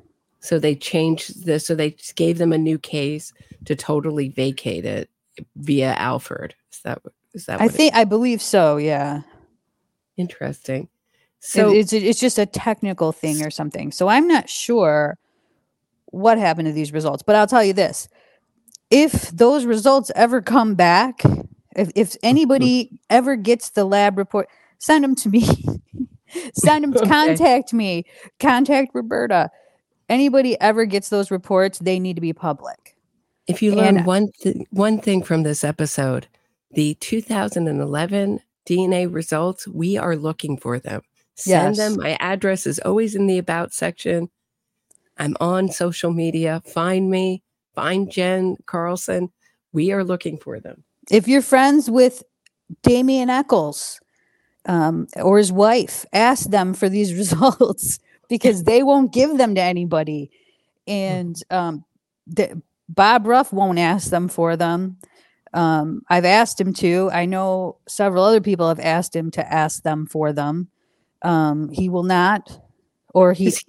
so 0.41 0.59
they 0.59 0.75
changed 0.75 1.45
this. 1.47 1.67
So 1.67 1.75
they 1.77 1.91
just 1.93 2.17
gave 2.17 2.39
them 2.39 2.53
a 2.53 2.59
new 2.59 2.77
case 2.79 3.33
to 3.67 3.77
totally 3.77 4.29
vacate 4.31 4.85
it 4.85 5.09
via 5.57 5.93
Alford. 5.95 6.55
Is 6.73 6.81
that 6.85 7.05
what- 7.05 7.15
is 7.35 7.47
that 7.47 7.61
i 7.63 7.69
think 7.69 7.95
i 7.95 8.05
believe 8.05 8.43
so 8.43 8.77
yeah 8.77 9.23
interesting? 10.19 10.89
So 11.45 11.71
So 11.71 11.75
it's 11.77 11.93
it's 11.93 12.21
just 12.21 12.39
a 12.39 12.47
technical 12.47 13.11
thing 13.11 13.43
or 13.45 13.51
something. 13.51 13.91
So 13.93 14.07
i'm 14.09 14.29
not 14.29 14.49
sure 14.49 15.19
what 16.07 16.39
happened 16.39 16.67
to 16.67 16.73
these 16.73 16.93
results 16.93 17.23
but 17.23 17.35
i'll 17.37 17.47
tell 17.47 17.65
you 17.65 17.73
this. 17.73 18.09
If 18.91 19.31
those 19.31 19.65
results 19.65 20.11
ever 20.15 20.41
come 20.43 20.75
back 20.75 21.23
if, 21.75 21.91
if 21.97 22.17
anybody 22.23 23.01
ever 23.11 23.35
gets 23.37 23.71
the 23.71 23.85
lab 23.85 24.19
report 24.19 24.49
send 24.79 25.03
them 25.05 25.15
to 25.17 25.29
me. 25.29 25.43
Send 26.55 26.83
them 26.85 26.97
Okay. 26.97 27.07
contact 27.07 27.75
me. 27.75 28.05
Contact 28.41 28.93
roberta. 28.95 29.51
Anybody 30.09 30.59
ever 30.63 30.87
gets 30.87 31.11
those 31.11 31.31
reports 31.31 31.79
they 31.79 31.99
need 31.99 32.15
to 32.17 32.23
be 32.23 32.33
public. 32.33 32.97
If 33.47 33.61
you 33.63 33.75
learn 33.75 33.99
And- 33.99 34.07
one 34.07 34.29
th- 34.41 34.57
one 34.71 34.99
thing 34.99 35.23
from 35.23 35.43
this 35.43 35.63
episode, 35.63 36.29
the 36.71 36.95
2011 36.95 38.41
DNA 38.67 39.13
results, 39.13 39.69
we 39.69 39.99
are 39.99 40.17
looking 40.17 40.57
for 40.57 40.79
them. 40.79 41.03
Send 41.35 41.77
Yes. 41.77 41.79
them. 41.79 41.97
My 41.99 42.17
address 42.21 42.67
is 42.67 42.79
always 42.81 43.15
in 43.15 43.27
the 43.27 43.39
about 43.39 43.73
section. 43.73 44.29
I'm 45.19 45.37
on 45.41 45.69
social 45.71 46.13
media. 46.13 46.63
Find 46.67 47.11
me. 47.11 47.43
Find 47.75 48.11
Jen 48.11 48.57
Carlson. 48.67 49.31
We 49.73 49.93
are 49.93 50.05
looking 50.05 50.39
for 50.39 50.61
them. 50.61 50.85
if 51.11 51.27
you're 51.29 51.43
friends 51.43 51.91
with 51.91 52.23
Damien 52.83 53.31
Echols 53.31 54.01
um, 54.67 55.07
or 55.17 55.39
his 55.39 55.51
wife, 55.53 56.05
ask 56.13 56.51
them 56.51 56.75
for 56.75 56.89
these 56.89 57.15
results 57.23 57.99
because 58.29 58.65
they 58.65 58.83
won't 58.83 59.13
give 59.13 59.39
them 59.39 59.55
to 59.55 59.61
anybody. 59.63 60.31
And 60.87 61.37
um, 61.51 61.85
the, 62.27 62.63
Bob 62.89 63.27
Ruff 63.27 63.53
won't 63.53 63.79
ask 63.79 64.11
them 64.11 64.29
for 64.29 64.57
them. 64.57 64.99
Um, 65.55 66.03
I've 66.09 66.25
asked 66.25 66.61
him 66.61 66.73
to. 66.75 67.11
I 67.13 67.27
know 67.27 67.77
several 67.89 68.25
other 68.25 68.41
people 68.41 68.69
have 68.69 68.81
asked 68.81 69.15
him 69.17 69.31
to 69.33 69.53
ask 69.53 69.83
them 69.83 70.07
for 70.07 70.33
them. 70.33 70.69
Um, 71.23 71.69
he 71.71 71.89
will 71.89 72.03
not, 72.03 72.51
or 73.15 73.33
he. 73.33 73.47
Is 73.49 73.65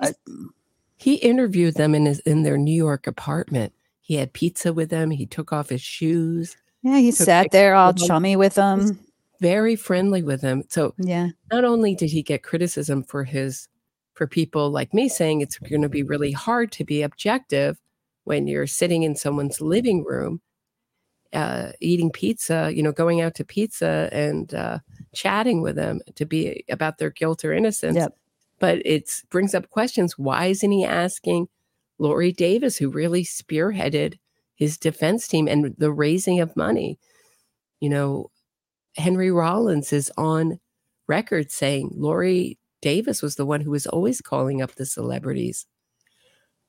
he- 0.98 1.16
interviewed 1.16 1.76
them 1.76 1.94
in 1.96 2.06
his 2.06 2.20
in 2.22 2.44
their 2.44 2.58
New 2.58 2.74
York 2.76 3.08
apartment. 3.08 3.74
He 4.02 4.16
had 4.16 4.34
pizza 4.34 4.74
with 4.74 4.90
them. 4.90 5.12
He 5.12 5.26
took 5.26 5.52
off 5.54 5.70
his 5.70 5.82
shoes. 5.82 6.56
Yeah, 6.82 6.98
he 6.98 7.12
sat 7.12 7.52
there 7.52 7.76
all 7.76 7.94
chummy 7.94 8.36
with 8.36 8.56
them. 8.56 9.00
very 9.40 9.76
friendly 9.76 10.22
with 10.24 10.42
him. 10.42 10.64
So 10.70 10.94
Yeah. 10.98 11.30
not 11.52 11.66
only 11.66 11.96
did 11.96 12.10
he 12.10 12.22
get 12.24 12.44
criticism 12.44 13.04
for 13.04 13.24
his 13.26 13.68
for 14.14 14.26
people 14.28 14.70
like 14.70 14.94
me 14.94 15.10
saying 15.10 15.42
it's 15.42 15.58
going 15.58 15.82
to 15.82 15.90
be 15.90 16.04
really 16.04 16.32
hard 16.32 16.72
to 16.74 16.86
be 16.86 17.02
objective 17.02 17.78
when 18.26 18.48
you're 18.48 18.68
sitting 18.68 19.04
in 19.04 19.16
someone's 19.16 19.60
living 19.60 20.04
room 20.06 20.40
uh, 21.34 21.72
eating 21.82 22.12
pizza 22.12 22.72
you 22.74 22.84
know 22.84 22.92
going 22.92 23.20
out 23.22 23.34
to 23.36 23.44
pizza 23.44 24.08
and 24.14 24.54
uh, 24.54 24.78
chatting 25.14 25.62
with 25.62 25.76
them 25.76 26.02
to 26.16 26.26
be 26.26 26.64
about 26.70 26.98
their 26.98 27.10
guilt 27.12 27.46
or 27.46 27.54
innocence 27.54 27.96
Yep. 27.98 28.16
but 28.60 28.82
it 28.86 29.10
brings 29.30 29.54
up 29.56 29.70
questions 29.70 30.18
why 30.18 30.48
isn't 30.48 30.72
he 30.72 30.84
asking 30.86 31.48
lori 32.00 32.32
davis 32.32 32.78
who 32.78 32.90
really 32.90 33.24
spearheaded 33.24 34.18
his 34.56 34.78
defense 34.78 35.28
team 35.28 35.48
and 35.48 35.76
the 35.78 35.92
raising 35.92 36.40
of 36.40 36.56
money 36.58 36.98
you 37.80 37.90
know 37.90 38.30
henry 38.98 39.32
rollins 39.32 39.94
is 39.94 40.12
on 40.18 40.60
record 41.08 41.52
saying 41.52 41.90
Lori 41.96 42.58
Davis 42.82 43.22
was 43.22 43.36
the 43.36 43.46
one 43.46 43.62
who 43.62 43.72
was 43.72 43.88
always 43.88 44.22
calling 44.22 44.62
up 44.62 44.76
the 44.76 44.86
celebrities 44.86 45.66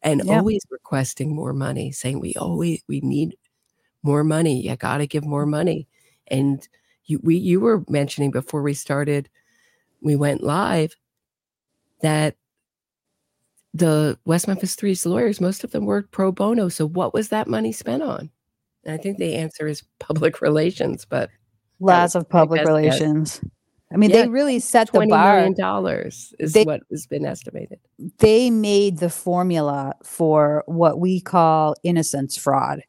and 0.02 0.22
Yeah. 0.22 0.38
always 0.38 0.62
requesting 0.70 1.34
more 1.34 1.52
money, 1.52 1.92
saying 1.92 2.20
we 2.20 2.34
always 2.34 2.82
we 2.88 3.00
need 3.00 3.36
more 4.02 4.24
money. 4.24 4.60
You 4.66 4.76
got 4.76 4.98
to 4.98 5.06
give 5.06 5.24
more 5.24 5.46
money. 5.46 5.88
And 6.28 6.66
you 7.06 7.20
we 7.22 7.36
you 7.36 7.60
were 7.60 7.84
mentioning 7.88 8.30
before 8.30 8.62
we 8.62 8.74
started, 8.74 9.28
we 10.00 10.16
went 10.16 10.42
live 10.42 10.94
that 12.02 12.36
the 13.72 14.18
West 14.24 14.46
Memphis 14.46 14.74
Three's 14.76 15.04
lawyers, 15.04 15.40
most 15.40 15.64
of 15.64 15.72
them 15.72 15.84
worked 15.84 16.12
pro 16.12 16.30
bono. 16.30 16.68
So 16.68 16.86
what 16.86 17.12
was 17.12 17.28
that 17.30 17.48
money 17.48 17.72
spent 17.72 18.02
on? 18.02 18.30
And 18.84 18.94
I 18.94 18.96
think 19.02 19.18
the 19.18 19.34
answer 19.34 19.66
is 19.66 19.82
public 19.98 20.40
relations, 20.40 21.04
but 21.04 21.30
Lots 21.80 22.14
of 22.14 22.28
public 22.28 22.60
guess, 22.60 22.68
relations. 22.68 23.40
I 23.92 23.96
mean, 23.96 24.10
Yeah, 24.10 24.22
they 24.22 24.28
really 24.28 24.60
set 24.60 24.86
the 24.86 24.92
twenty 24.98 25.10
bar. 25.10 25.34
million 25.36 25.54
dollars 25.54 26.32
is 26.38 26.52
They- 26.52 26.64
what 26.64 26.80
has 26.90 27.06
been 27.06 27.26
estimated. 27.26 27.78
they 28.18 28.48
made 28.48 28.98
the 28.98 29.10
formula 29.10 29.94
for 30.04 30.62
what 30.66 31.00
we 31.00 31.20
call 31.20 31.74
innocence 31.82 32.36
fraud 32.36 32.82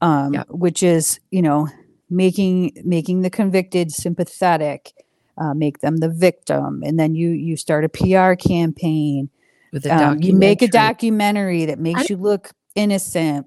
um, 0.00 0.32
Yeah. 0.34 0.44
which 0.48 0.82
is 0.82 1.20
you 1.30 1.42
know 1.42 1.68
making 2.10 2.72
making 2.84 3.22
the 3.22 3.30
convicted 3.30 3.90
sympathetic 3.92 4.92
uh, 5.38 5.54
make 5.54 5.80
them 5.80 5.98
the 5.98 6.08
victim 6.08 6.82
and 6.84 6.98
then 6.98 7.14
you 7.14 7.30
you 7.30 7.56
start 7.56 7.84
a 7.84 7.88
pr 7.88 8.34
campaign 8.34 9.28
With 9.72 9.86
a 9.86 9.94
um, 9.94 10.22
you 10.22 10.32
make 10.34 10.62
a 10.62 10.68
documentary. 10.68 11.64
that 11.66 11.78
makes 11.78 12.08
you 12.10 12.16
look 12.16 12.50
innocent 12.74 13.46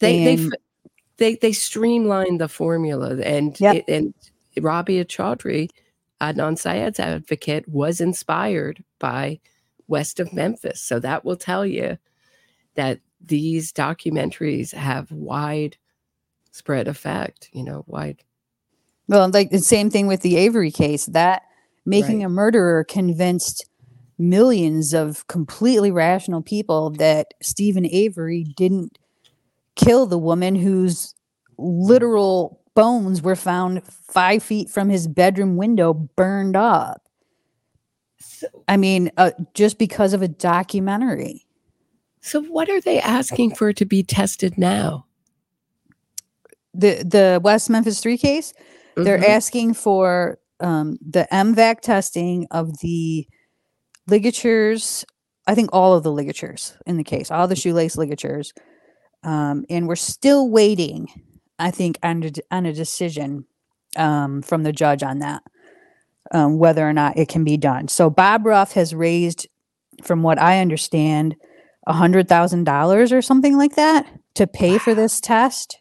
they 0.00 0.24
they 0.24 0.34
and- 0.34 0.56
they 1.18 1.34
they 1.36 1.52
streamlined 1.52 2.40
the 2.40 2.48
formula 2.48 3.16
and 3.22 3.58
Yep. 3.60 3.76
it, 3.76 3.84
and 3.88 4.14
Rabia 4.60 5.04
Chaudhry, 5.04 5.68
Adnan 6.20 6.58
Syed's 6.58 6.98
advocate, 7.00 7.68
was 7.68 8.00
inspired 8.00 8.82
by 8.98 9.38
West 9.88 10.20
of 10.20 10.32
Memphis. 10.32 10.80
So 10.80 10.98
that 11.00 11.24
will 11.24 11.36
tell 11.36 11.64
you 11.66 11.98
that 12.74 13.00
these 13.24 13.72
documentaries 13.72 14.72
have 14.72 15.10
wide 15.12 15.76
spread 16.58 16.88
effect. 16.88 17.48
You 17.52 17.64
know, 17.64 17.84
wide. 17.86 18.22
Well, 19.08 19.30
like 19.30 19.50
the 19.50 19.58
same 19.60 19.88
thing 19.90 20.06
with 20.06 20.20
the 20.20 20.36
Avery 20.36 20.70
case, 20.70 21.06
that 21.06 21.42
making 21.86 22.18
Right. 22.18 22.26
a 22.26 22.28
murderer 22.28 22.84
convinced 22.84 23.64
millions 24.18 24.92
of 24.92 25.26
completely 25.28 25.90
rational 25.90 26.42
people 26.42 26.90
that 26.90 27.32
Steven 27.40 27.86
Avery 27.86 28.44
didn't 28.56 28.98
kill 29.76 30.04
the 30.06 30.18
woman 30.18 30.56
whose 30.56 31.14
literal 31.56 32.60
bones 32.74 33.22
were 33.22 33.36
found 33.36 33.82
five 33.86 34.42
feet 34.42 34.68
from 34.68 34.88
his 34.88 35.08
bedroom 35.08 35.56
window 35.56 35.94
burned 35.94 36.56
up. 36.56 37.02
I 38.66 38.76
mean, 38.76 39.10
uh, 39.16 39.30
just 39.54 39.78
because 39.78 40.12
of 40.12 40.20
a 40.22 40.28
documentary. 40.28 41.46
So 42.20 42.42
what 42.42 42.68
are 42.68 42.80
they 42.80 43.00
asking 43.00 43.54
for 43.54 43.72
to 43.72 43.84
be 43.84 44.02
tested 44.02 44.58
now? 44.58 45.06
The 46.78 47.02
the 47.04 47.40
West 47.42 47.68
Memphis 47.68 48.00
Three 48.00 48.16
case, 48.16 48.54
they're 48.96 49.18
Mhm. 49.18 49.28
asking 49.28 49.74
for 49.74 50.38
um, 50.60 50.96
the 51.06 51.32
M-Vac 51.32 51.82
testing 51.82 52.46
of 52.50 52.78
the 52.78 53.26
ligatures. 54.06 55.04
I 55.46 55.54
think 55.54 55.70
all 55.72 55.94
of 55.94 56.02
the 56.02 56.12
ligatures 56.12 56.74
in 56.86 56.96
the 56.96 57.04
case, 57.04 57.30
all 57.30 57.46
the 57.48 57.56
shoelace 57.56 57.96
ligatures, 57.96 58.52
um, 59.22 59.64
and 59.70 59.86
we're 59.88 59.96
still 59.96 60.48
waiting. 60.48 61.08
I 61.58 61.70
think 61.70 61.98
on 62.02 62.22
a, 62.22 62.32
on 62.50 62.66
a 62.66 62.72
decision 62.72 63.44
um, 63.96 64.42
from 64.42 64.62
the 64.62 64.72
judge 64.72 65.02
on 65.02 65.18
that, 65.20 65.42
um, 66.32 66.58
whether 66.58 66.88
or 66.88 66.92
not 66.92 67.16
it 67.18 67.28
can 67.28 67.44
be 67.44 67.56
done. 67.56 67.88
So 67.88 68.10
Bob 68.10 68.46
Ruff 68.46 68.72
has 68.72 68.94
raised, 68.94 69.48
from 70.04 70.22
what 70.22 70.38
I 70.40 70.60
understand, 70.60 71.34
a 71.86 71.92
hundred 71.94 72.28
thousand 72.28 72.64
dollars 72.64 73.12
or 73.12 73.22
something 73.22 73.56
like 73.56 73.74
that 73.76 74.06
to 74.34 74.46
pay 74.46 74.78
for 74.78 74.94
this 74.94 75.20
test. 75.20 75.77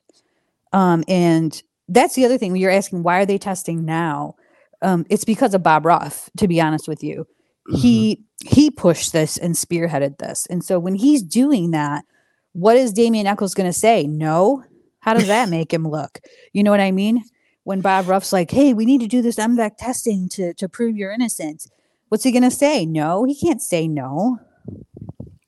Um, 0.78 1.04
and 1.08 1.60
that's 1.88 2.14
the 2.14 2.24
other 2.24 2.38
thing 2.38 2.56
you're 2.56 2.70
asking 2.70 3.02
why 3.02 3.20
are 3.20 3.26
they 3.26 3.40
testing 3.40 3.84
now? 3.84 4.36
Um, 4.84 5.08
it's 5.10 5.26
because 5.26 5.56
of 5.56 5.64
Bob 5.64 5.88
Ruff, 5.88 6.30
to 6.38 6.48
be 6.48 6.62
honest 6.62 6.88
with 6.88 7.04
you. 7.04 7.26
He 7.82 8.24
he 8.46 8.70
pushed 8.70 9.12
this 9.12 9.38
and 9.38 9.56
spearheaded 9.56 10.20
this. 10.20 10.46
And 10.52 10.64
so 10.64 10.78
when 10.78 10.94
he's 10.94 11.24
doing 11.24 11.72
that, 11.72 12.06
what 12.54 12.78
is 12.78 12.94
Damien 12.94 13.26
Echols 13.26 13.56
going 13.56 13.68
to 13.68 13.74
say? 13.74 14.04
No. 14.04 14.64
How 15.00 15.16
does 15.16 15.28
that 15.28 15.50
make 15.50 15.74
him 15.74 15.88
look? 15.88 16.20
You 16.54 16.64
know 16.64 16.72
what 16.72 16.80
I 16.80 16.92
mean? 16.92 17.24
When 17.64 17.82
Bob 17.82 18.08
Ruff's 18.08 18.32
like, 18.32 18.52
"Hey, 18.52 18.74
we 18.74 18.86
need 18.86 19.02
to 19.02 19.08
do 19.08 19.24
this 19.24 19.40
M-Vac 19.40 19.78
testing 19.78 20.30
to 20.30 20.54
to 20.54 20.70
prove 20.70 20.96
your 20.96 21.12
innocence," 21.12 21.68
what's 22.10 22.24
he 22.24 22.32
going 22.32 22.44
to 22.44 22.52
say? 22.52 22.86
No, 22.86 23.24
he 23.24 23.36
can't 23.36 23.62
say 23.62 23.88
no. 23.88 24.38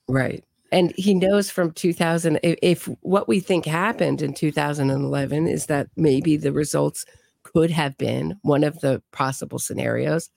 Right. 0.08 0.44
And 0.72 0.94
he 0.96 1.14
knows 1.14 1.50
from 1.50 1.72
2000 1.72 2.40
if, 2.44 2.86
what 3.02 3.28
we 3.28 3.40
think 3.40 3.66
happened 3.66 4.22
in 4.22 4.34
2011 4.34 5.48
is 5.48 5.66
that 5.66 5.88
maybe 5.96 6.38
the 6.38 6.52
results 6.52 7.06
could 7.44 7.72
have 7.72 7.98
been 7.98 8.38
one 8.44 8.64
of 8.64 8.80
the 8.82 9.02
possible 9.12 9.60
scenarios 9.60 10.30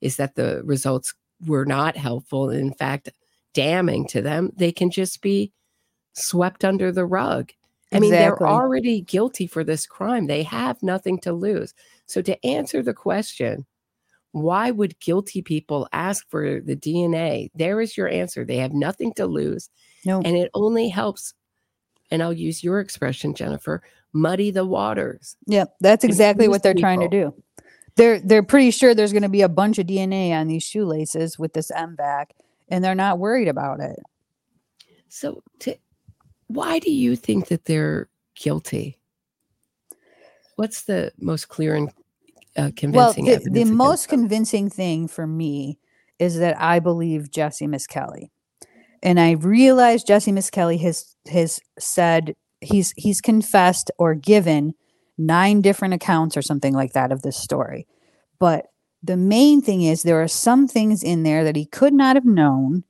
is 0.00 0.16
that 0.16 0.36
the 0.36 0.62
results 0.64 1.14
were 1.46 1.64
not 1.64 1.96
helpful. 1.96 2.50
And 2.50 2.60
in 2.60 2.74
fact 2.74 3.08
damning 3.52 4.06
to 4.06 4.22
them 4.22 4.50
they 4.56 4.70
can 4.70 4.90
just 4.90 5.22
be 5.22 5.52
swept 6.12 6.64
under 6.64 6.92
the 6.92 7.06
rug. 7.06 7.50
I 7.92 7.98
mean 7.98 8.12
they're 8.12 8.46
already 8.46 9.00
guilty 9.00 9.48
for 9.48 9.64
this 9.64 9.86
crime. 9.86 10.26
They 10.26 10.44
have 10.44 10.80
nothing 10.82 11.18
to 11.20 11.32
lose. 11.32 11.74
So 12.06 12.22
to 12.22 12.46
answer 12.46 12.82
the 12.82 12.94
question 12.94 13.66
why 14.32 14.70
would 14.70 14.98
guilty 15.00 15.42
people 15.42 15.88
ask 15.92 16.28
for 16.28 16.60
the 16.60 16.76
DNA? 16.76 17.50
There 17.54 17.80
is 17.80 17.96
your 17.96 18.08
answer. 18.08 18.44
They 18.44 18.58
have 18.58 18.72
nothing 18.72 19.12
to 19.14 19.26
lose. 19.26 19.70
No. 20.04 20.22
And 20.22 20.36
it 20.36 20.50
only 20.54 20.88
helps, 20.88 21.34
and 22.10 22.22
I'll 22.22 22.32
use 22.32 22.62
your 22.62 22.80
expression, 22.80 23.34
Jennifer, 23.34 23.82
muddy 24.12 24.50
the 24.50 24.64
waters. 24.64 25.36
Yep, 25.46 25.74
that's 25.80 26.04
exactly 26.04 26.48
what 26.48 26.62
they're 26.62 26.74
trying 26.74 27.00
to 27.00 27.08
do. 27.08 27.34
They're 27.96 28.20
they're 28.20 28.42
pretty 28.42 28.70
sure 28.70 28.94
there's 28.94 29.12
going 29.12 29.24
to 29.24 29.28
be 29.28 29.42
a 29.42 29.48
bunch 29.48 29.78
of 29.78 29.86
DNA 29.86 30.30
on 30.32 30.46
these 30.46 30.62
shoelaces 30.62 31.38
with 31.38 31.52
this 31.52 31.70
M-Vac, 31.70 32.34
and 32.68 32.82
they're 32.82 32.94
not 32.94 33.18
worried 33.18 33.48
about 33.48 33.80
it. 33.80 33.98
So, 35.08 35.42
to, 35.60 35.76
why 36.46 36.78
do 36.78 36.90
you 36.90 37.16
think 37.16 37.48
that 37.48 37.64
they're 37.64 38.08
guilty? 38.36 38.98
What's 40.54 40.82
the 40.82 41.12
most 41.18 41.48
clear 41.48 41.74
and 41.74 41.90
uh, 42.56 42.70
Well, 42.82 43.12
the, 43.12 43.48
the 43.50 43.64
most 43.64 44.08
them? 44.08 44.20
convincing 44.20 44.70
thing 44.70 45.08
for 45.08 45.26
me 45.26 45.78
is 46.18 46.38
that 46.38 46.60
I 46.60 46.80
believe 46.80 47.30
Jesse 47.30 47.66
Misskelley, 47.66 48.30
and 49.02 49.18
I 49.20 49.32
realize 49.32 50.04
Jesse 50.04 50.32
Misskelley 50.32 50.78
has 50.78 51.16
has 51.30 51.60
said 51.78 52.34
he's 52.60 52.92
he's 52.96 53.20
confessed 53.20 53.90
or 53.98 54.14
given 54.14 54.74
nine 55.16 55.60
different 55.60 55.94
accounts 55.94 56.36
or 56.36 56.42
something 56.42 56.74
like 56.74 56.92
that 56.92 57.12
of 57.12 57.22
this 57.22 57.36
story, 57.36 57.86
but 58.38 58.66
the 59.02 59.16
main 59.16 59.62
thing 59.62 59.82
is 59.82 60.02
there 60.02 60.22
are 60.22 60.28
some 60.28 60.68
things 60.68 61.02
in 61.02 61.22
there 61.22 61.44
that 61.44 61.56
he 61.56 61.64
could 61.64 61.94
not 61.94 62.16
have 62.16 62.24
known 62.24 62.84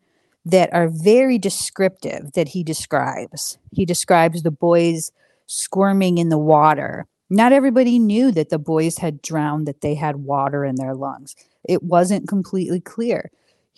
that 0.45 0.73
are 0.73 0.89
very 0.89 1.39
descriptive 1.39 2.33
that 2.33 2.49
he 2.49 2.65
describes. 2.65 3.59
He 3.71 3.85
describes 3.85 4.43
the 4.43 4.51
boys 4.51 5.13
squirming 5.47 6.19
in 6.19 6.29
the 6.29 6.39
water. 6.39 7.07
Not 7.31 7.53
everybody 7.53 7.99
knew 8.01 8.33
that 8.33 8.51
the 8.51 8.59
boys 8.59 8.99
had 8.99 9.22
drowned, 9.22 9.66
that 9.68 9.81
they 9.81 9.95
had 9.95 10.16
water 10.16 10.64
in 10.64 10.74
their 10.74 10.95
lungs. 10.95 11.37
It 11.68 11.83
wasn't 11.83 12.28
completely 12.28 12.81
clear. 12.81 13.31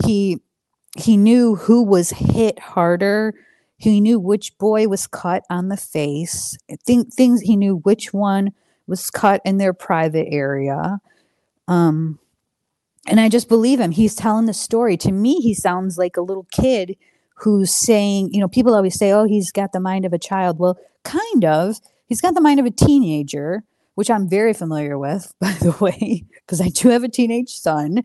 He 0.05 0.41
he 0.97 1.17
knew 1.17 1.55
who 1.57 1.83
was 1.83 2.11
hit 2.11 2.59
harder. 2.59 3.35
He 3.77 4.01
knew 4.01 4.19
which 4.19 4.57
boy 4.59 4.89
was 4.89 5.07
cut 5.07 5.45
on 5.51 5.69
the 5.69 5.77
face. 5.77 6.57
Think 6.85 7.13
things 7.13 7.41
he 7.41 7.57
knew 7.57 7.77
which 7.77 8.13
one 8.13 8.53
was 8.87 9.11
cut 9.11 9.41
in 9.45 9.59
their 9.59 9.73
private 9.73 10.29
area. 10.31 10.99
Um 11.69 12.19
and 13.09 13.21
I 13.21 13.29
just 13.29 13.49
believe 13.49 13.81
him. 13.81 13.91
He's 13.91 14.15
telling 14.15 14.47
the 14.47 14.55
story. 14.55 14.97
To 14.99 15.11
me, 15.13 15.41
he 15.41 15.55
sounds 15.55 15.99
like 15.99 16.17
a 16.17 16.23
little 16.23 16.47
kid 16.53 16.97
who's 17.35 17.73
saying, 17.73 18.33
you 18.33 18.41
know, 18.41 18.47
people 18.47 18.75
always 18.75 18.97
say, 18.97 19.11
oh, 19.13 19.25
he's 19.25 19.51
got 19.51 19.73
the 19.73 19.81
mind 19.81 20.05
of 20.05 20.13
a 20.13 20.19
child. 20.19 20.59
Well, 20.59 20.79
kind 21.03 21.45
of. 21.45 21.81
He's 22.13 22.21
got 22.21 22.35
the 22.35 22.43
mind 22.43 22.61
of 22.61 22.67
a 22.67 22.71
teenager, 22.71 23.65
which 23.95 24.11
I'm 24.11 24.29
very 24.29 24.53
familiar 24.53 24.99
with, 24.99 25.33
by 25.41 25.53
the 25.53 25.75
way, 25.81 26.27
because 26.45 26.61
I 26.61 26.69
do 26.69 26.91
have 26.91 27.05
a 27.05 27.09
teenage 27.09 27.59
son. 27.59 28.05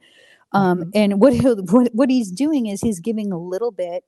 Um, 0.54 0.80
Mm-hmm. 0.80 0.90
and 0.96 1.20
what, 1.20 1.34
he'll, 1.34 1.58
what 1.66 1.94
what 1.94 2.10
he's 2.10 2.32
doing 2.32 2.68
is 2.68 2.80
he's 2.80 3.02
giving 3.02 3.34
a 3.34 3.38
little 3.38 3.70
bit, 3.70 4.06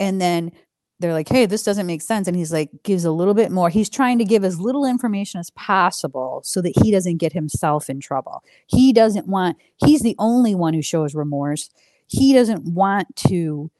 and 0.00 0.20
then 0.20 0.50
they're 0.98 1.12
like, 1.12 1.28
"Hey, 1.28 1.46
this 1.46 1.62
doesn't 1.62 1.86
make 1.86 2.02
sense," 2.02 2.26
and 2.26 2.36
he's 2.36 2.52
like, 2.52 2.70
gives 2.82 3.04
a 3.04 3.12
little 3.12 3.34
bit 3.34 3.52
more. 3.52 3.70
He's 3.70 3.88
trying 3.88 4.18
to 4.18 4.24
give 4.24 4.42
as 4.42 4.58
little 4.58 4.84
information 4.84 5.38
as 5.38 5.50
possible 5.50 6.40
so 6.44 6.60
that 6.62 6.76
he 6.82 6.90
doesn't 6.90 7.18
get 7.18 7.32
himself 7.32 7.88
in 7.88 8.00
trouble. 8.00 8.42
He 8.66 8.92
doesn't 8.92 9.28
want. 9.28 9.58
He's 9.76 10.02
the 10.02 10.16
only 10.18 10.56
one 10.56 10.74
who 10.74 10.82
shows 10.82 11.14
remorse. 11.14 11.70
He 12.08 12.32
doesn't 12.32 12.64
want 12.64 13.14
to 13.28 13.70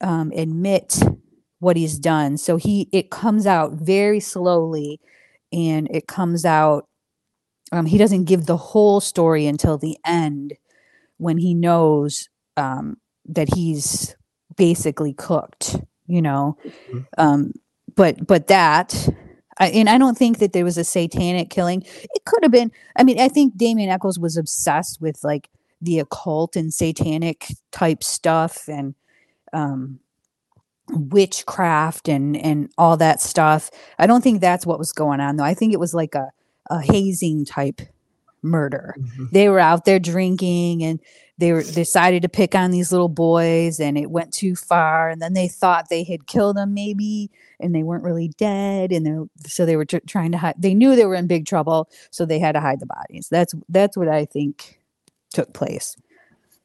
um, 0.00 0.30
admit 0.36 1.02
what 1.62 1.76
he's 1.76 1.98
done, 1.98 2.36
so 2.36 2.56
he 2.56 2.88
it 2.92 3.10
comes 3.10 3.46
out 3.46 3.72
very 3.72 4.20
slowly, 4.20 5.00
and 5.52 5.88
it 5.90 6.06
comes 6.06 6.44
out. 6.44 6.88
Um, 7.72 7.86
he 7.86 7.96
doesn't 7.96 8.24
give 8.24 8.46
the 8.46 8.56
whole 8.56 9.00
story 9.00 9.46
until 9.46 9.78
the 9.78 9.96
end 10.04 10.54
when 11.16 11.38
he 11.38 11.54
knows 11.54 12.28
um, 12.58 12.98
that 13.24 13.54
he's 13.54 14.14
basically 14.56 15.14
cooked 15.14 15.78
you 16.06 16.22
know? 16.22 16.56
Um 17.18 17.52
but 17.94 18.26
but 18.26 18.46
that 18.46 19.08
I, 19.58 19.68
and 19.68 19.88
i 19.90 19.98
don't 19.98 20.16
think 20.16 20.38
that 20.38 20.54
there 20.54 20.64
was 20.64 20.78
a 20.78 20.84
satanic 20.84 21.50
killing. 21.50 21.82
It 21.82 22.24
could 22.24 22.42
have 22.42 22.52
been 22.52 22.70
i 22.96 23.04
mean 23.04 23.20
i 23.20 23.28
think 23.28 23.56
damien 23.56 23.90
echols 23.90 24.18
was 24.18 24.36
obsessed 24.36 25.00
with 25.00 25.22
like 25.22 25.48
the 25.80 25.98
occult 25.98 26.56
and 26.56 26.72
satanic 26.72 27.48
type 27.70 28.02
stuff 28.02 28.68
and 28.68 28.94
um 29.52 29.98
witchcraft 30.90 32.08
and 32.08 32.36
and 32.36 32.70
all 32.78 32.96
that 32.96 33.20
stuff. 33.20 33.70
I 33.98 34.06
don't 34.06 34.22
think 34.22 34.40
that's 34.40 34.66
what 34.66 34.78
was 34.78 34.92
going 34.92 35.20
on 35.20 35.36
though. 35.36 35.44
I 35.44 35.54
think 35.54 35.72
it 35.72 35.80
was 35.80 35.94
like 35.94 36.14
a 36.14 36.30
a 36.70 36.80
hazing 36.80 37.44
type 37.44 37.80
murder. 38.42 38.94
Mm-hmm. 38.98 39.26
They 39.32 39.48
were 39.48 39.60
out 39.60 39.84
there 39.84 39.98
drinking 39.98 40.82
and 40.82 41.00
they 41.38 41.52
were 41.52 41.62
decided 41.62 42.22
to 42.22 42.28
pick 42.28 42.54
on 42.54 42.70
these 42.70 42.92
little 42.92 43.08
boys 43.08 43.80
and 43.80 43.96
it 43.96 44.10
went 44.10 44.32
too 44.32 44.54
far. 44.54 45.08
And 45.08 45.20
then 45.20 45.32
they 45.32 45.48
thought 45.48 45.88
they 45.88 46.04
had 46.04 46.26
killed 46.26 46.56
them 46.56 46.74
maybe 46.74 47.30
and 47.58 47.74
they 47.74 47.82
weren't 47.82 48.04
really 48.04 48.28
dead. 48.36 48.92
And 48.92 49.06
they 49.06 49.48
so 49.48 49.64
they 49.64 49.76
were 49.76 49.84
tr- 49.84 49.98
trying 50.06 50.32
to 50.32 50.38
hide 50.38 50.54
they 50.58 50.74
knew 50.74 50.94
they 50.94 51.06
were 51.06 51.14
in 51.14 51.26
big 51.26 51.46
trouble 51.46 51.88
so 52.10 52.24
they 52.24 52.38
had 52.38 52.52
to 52.52 52.60
hide 52.60 52.80
the 52.80 52.86
bodies. 52.86 53.28
That's 53.30 53.54
that's 53.68 53.96
what 53.96 54.08
i 54.08 54.24
think 54.24 54.80
took 55.32 55.52
place. 55.52 55.96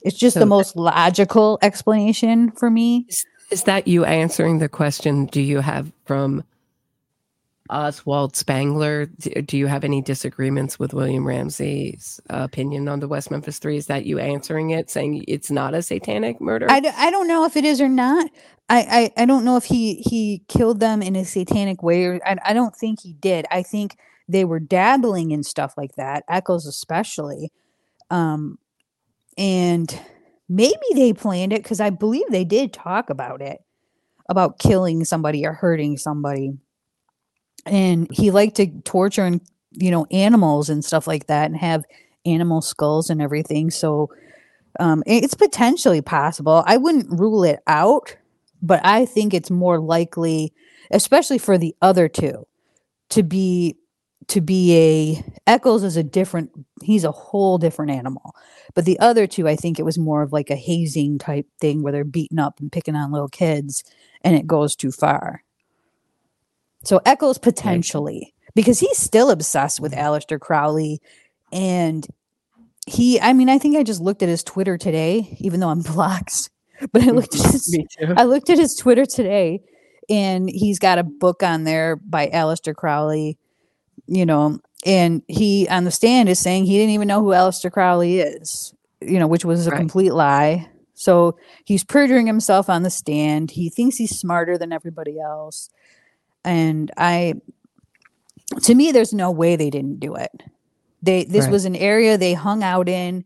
It's 0.01 0.18
just 0.18 0.36
So 0.36 0.39
the 0.39 0.45
most 0.45 0.76
logical 0.76 1.57
explanation 1.61 2.51
for 2.51 2.70
me 2.70 3.07
Is, 3.49 3.63
that 3.63 3.87
you 3.87 4.05
answering 4.05 4.59
the 4.59 4.69
question? 4.69 5.25
Do 5.25 5.41
you 5.41 5.61
have 5.61 5.91
from 6.05 6.43
Oswald 7.69 8.35
Spangler? 8.35 9.05
Do, 9.05 9.57
you 9.57 9.67
have 9.67 9.83
any 9.83 10.01
disagreements 10.01 10.79
with 10.79 10.93
William 10.93 11.25
Ramsey's 11.25 12.19
uh, 12.29 12.39
opinion 12.43 12.87
on 12.87 12.99
the 12.99 13.07
West 13.07 13.31
Memphis 13.31 13.59
Three? 13.59 13.77
Is 13.77 13.87
that 13.87 14.05
you 14.05 14.19
answering 14.19 14.71
it, 14.71 14.89
saying 14.89 15.25
it's 15.27 15.51
not 15.51 15.73
a 15.73 15.81
satanic 15.81 16.41
murder? 16.41 16.67
I, 16.69 16.79
d- 16.79 16.91
I 16.95 17.11
don't 17.11 17.27
know 17.27 17.45
if 17.45 17.55
it 17.55 17.65
is 17.65 17.81
or 17.81 17.89
not. 17.89 18.29
I, 18.69 19.11
I, 19.17 19.23
I 19.23 19.25
don't 19.25 19.45
know 19.45 19.55
if 19.55 19.65
he 19.65 19.95
he 19.95 20.43
killed 20.47 20.79
them 20.79 21.01
in 21.01 21.15
a 21.15 21.23
satanic 21.23 21.81
way 21.81 22.05
or 22.05 22.19
I, 22.25 22.37
I 22.45 22.53
don't 22.53 22.75
think 22.75 23.01
he 23.01 23.13
did. 23.13 23.45
I 23.49 23.63
think 23.63 23.97
they 24.27 24.43
were 24.43 24.59
dabbling 24.59 25.31
in 25.31 25.43
stuff 25.43 25.75
like 25.77 25.95
that, 25.95 26.23
Echols 26.29 26.65
especially. 26.67 27.51
Um 28.09 28.59
and 29.37 29.97
maybe 30.49 30.77
they 30.93 31.13
planned 31.13 31.53
it 31.53 31.63
because 31.63 31.79
I 31.79 31.89
believe 31.89 32.25
they 32.29 32.45
did 32.45 32.73
talk 32.73 33.09
about 33.09 33.41
it 33.41 33.59
about 34.29 34.59
killing 34.59 35.05
somebody 35.05 35.45
or 35.45 35.53
hurting 35.53 35.97
somebody. 35.97 36.53
And 37.65 38.07
he 38.11 38.31
liked 38.31 38.55
to 38.57 38.67
torture 38.81 39.23
and 39.25 39.41
you 39.71 39.91
know 39.91 40.05
animals 40.11 40.69
and 40.69 40.83
stuff 40.83 41.07
like 41.07 41.27
that 41.27 41.45
and 41.45 41.57
have 41.57 41.85
animal 42.25 42.61
skulls 42.61 43.09
and 43.09 43.21
everything. 43.21 43.71
So 43.71 44.09
um, 44.79 45.03
it's 45.05 45.33
potentially 45.33 46.01
possible. 46.01 46.63
I 46.67 46.77
wouldn't 46.77 47.19
rule 47.19 47.43
it 47.43 47.59
out, 47.67 48.15
but 48.61 48.79
I 48.85 49.05
think 49.05 49.33
it's 49.33 49.49
more 49.49 49.79
likely, 49.79 50.53
especially 50.91 51.37
for 51.37 51.57
the 51.57 51.75
other 51.81 52.07
two, 52.07 52.45
to 53.09 53.23
be 53.23 53.75
to 54.30 54.41
be 54.41 54.75
a 54.75 55.34
Echols 55.47 55.84
is 55.84 55.97
a 55.97 56.03
different. 56.03 56.51
He's 56.84 57.03
a 57.03 57.11
whole 57.11 57.57
different 57.57 57.91
animal. 57.91 58.36
But 58.73 58.86
the 58.86 58.99
other 58.99 59.28
two, 59.28 59.47
I 59.47 59.55
think 59.55 59.80
it 59.80 59.86
was 59.86 59.97
more 59.97 60.21
of 60.21 60.34
like 60.34 60.49
a 60.49 60.55
hazing 60.55 61.17
type 61.17 61.47
thing 61.59 61.82
where 61.82 61.93
they're 61.93 62.03
beating 62.03 62.39
up 62.39 62.59
and 62.59 62.71
picking 62.71 62.95
on 62.95 63.11
little 63.11 63.30
kids, 63.30 63.84
and 64.21 64.36
it 64.36 64.45
goes 64.45 64.75
too 64.75 64.91
far. 64.91 65.43
So 66.84 67.01
Echols 67.05 67.38
potentially, 67.38 68.34
because 68.55 68.80
he's 68.80 68.97
still 68.97 69.32
obsessed 69.32 69.80
with 69.80 69.93
mm-hmm. 69.93 70.01
Aleister 70.01 70.39
Crowley, 70.39 71.01
and 71.51 72.05
he 72.88 73.19
i 73.19 73.34
mean 73.34 73.49
i 73.49 73.57
think 73.57 73.75
i 73.75 73.84
just 73.84 74.01
looked 74.01 74.23
at 74.23 74.30
his 74.30 74.43
twitter 74.43 74.78
today 74.78 75.38
even 75.39 75.59
though 75.59 75.69
i'm 75.69 75.82
blocked 75.93 76.49
but 76.91 77.03
i 77.03 77.11
looked 77.11 77.36
at 77.36 77.45
his 77.51 77.78
i 78.15 78.23
looked 78.23 78.49
at 78.49 78.57
his 78.57 78.75
twitter 78.75 79.05
today 79.05 79.61
and 80.09 80.49
he's 80.49 80.80
got 80.80 80.97
a 80.97 81.03
book 81.03 81.43
on 81.43 81.65
there 81.65 81.97
by 81.97 82.28
Aleister 82.28 82.73
crowley 82.73 83.38
you 84.08 84.26
know 84.26 84.60
and 84.86 85.22
he 85.28 85.68
on 85.70 85.84
the 85.84 85.91
stand 85.91 86.30
is 86.30 86.39
saying 86.39 86.66
he 86.66 86.78
didn't 86.78 86.91
even 86.93 87.08
know 87.08 87.22
who 87.22 87.30
Aleister 87.32 87.72
crowley 87.72 88.20
is 88.20 88.74
you 89.01 89.20
know 89.20 89.28
which 89.28 89.45
was 89.45 89.68
a 89.68 89.72
Right. 89.72 89.78
complete 89.78 90.14
lie. 90.14 90.70
So 90.95 91.38
he's 91.64 91.84
perjuring 91.84 92.26
himself 92.26 92.70
on 92.72 92.82
the 92.82 92.89
stand. 92.89 93.51
He 93.51 93.70
thinks 93.70 93.97
he's 93.97 94.18
smarter 94.18 94.58
than 94.58 94.72
everybody 94.74 95.20
else. 95.20 95.70
And 96.43 96.91
i 96.97 97.36
to 98.64 98.74
me 98.76 98.91
there's 98.91 99.14
no 99.14 99.30
way 99.32 99.55
they 99.55 99.70
didn't 99.70 99.99
do 99.99 100.16
it. 100.16 100.43
They 101.01 101.26
this 101.26 101.45
Right. 101.45 101.51
was 101.51 101.66
an 101.66 101.76
area 101.76 102.18
they 102.18 102.34
hung 102.34 102.64
out 102.64 102.89
in. 102.89 103.24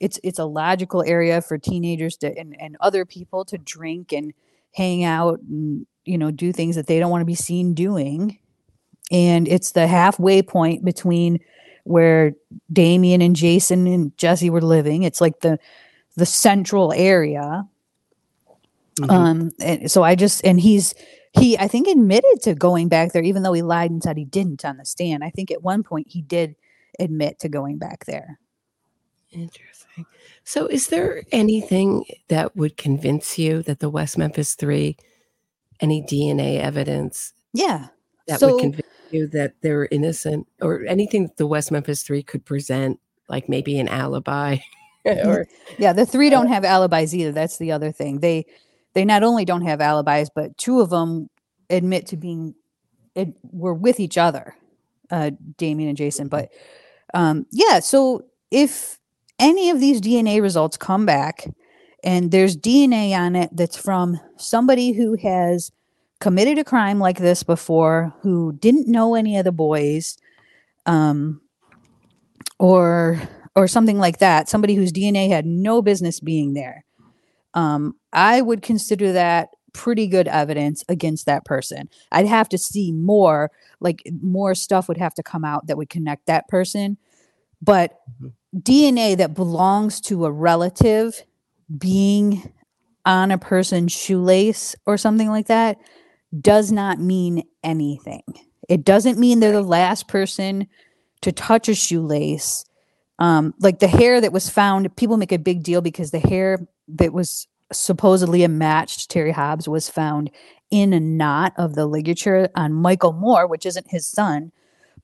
It's 0.00 0.20
it's 0.22 0.38
a 0.38 0.44
logical 0.44 1.02
area 1.02 1.40
for 1.40 1.58
teenagers 1.58 2.16
to 2.18 2.36
and, 2.38 2.54
and 2.60 2.76
other 2.80 3.04
people 3.04 3.44
to 3.46 3.58
drink 3.58 4.12
and 4.12 4.32
hang 4.74 5.02
out 5.02 5.40
and 5.40 5.86
you 6.04 6.16
know 6.18 6.30
do 6.30 6.52
things 6.52 6.76
that 6.76 6.86
they 6.86 7.00
don't 7.00 7.10
want 7.10 7.22
to 7.22 7.26
be 7.26 7.34
seen 7.34 7.74
doing 7.74 8.38
and 9.10 9.48
it's 9.48 9.72
the 9.72 9.86
halfway 9.86 10.42
point 10.42 10.84
between 10.84 11.40
where 11.84 12.32
Damien 12.72 13.22
and 13.22 13.34
Jason 13.34 13.86
and 13.86 14.16
Jesse 14.18 14.50
were 14.50 14.60
living. 14.60 15.02
It's 15.04 15.20
like 15.20 15.40
the 15.40 15.58
the 16.16 16.26
central 16.26 16.92
area. 16.92 17.66
Mhm. 19.00 19.10
um 19.10 19.50
and 19.60 19.88
so 19.88 20.02
i 20.02 20.16
just 20.16 20.44
and 20.44 20.58
he's 20.58 20.92
he 21.38 21.56
i 21.58 21.68
think 21.68 21.86
admitted 21.86 22.42
to 22.42 22.52
going 22.52 22.88
back 22.88 23.12
there 23.12 23.22
even 23.22 23.44
though 23.44 23.52
he 23.52 23.62
lied 23.62 23.92
and 23.92 24.02
said 24.02 24.16
he 24.16 24.24
didn't 24.24 24.64
on 24.64 24.76
the 24.76 24.84
stand. 24.84 25.22
I 25.22 25.30
think 25.30 25.52
at 25.52 25.62
one 25.62 25.84
point 25.84 26.08
he 26.10 26.20
did 26.20 26.56
admit 26.98 27.38
to 27.40 27.48
going 27.48 27.78
back 27.78 28.06
there. 28.06 28.40
Interesting. 29.30 30.04
So, 30.42 30.66
is 30.66 30.88
there 30.88 31.22
anything 31.30 32.06
that 32.28 32.56
would 32.56 32.76
convince 32.76 33.38
you 33.38 33.62
that 33.64 33.78
the 33.78 33.90
West 33.90 34.16
Memphis 34.18 34.54
Three, 34.54 34.96
any 35.80 36.02
DNA 36.02 36.58
evidence 36.58 37.34
yeah. 37.52 37.88
that 38.26 38.40
So- 38.40 38.54
would 38.54 38.60
convince 38.62 38.88
you 39.12 39.26
that 39.28 39.54
they're 39.62 39.88
innocent, 39.90 40.46
or 40.60 40.84
anything 40.86 41.24
that 41.24 41.36
the 41.36 41.46
West 41.46 41.70
Memphis 41.70 42.02
Three 42.02 42.22
could 42.22 42.44
present, 42.44 43.00
like 43.28 43.48
maybe 43.48 43.78
an 43.78 43.88
alibi, 43.88 44.58
or 45.04 45.46
yeah 45.78 45.92
the 45.92 46.06
three 46.06 46.30
don't 46.30 46.48
have 46.48 46.64
alibis 46.64 47.14
either 47.14 47.32
that's 47.32 47.58
the 47.58 47.72
other 47.72 47.92
thing. 47.92 48.20
They 48.20 48.46
they 48.94 49.04
not 49.04 49.22
only 49.22 49.44
don't 49.44 49.62
have 49.62 49.80
alibis 49.80 50.28
but 50.34 50.56
two 50.58 50.80
of 50.80 50.90
them 50.90 51.28
admit 51.70 52.06
to 52.06 52.16
being 52.16 52.54
it, 53.14 53.28
were 53.42 53.74
with 53.74 54.00
each 54.00 54.18
other 54.18 54.54
uh 55.10 55.30
damien 55.56 55.88
and 55.88 55.98
jason 55.98 56.28
but 56.28 56.50
um 57.14 57.46
yeah 57.50 57.78
so 57.80 58.24
if 58.50 58.98
any 59.38 59.70
of 59.70 59.80
these 59.80 60.00
dna 60.00 60.42
results 60.42 60.76
come 60.76 61.06
back 61.06 61.46
and 62.04 62.30
there's 62.30 62.56
dna 62.56 63.16
on 63.16 63.36
it 63.36 63.50
that's 63.52 63.76
from 63.76 64.18
somebody 64.36 64.92
who 64.92 65.14
has 65.16 65.70
committed 66.20 66.58
a 66.58 66.64
crime 66.64 66.98
like 66.98 67.18
this 67.18 67.42
before 67.42 68.12
who 68.22 68.52
didn't 68.52 68.88
know 68.88 69.14
any 69.14 69.36
of 69.36 69.44
the 69.44 69.52
boys 69.52 70.18
um 70.86 71.40
or 72.58 73.20
or 73.54 73.68
something 73.68 73.98
like 73.98 74.18
that 74.18 74.48
somebody 74.48 74.74
whose 74.74 74.92
dna 74.92 75.28
had 75.28 75.46
no 75.46 75.80
business 75.82 76.20
being 76.20 76.54
there. 76.54 76.84
Um 77.54 77.94
i 78.12 78.40
would 78.40 78.62
consider 78.62 79.12
that 79.12 79.50
pretty 79.72 80.06
good 80.08 80.26
evidence 80.26 80.82
against 80.88 81.26
that 81.26 81.44
person. 81.44 81.88
I'd 82.10 82.26
have 82.26 82.48
to 82.48 82.58
see 82.58 82.90
more 82.90 83.50
like 83.80 84.02
more 84.22 84.54
stuff 84.54 84.88
would 84.88 84.96
have 84.96 85.14
to 85.14 85.22
come 85.22 85.44
out 85.44 85.66
that 85.66 85.76
would 85.76 85.90
connect 85.90 86.26
that 86.26 86.48
person. 86.48 86.96
But 87.62 88.00
dna 88.56 89.16
that 89.18 89.34
belongs 89.34 90.00
to 90.00 90.24
a 90.24 90.32
relative 90.32 91.22
being 91.76 92.50
on 93.04 93.30
a 93.30 93.38
person's 93.38 93.92
shoelace 93.92 94.74
or 94.86 94.96
something 94.96 95.28
like 95.28 95.46
that 95.46 95.78
does 96.40 96.70
not 96.72 96.98
mean 96.98 97.42
anything 97.64 98.22
it 98.68 98.84
doesn't 98.84 99.18
mean 99.18 99.40
they're 99.40 99.52
the 99.52 99.62
last 99.62 100.08
person 100.08 100.66
to 101.20 101.32
touch 101.32 101.68
a 101.68 101.74
shoelace 101.74 102.64
um, 103.18 103.54
like 103.58 103.80
the 103.80 103.88
hair 103.88 104.20
that 104.20 104.32
was 104.32 104.48
found 104.48 104.94
people 104.96 105.16
make 105.16 105.32
a 105.32 105.38
big 105.38 105.62
deal 105.62 105.80
because 105.80 106.10
the 106.10 106.20
hair 106.20 106.58
that 106.88 107.12
was 107.12 107.48
supposedly 107.72 108.44
a 108.44 108.48
match 108.48 108.98
to 108.98 109.08
Terry 109.08 109.32
Hobbs 109.32 109.68
was 109.68 109.88
found 109.88 110.30
in 110.70 110.92
a 110.92 111.00
knot 111.00 111.52
of 111.56 111.74
the 111.74 111.86
ligature 111.86 112.48
on 112.54 112.72
Michael 112.72 113.12
Moore, 113.12 113.46
which 113.46 113.66
isn't 113.66 113.90
his 113.90 114.06
son. 114.06 114.52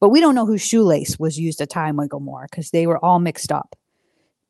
But 0.00 0.10
we 0.10 0.20
don't 0.20 0.34
know 0.34 0.46
whose 0.46 0.64
shoelace 0.64 1.18
was 1.18 1.38
used 1.38 1.58
to 1.58 1.66
tie 1.66 1.92
Michael 1.92 2.20
Moore 2.20 2.46
because 2.50 2.70
they 2.70 2.86
were 2.86 3.02
all 3.02 3.20
mixed 3.20 3.50
up. 3.50 3.76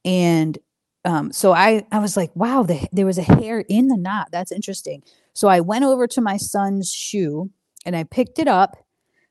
And 0.04 0.58
um, 1.04 1.32
so 1.32 1.52
I, 1.52 1.86
I 1.92 1.98
was 1.98 2.16
like, 2.16 2.34
wow, 2.34 2.62
the, 2.62 2.86
there 2.92 3.06
was 3.06 3.18
a 3.18 3.22
hair 3.22 3.60
in 3.60 3.88
the 3.88 3.96
knot. 3.96 4.28
That's 4.32 4.52
interesting. 4.52 5.02
So 5.34 5.48
I 5.48 5.60
went 5.60 5.84
over 5.84 6.06
to 6.06 6.20
my 6.20 6.36
son's 6.36 6.92
shoe 6.92 7.50
and 7.84 7.94
I 7.96 8.04
picked 8.04 8.38
it 8.38 8.48
up 8.48 8.76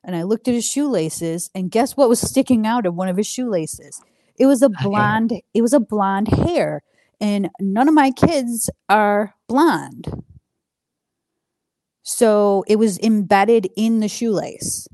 and 0.03 0.15
I 0.15 0.23
looked 0.23 0.47
at 0.47 0.53
his 0.53 0.69
shoelaces. 0.69 1.49
And 1.55 1.71
guess 1.71 1.95
what 1.95 2.09
was 2.09 2.19
sticking 2.19 2.67
out 2.67 2.85
of 2.85 2.95
one 2.95 3.07
of 3.07 3.17
his 3.17 3.27
shoelaces? 3.27 4.01
It 4.37 4.45
was 4.45 4.61
a 4.61 4.69
blonde, 4.69 5.33
it 5.53 5.61
was 5.61 5.73
a 5.73 5.79
blonde 5.79 6.27
hair. 6.27 6.83
And 7.21 7.49
none 7.59 7.87
of 7.87 7.93
my 7.93 8.11
kids 8.11 8.69
are 8.89 9.33
blonde. 9.47 10.23
So 12.03 12.65
it 12.67 12.75
was 12.75 12.99
embedded 12.99 13.69
in 13.77 14.01
the 14.01 14.09
shoelace. 14.09 14.87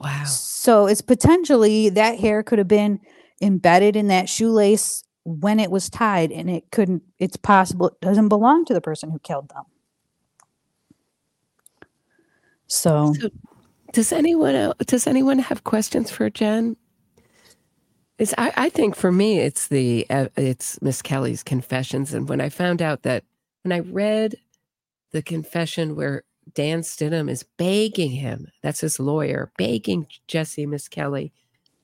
Wow. 0.00 0.24
So 0.24 0.86
it's 0.86 1.00
potentially 1.00 1.90
that 1.90 2.18
hair 2.18 2.42
could 2.42 2.58
have 2.58 2.66
been 2.66 2.98
embedded 3.40 3.94
in 3.94 4.08
that 4.08 4.28
shoelace 4.28 5.04
when 5.24 5.60
it 5.60 5.70
was 5.70 5.88
tied 5.88 6.32
and 6.32 6.50
it 6.50 6.64
couldn't 6.72 7.02
it's 7.20 7.36
possible 7.36 7.86
it 7.86 8.00
doesn't 8.00 8.28
belong 8.28 8.64
to 8.64 8.74
the 8.74 8.80
person 8.80 9.10
who 9.10 9.20
killed 9.20 9.48
them. 9.50 9.62
So, 12.72 13.12
so 13.20 13.28
does 13.92 14.12
anyone 14.12 14.54
el- 14.54 14.74
does 14.86 15.06
anyone 15.06 15.38
have 15.40 15.62
questions 15.64 16.10
for 16.10 16.30
Jen? 16.30 16.74
It's 18.18 18.32
I, 18.38 18.52
I 18.56 18.68
think 18.70 18.96
for 18.96 19.12
me 19.12 19.40
it's 19.40 19.68
the 19.68 20.06
uh, 20.08 20.28
it's 20.36 20.80
Misskelley's 20.80 21.42
confessions 21.42 22.14
and 22.14 22.28
when 22.30 22.40
I 22.40 22.48
found 22.48 22.80
out 22.80 23.02
that 23.02 23.24
when 23.62 23.72
I 23.72 23.80
read 23.80 24.36
the 25.10 25.20
confession 25.22 25.96
where 25.96 26.24
Dan 26.54 26.80
Stidham 26.80 27.30
is 27.30 27.44
begging 27.58 28.12
him, 28.12 28.48
that's 28.62 28.80
his 28.80 28.98
lawyer, 28.98 29.52
begging 29.58 30.06
Jesse 30.26 30.64
Misskelley 30.64 31.30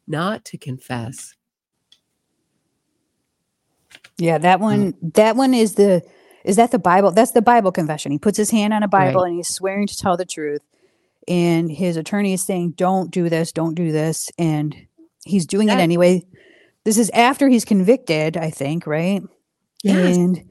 not 0.07 0.43
to 0.47 0.57
confess. 0.57 1.35
Yeah, 4.17 4.39
that 4.39 4.59
one 4.59 4.95
that 5.15 5.37
one 5.37 5.53
is 5.53 5.75
the 5.75 6.03
is 6.45 6.57
that 6.57 6.71
the 6.71 6.79
Bible? 6.79 7.11
That's 7.11 7.33
the 7.33 7.43
Bible 7.43 7.73
confession. 7.73 8.11
He 8.11 8.19
puts 8.19 8.39
his 8.39 8.51
hand 8.51 8.73
on 8.73 8.83
a 8.83 8.89
Bible 8.89 9.21
Right. 9.23 9.29
and 9.29 9.37
he's 9.37 9.49
swearing 9.49 9.87
to 9.87 9.95
tell 9.97 10.17
the 10.17 10.25
truth. 10.25 10.63
And 11.27 11.71
his 11.71 11.97
attorney 11.97 12.33
is 12.33 12.45
saying, 12.45 12.73
Don't 12.73 13.11
do 13.11 13.29
this, 13.29 13.53
don't 13.53 13.75
do 13.75 13.93
this. 13.93 14.31
And 14.39 14.75
he's 15.25 15.47
doing 15.47 15.69
it 15.69 15.79
anyway. 15.79 16.25
This 16.85 16.99
is 16.99 17.11
after 17.11 17.49
he's 17.49 17.65
convicted, 17.65 18.37
I 18.37 18.51
think, 18.51 18.87
right? 18.87 19.23
Yes. 19.83 20.17
And 20.17 20.45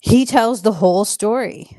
he 0.00 0.24
tells 0.24 0.62
the 0.62 0.72
whole 0.72 1.04
story. 1.04 1.76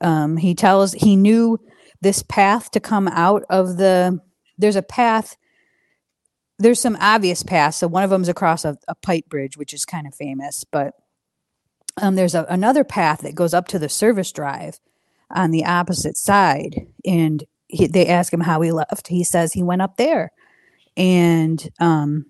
Um, 0.00 0.36
he 0.36 0.54
tells 0.54 0.92
he 0.92 1.16
knew 1.16 1.58
this 2.00 2.22
path 2.22 2.70
to 2.72 2.80
come 2.80 3.08
out 3.08 3.44
of 3.48 3.76
the 3.76 4.18
there's 4.58 4.76
a 4.76 4.82
path 4.82 5.36
there's 6.58 6.80
some 6.80 6.96
obvious 7.00 7.42
paths. 7.42 7.78
So 7.78 7.88
one 7.88 8.04
of 8.04 8.10
them 8.10 8.22
is 8.22 8.28
across 8.28 8.64
a, 8.64 8.76
a 8.86 8.94
pipe 8.94 9.26
bridge, 9.28 9.56
which 9.56 9.74
is 9.74 9.84
kind 9.84 10.06
of 10.06 10.14
famous, 10.14 10.64
but 10.64 10.94
um, 12.00 12.14
there's 12.14 12.34
a, 12.34 12.44
another 12.48 12.84
path 12.84 13.20
that 13.22 13.34
goes 13.34 13.52
up 13.52 13.68
to 13.68 13.78
the 13.78 13.88
service 13.88 14.32
drive 14.32 14.78
on 15.32 15.50
the 15.50 15.64
opposite 15.64 16.16
side. 16.16 16.86
And 17.04 17.44
he, 17.68 17.86
they 17.86 18.06
ask 18.06 18.32
him 18.32 18.40
how 18.40 18.60
he 18.60 18.72
left. 18.72 19.08
He 19.08 19.24
says 19.24 19.52
he 19.52 19.62
went 19.62 19.82
up 19.82 19.96
there. 19.96 20.32
And 20.96 21.70
um, 21.80 22.26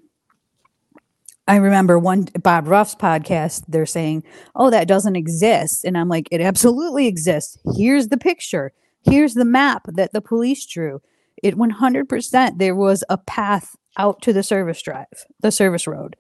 I 1.49 1.57
remember 1.57 1.99
one 1.99 2.29
Bob 2.43 2.69
Ruff's 2.69 2.95
podcast, 2.95 3.65
they're 3.69 3.87
saying, 3.87 4.25
Oh, 4.55 4.71
that 4.71 4.89
doesn't 4.89 5.17
exist. 5.17 5.85
And 5.85 5.99
I'm 5.99 6.09
like, 6.09 6.29
It 6.31 6.41
absolutely 6.41 7.07
exists. 7.07 7.59
Here's 7.77 8.09
the 8.09 8.19
picture. 8.19 8.73
Here's 9.03 9.35
the 9.35 9.45
map 9.45 9.87
that 9.89 10.13
the 10.13 10.21
police 10.21 10.65
drew. 10.65 11.03
It 11.43 11.57
100% 11.57 12.59
there 12.59 12.75
was 12.75 13.03
a 13.09 13.19
path 13.19 13.75
out 13.99 14.23
to 14.23 14.33
the 14.33 14.43
service 14.45 14.81
drive, 14.81 15.27
the 15.41 15.51
service 15.51 15.87
road. 15.87 16.17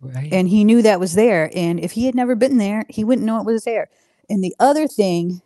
Right. 0.00 0.32
And 0.32 0.48
he 0.48 0.64
knew 0.64 0.82
that 0.82 1.00
was 1.00 1.14
there. 1.14 1.50
And 1.54 1.80
if 1.80 1.92
he 1.92 2.06
had 2.06 2.14
never 2.14 2.34
been 2.34 2.58
there, 2.58 2.84
he 2.88 3.04
wouldn't 3.04 3.26
know 3.26 3.40
it 3.40 3.46
was 3.46 3.64
there. 3.64 3.88
And 4.28 4.42
the 4.42 4.54
other 4.58 4.86
thing, 4.86 5.42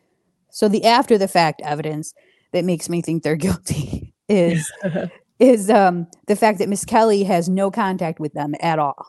so 0.50 0.68
the 0.68 0.84
after 0.84 1.18
the 1.18 1.28
fact 1.28 1.60
evidence 1.64 2.14
that 2.52 2.64
makes 2.64 2.88
me 2.88 3.02
think 3.02 3.22
they're 3.22 3.36
guilty 3.48 4.14
is 4.28 4.70
is 5.38 5.70
um 5.70 6.06
the 6.26 6.36
fact 6.36 6.58
that 6.58 6.68
Misskelley 6.68 7.24
has 7.24 7.48
no 7.48 7.70
contact 7.70 8.20
with 8.20 8.32
them 8.32 8.54
at 8.60 8.78
all. 8.78 9.06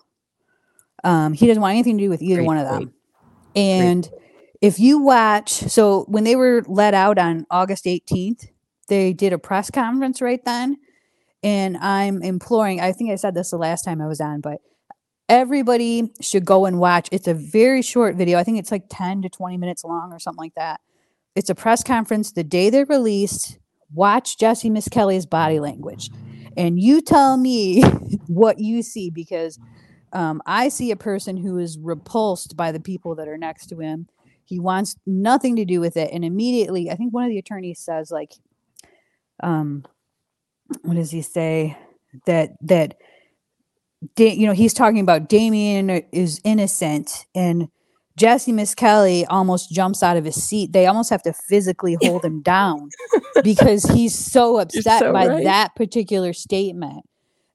Um, 1.03 1.33
he 1.33 1.47
doesn't 1.47 1.61
want 1.61 1.73
anything 1.73 1.97
to 1.97 2.03
do 2.03 2.09
with 2.09 2.21
either 2.21 2.37
Great 2.37 2.47
one 2.47 2.57
of 2.57 2.67
them. 2.67 2.93
And 3.55 4.09
if 4.61 4.79
you 4.79 4.99
watch, 4.99 5.51
so 5.51 6.05
when 6.07 6.23
they 6.23 6.35
were 6.35 6.63
let 6.67 6.93
out 6.93 7.17
on 7.17 7.45
August 7.49 7.85
18th, 7.85 8.47
they 8.87 9.13
did 9.13 9.33
a 9.33 9.39
press 9.39 9.71
conference 9.71 10.21
right 10.21 10.43
then. 10.45 10.77
And 11.43 11.77
I'm 11.77 12.21
imploring, 12.21 12.79
I 12.79 12.91
think 12.91 13.09
I 13.09 13.15
said 13.15 13.33
this 13.33 13.49
the 13.49 13.57
last 13.57 13.83
time 13.83 13.99
I 13.99 14.07
was 14.07 14.21
on, 14.21 14.41
but 14.41 14.61
everybody 15.27 16.13
should 16.21 16.45
go 16.45 16.65
and 16.65 16.79
watch. 16.79 17.09
It's 17.11 17.27
a 17.27 17.33
very 17.33 17.81
short 17.81 18.15
video. 18.15 18.37
I 18.37 18.43
think 18.43 18.59
it's 18.59 18.71
like 18.71 18.83
10 18.89 19.23
to 19.23 19.29
20 19.29 19.57
minutes 19.57 19.83
long 19.83 20.13
or 20.13 20.19
something 20.19 20.43
like 20.43 20.55
that. 20.55 20.81
It's 21.35 21.49
a 21.49 21.55
press 21.55 21.83
conference 21.83 22.31
the 22.31 22.43
day 22.43 22.69
they're 22.69 22.85
released. 22.85 23.57
Watch 23.93 24.37
Jesse 24.37 24.69
Misskelley's 24.69 25.25
body 25.25 25.59
language. 25.59 26.09
And 26.57 26.79
you 26.79 27.01
tell 27.01 27.37
me 27.37 27.81
what 28.27 28.59
you 28.59 28.83
see 28.83 29.09
because 29.09 29.57
um, 30.13 30.41
I 30.45 30.69
see 30.69 30.91
a 30.91 30.97
person 30.97 31.37
who 31.37 31.57
is 31.57 31.77
repulsed 31.79 32.57
by 32.57 32.71
the 32.71 32.79
people 32.79 33.15
that 33.15 33.27
are 33.27 33.37
next 33.37 33.67
to 33.67 33.79
him. 33.79 34.07
He 34.43 34.59
wants 34.59 34.97
nothing 35.05 35.55
to 35.55 35.65
do 35.65 35.79
with 35.79 35.95
it. 35.95 36.11
And 36.11 36.25
immediately, 36.25 36.89
I 36.89 36.95
think 36.95 37.13
one 37.13 37.23
of 37.23 37.29
the 37.29 37.37
attorneys 37.37 37.79
says, 37.79 38.11
like, 38.11 38.33
um, 39.41 39.85
what 40.81 40.95
does 40.95 41.11
he 41.11 41.21
say? 41.21 41.77
That, 42.25 42.57
that, 42.61 42.97
you 44.17 44.45
know, 44.45 44.51
he's 44.51 44.73
talking 44.73 44.99
about 44.99 45.29
Damien 45.29 45.89
is 46.11 46.41
innocent 46.43 47.25
and 47.33 47.69
Jesse 48.21 48.51
Misskelley 48.51 49.25
almost 49.25 49.71
jumps 49.71 50.03
out 50.03 50.15
of 50.15 50.25
his 50.25 50.35
seat. 50.35 50.73
They 50.73 50.85
almost 50.85 51.09
have 51.09 51.23
to 51.23 51.33
physically 51.33 51.97
hold 52.03 52.23
him 52.23 52.43
down 52.43 52.89
because 53.43 53.83
he's 53.83 54.15
so 54.15 54.59
upset 54.59 54.99
so 54.99 55.11
by 55.11 55.27
right. 55.27 55.43
that 55.43 55.75
particular 55.75 56.31
statement. 56.31 57.03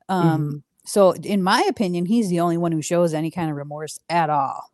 Um, 0.09 0.64
so 0.85 1.12
in 1.12 1.41
my 1.45 1.64
opinion, 1.69 2.05
he's 2.07 2.29
the 2.31 2.41
only 2.41 2.57
one 2.57 2.73
who 2.73 2.83
shows 2.83 3.14
any 3.14 3.31
kind 3.31 3.49
of 3.49 3.57
remorse 3.57 4.01
at 4.09 4.29
all. 4.29 4.73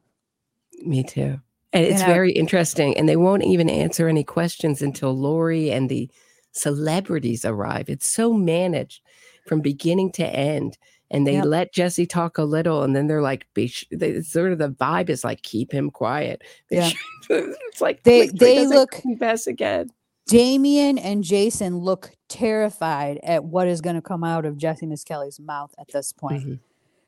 Me 0.81 1.03
too. 1.03 1.39
And 1.75 1.85
it's 1.85 2.01
And 2.01 2.11
I- 2.11 2.15
very 2.15 2.33
interesting. 2.33 2.97
And 2.97 3.07
they 3.07 3.17
won't 3.17 3.45
even 3.45 3.69
answer 3.69 4.09
any 4.09 4.25
questions 4.25 4.81
until 4.81 5.13
Lori 5.13 5.71
and 5.71 5.91
the 5.91 6.11
celebrities 6.53 7.45
arrive. 7.45 7.91
It's 7.91 8.11
so 8.11 8.33
managed 8.33 9.03
from 9.47 9.61
beginning 9.61 10.13
to 10.13 10.25
end. 10.25 10.79
And 11.13 11.27
they 11.27 11.35
Yep. 11.35 11.45
let 11.45 11.73
Jesse 11.75 12.07
talk 12.07 12.39
a 12.39 12.45
little, 12.45 12.83
and 12.83 12.97
then 12.97 13.07
they're 13.07 13.23
like, 13.23 13.47
be 13.55 13.69
sh- 13.69 13.87
they, 13.93 14.21
sort 14.23 14.51
of 14.51 14.59
the 14.59 14.71
vibe 14.71 15.11
is 15.11 15.23
like, 15.25 15.43
keep 15.43 15.71
him 15.71 15.91
quiet. 15.91 16.43
Yeah. 16.71 16.91
it's 17.29 17.81
like 17.81 18.03
They- 18.03 18.29
they 18.29 18.67
look- 18.67 18.93
confess 18.93 19.47
again. 19.47 19.91
Damien 20.27 20.99
and 20.99 21.23
Jason 21.23 21.79
look 21.79 22.13
terrified 22.29 23.19
at 23.23 23.45
what 23.45 23.69
is 23.69 23.81
going 23.81 23.97
to 23.97 24.03
come 24.03 24.25
out 24.25 24.45
of 24.47 24.57
Jesse 24.57 24.87
Misskelley's 24.87 25.39
mouth 25.39 25.75
at 25.79 25.89
this 25.93 26.13
point. 26.13 26.45
Mhm. 26.47 26.59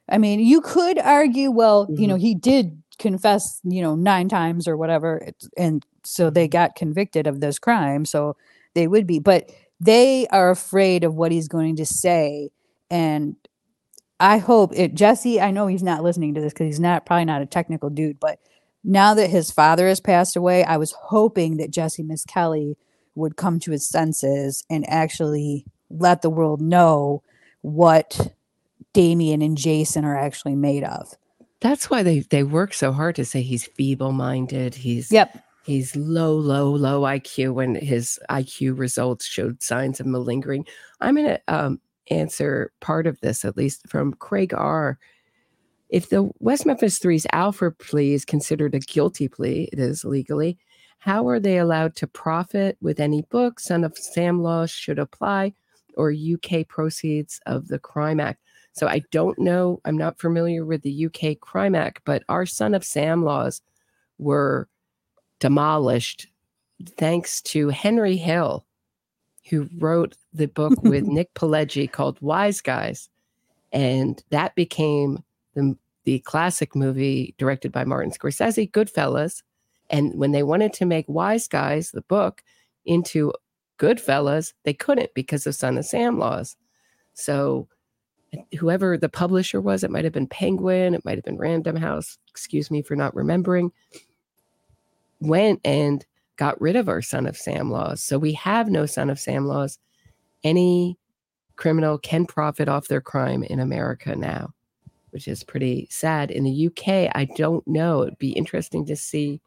I 0.09 0.19
mean, 0.19 0.41
you 0.41 0.61
could 0.61 0.99
argue, 0.99 1.51
well, 1.51 1.87
you 1.91 2.07
know, 2.07 2.17
he 2.17 2.35
did 2.35 2.83
confess, 2.99 3.61
you 3.65 3.81
know, 3.81 3.95
nine 3.95 4.29
times 4.29 4.69
or 4.69 4.77
whatever, 4.77 5.27
and 5.57 5.83
so 6.03 6.29
they 6.29 6.47
got 6.47 6.75
convicted 6.75 7.27
of 7.27 7.41
this 7.41 7.59
crime, 7.59 8.05
so 8.05 8.37
they 8.75 8.87
would 8.87 9.07
be, 9.07 9.19
but 9.19 9.51
they 9.81 10.27
are 10.27 10.51
afraid 10.51 11.05
of 11.05 11.15
what 11.15 11.33
he's 11.33 11.49
going 11.49 11.77
to 11.77 11.87
say, 11.87 12.51
and 12.91 13.35
I 14.21 14.39
hope 14.39 14.73
it. 14.75 14.95
Jesse, 14.95 15.41
I 15.41 15.51
know 15.51 15.67
he's 15.67 15.83
not 15.83 16.03
listening 16.03 16.35
to 16.35 16.41
this 16.41 16.53
because 16.53 16.67
he's 16.67 16.81
not 16.81 17.07
probably 17.07 17.25
not 17.25 17.43
a 17.43 17.47
technical 17.47 17.91
dude, 17.91 18.21
but 18.21 18.39
now 18.85 19.15
that 19.15 19.31
his 19.31 19.51
father 19.51 19.89
has 19.89 20.01
passed 20.01 20.37
away, 20.37 20.63
I 20.65 20.77
was 20.77 20.93
hoping 20.93 21.57
that 21.57 21.71
Jesse 21.71 22.03
Misskelley 22.03 22.77
would 23.15 23.37
come 23.37 23.59
to 23.61 23.71
his 23.71 23.89
senses 23.89 24.65
and 24.71 24.89
actually 24.89 25.65
let 25.91 26.23
the 26.23 26.31
world 26.31 26.61
know 26.61 27.23
what 27.63 28.35
Damien 28.93 29.43
and 29.43 29.57
Jason 29.57 30.05
are 30.05 30.17
actually 30.17 30.55
made 30.55 30.85
of. 30.85 31.15
That's 31.61 31.89
why 31.89 32.03
they 32.03 32.21
they 32.21 32.43
work 32.43 32.75
so 32.75 32.93
hard 32.93 33.17
to 33.17 33.25
say 33.25 33.41
he's 33.41 33.65
feeble 33.67 34.13
minded. 34.13 34.75
He's 34.75 35.11
Yep. 35.11 35.39
he's 35.65 35.97
low, 35.97 36.35
low, 36.35 36.71
low 36.71 37.03
IQ 37.03 37.55
when 37.55 37.75
his 37.75 38.19
IQ 38.31 38.79
results 38.79 39.25
showed 39.25 39.63
signs 39.63 39.99
of 39.99 40.07
malingering. 40.07 40.67
I'm 41.01 41.15
going 41.15 41.27
to 41.27 41.41
um, 41.49 41.81
answer 42.11 42.73
part 42.81 43.07
of 43.07 43.21
this, 43.21 43.45
at 43.45 43.57
least 43.57 43.89
from 43.89 44.15
Craig 44.15 44.53
R. 44.55 44.99
If 45.89 46.09
the 46.09 46.31
West 46.39 46.67
Memphis 46.67 46.99
Three's 46.99 47.27
Alford 47.33 47.79
plea 47.79 48.15
is 48.15 48.25
considered 48.25 48.75
a 48.75 48.81
guilty 48.81 49.29
plea, 49.29 49.69
it 49.73 49.79
is 49.79 50.05
legally. 50.05 50.59
How 50.99 51.29
are 51.29 51.39
they 51.39 51.59
allowed 51.59 51.97
to 51.97 52.07
profit 52.07 52.79
with 52.81 52.99
any 52.99 53.23
books? 53.31 53.65
Son 53.65 53.85
of 53.85 53.97
Sam 53.97 54.43
law 54.43 54.67
should 54.67 54.99
apply, 54.99 55.53
or 55.97 56.13
UK 56.13 56.67
proceeds 56.67 57.41
of 57.47 57.69
the 57.69 57.79
Crime 57.79 58.21
Act. 58.21 58.41
So 58.73 58.89
I 58.89 59.03
don't 59.11 59.39
know. 59.39 59.81
I'm 59.85 59.97
not 59.97 60.19
familiar 60.19 60.65
with 60.65 60.83
the 60.83 61.07
UK 61.07 61.39
Crime 61.41 61.75
Act, 61.75 62.03
but 62.05 62.25
our 62.29 62.47
Son 62.47 62.75
of 62.75 62.85
Sam 62.85 63.23
laws 63.23 63.61
were 64.19 64.69
demolished 65.41 66.27
thanks 66.97 67.41
to 67.43 67.69
Henry 67.69 68.17
Hill, 68.17 68.65
who 69.49 69.69
wrote 69.79 70.17
the 70.33 70.47
book 70.47 70.83
with 70.83 71.05
Nick 71.07 71.33
Pileggi 71.35 71.91
called 71.91 72.21
Wise 72.21 72.61
Guys. 72.61 73.09
And 73.73 74.23
that 74.31 74.55
became 74.55 75.23
the, 75.55 75.77
the 76.05 76.21
classic 76.21 76.75
movie 76.75 77.35
directed 77.39 77.73
by 77.73 77.85
Martin 77.85 78.13
Scorsese, 78.13 78.71
Goodfellas. 78.71 79.43
And 79.91 80.15
when 80.15 80.33
they 80.33 80.43
wanted 80.43 80.73
to 80.75 80.87
make 80.87 81.09
Wise 81.09 81.49
Guys, 81.49 81.91
the 81.91 82.03
book, 82.03 82.43
into 82.87 83.33
Goodfellas, 83.79 84.53
they 84.65 84.75
couldn't 84.75 85.13
because 85.15 85.47
of 85.47 85.55
Son 85.55 85.79
of 85.79 85.85
Sam 85.85 86.19
laws. 86.19 86.57
So 87.15 87.69
whoever 88.59 88.97
the 88.97 89.09
publisher 89.09 89.61
was, 89.61 89.85
it 89.85 89.91
might 89.91 90.05
have 90.05 90.13
been 90.13 90.27
Penguin, 90.27 90.95
it 90.95 91.05
might 91.05 91.17
have 91.17 91.25
been 91.25 91.39
Random 91.39 91.77
House, 91.77 92.19
excuse 92.29 92.71
me 92.71 92.83
for 92.83 92.97
not 92.97 93.15
remembering, 93.15 93.73
went 95.21 95.61
and 95.65 96.05
got 96.37 96.61
rid 96.61 96.77
of 96.77 96.89
our 96.89 97.03
Son 97.03 97.27
of 97.27 97.37
Sam 97.37 97.71
laws. 97.71 98.03
So 98.03 98.19
we 98.19 98.33
have 98.35 98.69
no 98.69 98.87
Son 98.87 99.11
of 99.11 99.21
Sam 99.21 99.47
laws. 99.47 99.79
Any 100.43 100.99
criminal 101.57 101.99
can 101.99 102.27
profit 102.27 102.69
off 102.69 102.89
their 102.89 103.01
crime 103.01 103.43
in 103.45 103.61
America 103.61 104.17
now, 104.17 104.53
which 105.11 105.29
is 105.29 105.45
pretty 105.45 105.87
sad. 105.91 106.31
In 106.31 106.45
the 106.45 106.67
UK, 106.67 107.11
I 107.15 107.29
don't 107.37 107.67
know. 107.67 108.03
It'd 108.03 108.19
be 108.19 108.33
interesting 108.33 108.85
to 108.87 108.97
see. 108.97 109.41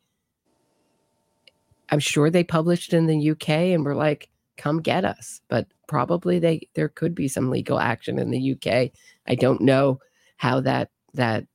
I'm 1.90 2.00
sure 2.00 2.30
they 2.30 2.44
published 2.44 2.94
in 2.94 3.08
the 3.08 3.32
UK 3.32 3.50
and 3.50 3.84
were 3.84 3.96
like, 3.96 4.30
come 4.58 4.82
get 4.82 5.06
us. 5.06 5.42
But 5.48 5.68
probably 5.88 6.40
they 6.40 6.68
there 6.74 6.90
could 6.90 7.16
be 7.16 7.28
some 7.28 7.50
legal 7.50 7.80
action 7.80 8.20
in 8.20 8.32
the 8.32 8.54
UK. 8.54 8.92
I 9.28 9.36
don't 9.36 9.62
know 9.62 10.00
how 10.38 10.60
that 10.62 10.90
that 11.14 11.46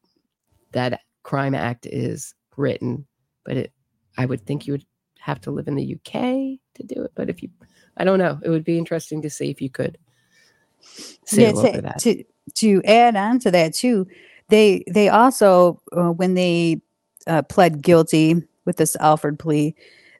that 0.73 1.01
crime 1.23 1.55
act 1.55 1.87
is 1.87 2.35
written, 2.57 3.07
but 3.45 3.57
it 3.57 3.73
I 4.17 4.27
would 4.27 4.47
think 4.47 4.67
you 4.67 4.75
would 4.75 4.87
have 5.23 5.41
to 5.43 5.51
live 5.51 5.69
in 5.69 5.77
the 5.77 5.95
UK 5.95 6.13
to 6.75 6.83
do 6.85 7.05
it. 7.05 7.13
But 7.15 7.31
if 7.31 7.43
you 7.43 7.49
I 7.97 8.05
don't 8.05 8.19
know, 8.19 8.39
it 8.43 8.51
would 8.51 8.65
be 8.65 8.79
interesting 8.79 9.23
to 9.23 9.31
see 9.31 9.51
if 9.51 9.61
you 9.61 9.71
could 9.71 9.99
yeah, 11.33 11.53
to, 11.53 11.81
that. 11.83 11.99
to 12.01 12.25
to 12.55 12.83
add 12.85 13.17
on 13.17 13.39
to 13.41 13.51
that 13.51 13.75
too, 13.75 14.07
they 14.49 14.85
they 14.91 15.09
also 15.09 15.81
uh, 15.97 16.11
when 16.11 16.35
they 16.35 16.81
uh, 17.27 17.43
pled 17.43 17.83
guilty 17.83 18.43
with 18.65 18.77
this 18.77 18.97
Alford 18.97 19.39
plea, 19.39 19.75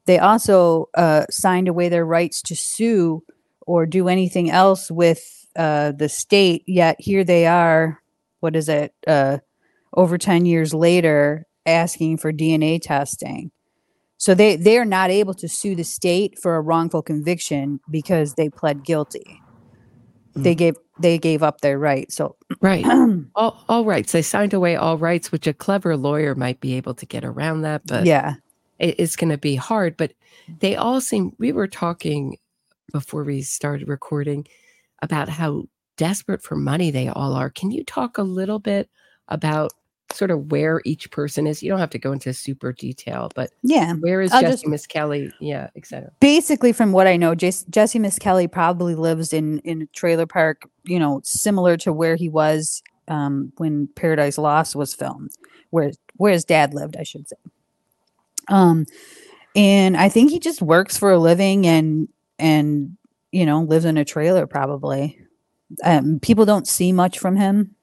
they 0.07 0.19
also 0.19 0.89
uh, 0.95 1.27
signed 1.31 1.69
away 1.69 1.89
their 1.89 2.07
rights 2.07 2.43
to 2.43 2.57
sue 2.57 3.23
or 3.67 3.87
do 3.87 4.09
anything 4.09 4.51
else 4.51 4.91
with 4.91 5.47
uh, 5.57 5.93
the 5.93 6.09
state. 6.09 6.63
Yet 6.67 6.97
here 7.01 7.25
they 7.25 7.47
are. 7.47 8.01
What 8.41 8.57
is 8.57 8.69
it? 8.69 8.95
Uh, 9.07 9.39
over 9.95 10.19
ten 10.19 10.47
years 10.47 10.73
later, 10.73 11.47
asking 11.67 12.19
for 12.19 12.33
DNA 12.33 12.81
testing. 12.81 13.51
So 14.23 14.37
they 14.37 14.55
they 14.55 14.79
are 14.79 14.85
not 14.85 15.11
able 15.11 15.35
to 15.35 15.49
sue 15.49 15.75
the 15.75 15.83
state 15.83 16.39
for 16.39 16.55
a 16.55 16.61
wrongful 16.61 17.03
conviction 17.03 17.81
because 17.91 18.35
they 18.35 18.49
pled 18.49 18.85
guilty. 18.85 19.43
They 20.37 20.53
hmm. 20.53 20.59
gave 20.59 20.75
they 21.01 21.19
gave 21.19 21.43
up 21.43 21.61
their 21.61 21.77
rights. 21.77 22.15
So 22.15 22.37
Right. 22.61 22.87
all, 23.35 23.65
all 23.69 23.85
rights. 23.85 24.13
They 24.13 24.23
signed 24.23 24.55
away 24.55 24.77
all 24.77 24.97
rights, 24.97 25.33
which 25.33 25.49
a 25.49 25.53
clever 25.53 25.97
lawyer 25.97 26.37
might 26.37 26.61
be 26.61 26.75
able 26.75 26.95
to 26.95 27.05
get 27.05 27.25
around 27.25 27.63
that. 27.63 27.85
But 27.85 28.07
yeah, 28.07 28.35
it, 28.79 28.95
it's 28.97 29.17
going 29.17 29.31
to 29.31 29.39
be 29.39 29.57
hard. 29.57 29.97
But 29.97 30.13
they 30.61 30.77
all 30.77 31.01
seem, 31.01 31.33
we 31.39 31.51
were 31.51 31.67
talking 31.67 32.39
before 32.93 33.25
we 33.25 33.43
started 33.43 33.89
recording 33.89 34.47
about 35.03 35.31
how 35.31 35.65
desperate 35.97 36.45
for 36.45 36.55
money 36.55 36.93
they 36.93 37.09
all 37.09 37.35
are. 37.35 37.51
Can 37.51 37.73
you 37.73 37.83
talk 37.83 38.19
a 38.19 38.23
little 38.23 38.61
bit 38.61 38.89
about 39.27 39.73
sort 40.13 40.31
of 40.31 40.51
where 40.51 40.81
each 40.85 41.11
person 41.11 41.47
is? 41.47 41.63
You 41.63 41.71
don't 41.71 41.79
have 41.79 41.91
to 41.91 41.99
go 41.99 42.13
into 42.13 42.33
super 42.33 42.73
detail, 42.73 43.31
but 43.35 43.51
yeah, 43.63 43.95
where 43.95 44.21
is 44.21 44.33
I'll 44.33 44.41
Jesse 44.41 44.53
just- 44.55 44.67
Misskelley? 44.69 45.33
Yeah, 45.41 45.69
etc. 45.77 46.11
basically 46.21 46.73
from 46.73 46.93
what 46.93 47.07
I 47.07 47.17
know, 47.17 47.35
Jes- 47.39 47.65
Jesse 47.71 47.99
Misskelley 47.99 48.49
probably 48.49 48.95
lives 48.95 49.33
in 49.33 49.59
in 49.61 49.83
a 49.83 49.87
trailer 49.87 50.27
park, 50.27 50.69
you 50.85 50.99
know, 50.99 51.21
similar 51.25 51.77
to 51.79 51.93
where 51.93 52.17
he 52.17 52.29
was 52.29 52.83
um, 53.09 53.53
when 53.57 53.89
Paradise 53.95 54.39
Lost 54.39 54.77
was 54.77 54.95
filmed, 54.95 55.31
where 55.71 55.93
where 56.17 56.33
his 56.33 56.45
dad 56.45 56.75
lived, 56.75 56.97
I 56.97 57.03
should 57.03 57.29
say. 57.29 57.37
Um, 58.49 58.87
and 59.55 59.97
I 59.97 60.09
think 60.09 60.31
he 60.31 60.39
just 60.39 60.63
works 60.63 60.97
for 60.97 61.11
a 61.13 61.19
living 61.19 61.67
and 61.67 62.09
and 62.39 62.97
you 63.31 63.47
know 63.47 63.63
lives 63.63 63.85
in 63.85 63.97
a 63.97 64.05
trailer 64.05 64.47
probably. 64.47 65.19
Um, 65.85 66.21
people 66.21 66.45
don't 66.45 66.69
see 66.69 66.93
much 66.93 67.19
from 67.19 67.37
him. 67.37 67.75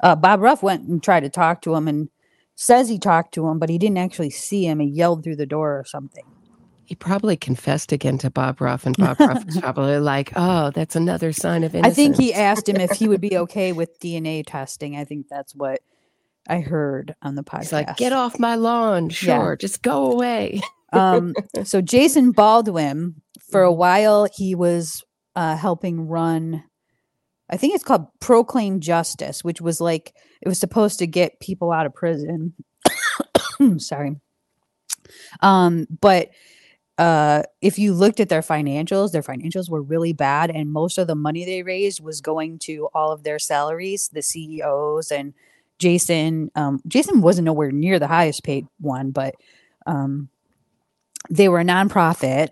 Uh, 0.00 0.16
Bob 0.16 0.40
Ruff 0.40 0.62
went 0.62 0.86
and 0.88 1.02
tried 1.02 1.20
to 1.20 1.30
talk 1.30 1.62
to 1.62 1.74
him 1.74 1.88
and 1.88 2.08
says 2.54 2.88
he 2.88 2.98
talked 2.98 3.32
to 3.34 3.46
him, 3.48 3.58
but 3.58 3.68
he 3.68 3.78
didn't 3.78 3.98
actually 3.98 4.30
see 4.30 4.66
him. 4.66 4.80
He 4.80 4.86
yelled 4.88 5.22
through 5.24 5.36
the 5.36 5.46
door 5.46 5.78
or 5.78 5.84
something. 5.84 6.24
He 6.84 6.94
probably 6.94 7.36
confessed 7.36 7.90
again 7.92 8.16
to 8.18 8.30
Bob 8.30 8.60
Ruff, 8.60 8.86
and 8.86 8.96
Bob 8.96 9.18
Ruff 9.18 9.44
was 9.44 9.56
probably 9.60 9.98
like, 9.98 10.32
"Oh, 10.36 10.70
that's 10.70 10.94
another 10.94 11.32
sign 11.32 11.64
of 11.64 11.74
innocence." 11.74 11.92
I 11.92 11.94
think 11.94 12.16
he 12.16 12.32
asked 12.32 12.68
him 12.68 12.76
if 12.76 12.92
he 12.92 13.08
would 13.08 13.20
be 13.20 13.36
okay 13.44 13.72
with 13.72 13.98
DNA 13.98 14.44
testing. 14.46 14.96
I 14.96 15.04
think 15.04 15.26
that's 15.28 15.52
what 15.54 15.80
I 16.48 16.60
heard 16.60 17.16
on 17.22 17.34
the 17.34 17.42
podcast. 17.42 17.62
He's 17.62 17.72
like, 17.72 17.96
"Get 17.96 18.12
off 18.12 18.38
my 18.38 18.54
lawn, 18.54 19.06
Yeah. 19.06 19.10
sure, 19.10 19.56
just 19.56 19.82
go 19.82 20.12
away." 20.12 20.60
um, 20.92 21.34
so 21.64 21.80
Jason 21.80 22.30
Baldwin, 22.30 23.16
for 23.50 23.62
Mm-hmm. 23.62 23.68
a 23.68 23.72
while, 23.72 24.28
he 24.32 24.54
was 24.54 25.02
uh, 25.34 25.56
helping 25.56 26.06
run. 26.06 26.62
I 27.48 27.56
think 27.56 27.74
it's 27.74 27.84
called 27.84 28.06
Proclaim 28.20 28.80
Justice, 28.80 29.44
which 29.44 29.60
was 29.60 29.80
like 29.80 30.14
it 30.42 30.48
was 30.48 30.58
supposed 30.58 30.98
to 30.98 31.06
get 31.06 31.40
people 31.40 31.72
out 31.72 31.86
of 31.86 31.94
prison. 31.94 32.54
Sorry, 33.78 34.16
um, 35.40 35.86
but 36.00 36.30
uh, 36.98 37.42
if 37.60 37.78
you 37.78 37.92
looked 37.92 38.20
at 38.20 38.28
their 38.28 38.42
financials, 38.42 39.12
their 39.12 39.22
financials 39.22 39.70
were 39.70 39.82
really 39.82 40.12
bad, 40.12 40.50
and 40.50 40.72
most 40.72 40.98
of 40.98 41.06
the 41.06 41.14
money 41.14 41.44
they 41.44 41.62
raised 41.62 42.02
was 42.02 42.20
going 42.20 42.58
to 42.60 42.88
all 42.94 43.12
of 43.12 43.22
their 43.22 43.38
salaries, 43.38 44.08
the 44.08 44.22
CEOs 44.22 45.10
and 45.10 45.34
Jason. 45.78 46.50
Um, 46.54 46.80
Jason 46.88 47.20
wasn't 47.20 47.44
nowhere 47.44 47.70
near 47.70 47.98
the 47.98 48.06
highest 48.06 48.44
paid 48.44 48.66
one, 48.80 49.10
but 49.10 49.34
um, 49.86 50.30
they 51.30 51.48
were 51.48 51.60
a 51.60 51.64
nonprofit 51.64 52.50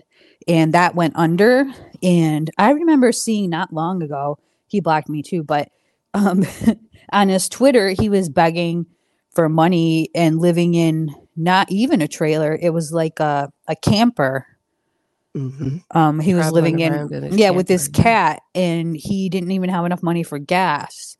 and 0.49 0.75
that 0.75 0.95
went 0.95 1.15
under 1.17 1.67
and 2.03 2.51
i 2.59 2.71
remember 2.71 3.13
seeing 3.13 3.51
not 3.51 3.73
long 3.73 4.03
ago 4.03 4.39
he 4.67 4.81
blocked 4.81 5.09
me 5.09 5.23
too 5.23 5.43
but 5.43 5.69
um 6.15 6.45
on 7.13 7.29
his 7.29 7.49
twitter 7.49 7.89
he 7.91 8.09
was 8.09 8.29
begging 8.29 8.87
for 9.35 9.49
money 9.49 10.09
and 10.15 10.39
living 10.39 10.75
in 10.75 11.15
not 11.37 11.71
even 11.71 12.01
a 12.01 12.09
trailer 12.09 12.57
it 12.61 12.71
was 12.71 12.93
like 12.93 13.19
a, 13.21 13.51
a 13.69 13.77
camper 13.77 14.47
Mhm. 15.37 15.83
um 15.91 16.21
he 16.21 16.33
was 16.33 16.53
living 16.53 16.79
in, 16.79 16.93
around 16.93 17.13
in 17.13 17.25
his 17.25 17.37
yeah 17.37 17.51
with 17.51 17.67
this 17.67 17.89
cat 17.89 18.41
and 18.55 18.97
he 18.97 19.29
didn't 19.29 19.51
even 19.51 19.69
have 19.69 19.85
enough 19.85 20.01
money 20.03 20.23
for 20.23 20.39
gas 20.39 21.17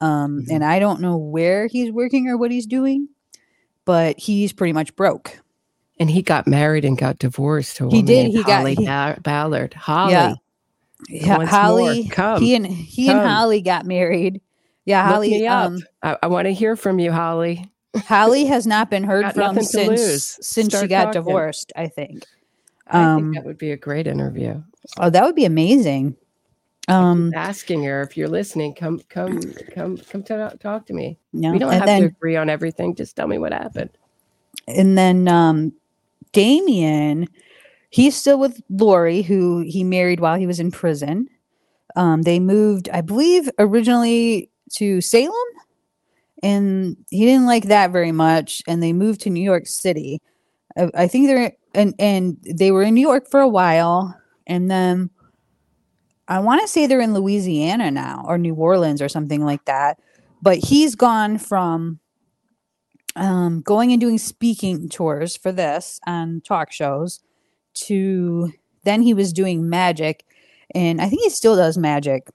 um 0.00 0.40
Mm-hmm. 0.40 0.50
and 0.52 0.64
i 0.64 0.80
don't 0.80 1.00
know 1.00 1.16
where 1.16 1.68
he's 1.68 1.92
working 1.92 2.26
or 2.28 2.36
what 2.36 2.50
he's 2.50 2.66
doing 2.66 3.06
but 3.84 4.18
he's 4.18 4.52
pretty 4.52 4.72
much 4.72 4.96
broke 4.96 5.38
And 6.00 6.10
he 6.10 6.22
got 6.22 6.48
married 6.48 6.84
and 6.84 6.98
got 6.98 7.18
divorced 7.20 7.76
to 7.76 7.86
a 7.86 7.90
He 7.90 8.02
did, 8.02 8.24
named 8.24 8.34
he 8.34 8.42
got- 8.42 8.58
Holly 8.62 8.74
he- 8.74 9.20
Ballard. 9.22 9.74
Holly. 9.74 10.12
Yeah. 10.12 10.34
Yeah, 11.08 11.44
Holly, 11.44 12.08
come, 12.08 12.40
he 12.42 12.54
and 12.54 12.66
he 12.66 13.08
and. 13.10 13.20
Holly 13.20 13.60
got 13.60 13.84
married. 13.86 14.40
Yeah, 14.84 15.04
Look 15.06 15.14
Holly. 15.14 15.46
Um, 15.46 15.78
I, 16.02 16.16
I 16.22 16.26
want 16.28 16.46
to 16.46 16.52
hear 16.54 16.76
from 16.76 16.98
you, 16.98 17.12
Holly. 17.12 17.68
Holly 18.06 18.46
has 18.46 18.66
not 18.66 18.88
been 18.90 19.04
heard 19.04 19.22
Got 19.22 19.34
from 19.34 19.54
nothing 19.54 19.66
to 19.68 19.90
lose. 19.90 20.22
since 20.24 20.46
since 20.46 20.66
she 20.72 20.76
Start 20.76 20.88
got 20.88 21.04
talking. 21.06 21.20
divorced. 21.22 21.72
I 21.76 21.88
think. 21.88 22.24
I 22.86 23.02
Um, 23.04 23.16
think 23.32 23.34
that 23.36 23.44
would 23.44 23.58
be 23.58 23.72
a 23.72 23.76
great 23.76 24.06
interview. 24.06 24.62
Oh, 24.98 25.10
that 25.10 25.24
would 25.24 25.34
be 25.36 25.44
amazing. 25.44 26.16
Um, 26.88 27.32
Asking 27.34 27.84
her 27.84 28.02
if 28.02 28.16
you're 28.16 28.28
listening, 28.28 28.74
come, 28.74 29.00
come, 29.08 29.40
come, 29.72 29.98
come 29.98 30.22
to 30.24 30.56
talk 30.60 30.86
to 30.86 30.92
me. 30.92 31.16
yeah, 31.32 31.52
We 31.52 31.58
don't 31.58 31.72
have 31.72 31.86
then 31.86 32.00
to 32.02 32.06
agree 32.08 32.34
on 32.36 32.48
everything. 32.50 32.94
Just 32.96 33.14
tell 33.14 33.28
me 33.28 33.38
what 33.38 33.52
happened. 33.52 33.90
and 34.66 34.98
then 34.98 35.28
um, 35.28 35.72
Damien, 36.32 37.28
he's 37.92 38.16
still 38.16 38.38
with 38.38 38.60
Lori, 38.70 39.22
who 39.22 39.60
he 39.60 39.84
married 39.84 40.18
while 40.18 40.36
he 40.36 40.46
was 40.46 40.58
in 40.58 40.70
prison. 40.70 41.28
Um, 41.94 42.22
they 42.22 42.40
moved, 42.40 42.88
I 42.90 43.02
believe, 43.02 43.50
originally 43.58 44.50
to 44.72 45.00
Salem, 45.02 45.34
and 46.42 46.96
he 47.10 47.26
didn't 47.26 47.46
like 47.46 47.64
that 47.64 47.92
very 47.92 48.10
much. 48.10 48.62
And 48.66 48.82
they 48.82 48.94
moved 48.94 49.20
to 49.20 49.30
New 49.30 49.42
York 49.42 49.66
City. 49.66 50.20
I, 50.76 50.90
I 50.94 51.06
think 51.06 51.26
they're 51.26 51.52
and 51.74 51.94
and 51.98 52.38
they 52.42 52.70
were 52.70 52.82
in 52.82 52.94
New 52.94 53.02
York 53.02 53.30
for 53.30 53.40
a 53.40 53.48
while, 53.48 54.18
and 54.46 54.70
then 54.70 55.10
I 56.28 56.40
want 56.40 56.62
to 56.62 56.68
say 56.68 56.86
they're 56.86 57.00
in 57.00 57.14
Louisiana 57.14 57.90
now 57.90 58.24
or 58.26 58.38
New 58.38 58.54
Orleans 58.54 59.02
or 59.02 59.08
something 59.10 59.44
like 59.44 59.66
that. 59.66 60.00
But 60.40 60.58
he's 60.58 60.94
gone 60.94 61.36
from 61.36 62.00
um, 63.16 63.60
going 63.60 63.92
and 63.92 64.00
doing 64.00 64.16
speaking 64.16 64.88
tours 64.88 65.36
for 65.36 65.52
this 65.52 66.00
on 66.06 66.40
talk 66.40 66.72
shows 66.72 67.20
to 67.74 68.52
then 68.84 69.02
he 69.02 69.14
was 69.14 69.32
doing 69.32 69.68
magic 69.68 70.24
and 70.74 71.00
i 71.00 71.08
think 71.08 71.22
he 71.22 71.30
still 71.30 71.56
does 71.56 71.78
magic 71.78 72.28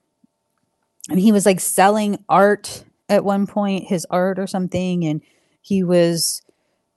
and 1.10 1.20
he 1.20 1.32
was 1.32 1.46
like 1.46 1.60
selling 1.60 2.24
art 2.28 2.84
at 3.10 3.24
one 3.24 3.48
point, 3.48 3.86
his 3.86 4.06
art 4.10 4.40
or 4.40 4.48
something, 4.48 5.06
and 5.06 5.22
he 5.62 5.84
was 5.84 6.42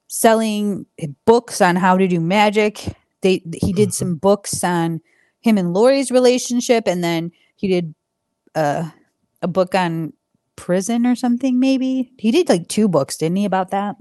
selling 0.07 0.85
books 1.25 1.61
on 1.61 1.75
how 1.75 1.97
to 1.97 2.07
do 2.07 2.19
magic. 2.19 2.95
They 3.21 3.41
he 3.61 3.71
did 3.71 3.93
some 3.93 4.15
books 4.15 4.63
on 4.63 5.01
him 5.39 5.57
and 5.57 5.73
Lori's 5.73 6.11
relationship, 6.11 6.87
and 6.87 7.03
then 7.03 7.31
he 7.55 7.67
did 7.67 7.95
uh, 8.55 8.89
a 9.41 9.47
book 9.47 9.73
on 9.75 10.13
prison 10.55 11.05
or 11.05 11.15
something. 11.15 11.59
Maybe 11.59 12.11
he 12.17 12.31
did 12.31 12.49
like 12.49 12.67
two 12.67 12.87
books, 12.87 13.17
didn't 13.17 13.37
he, 13.37 13.45
about 13.45 13.71
that? 13.71 13.95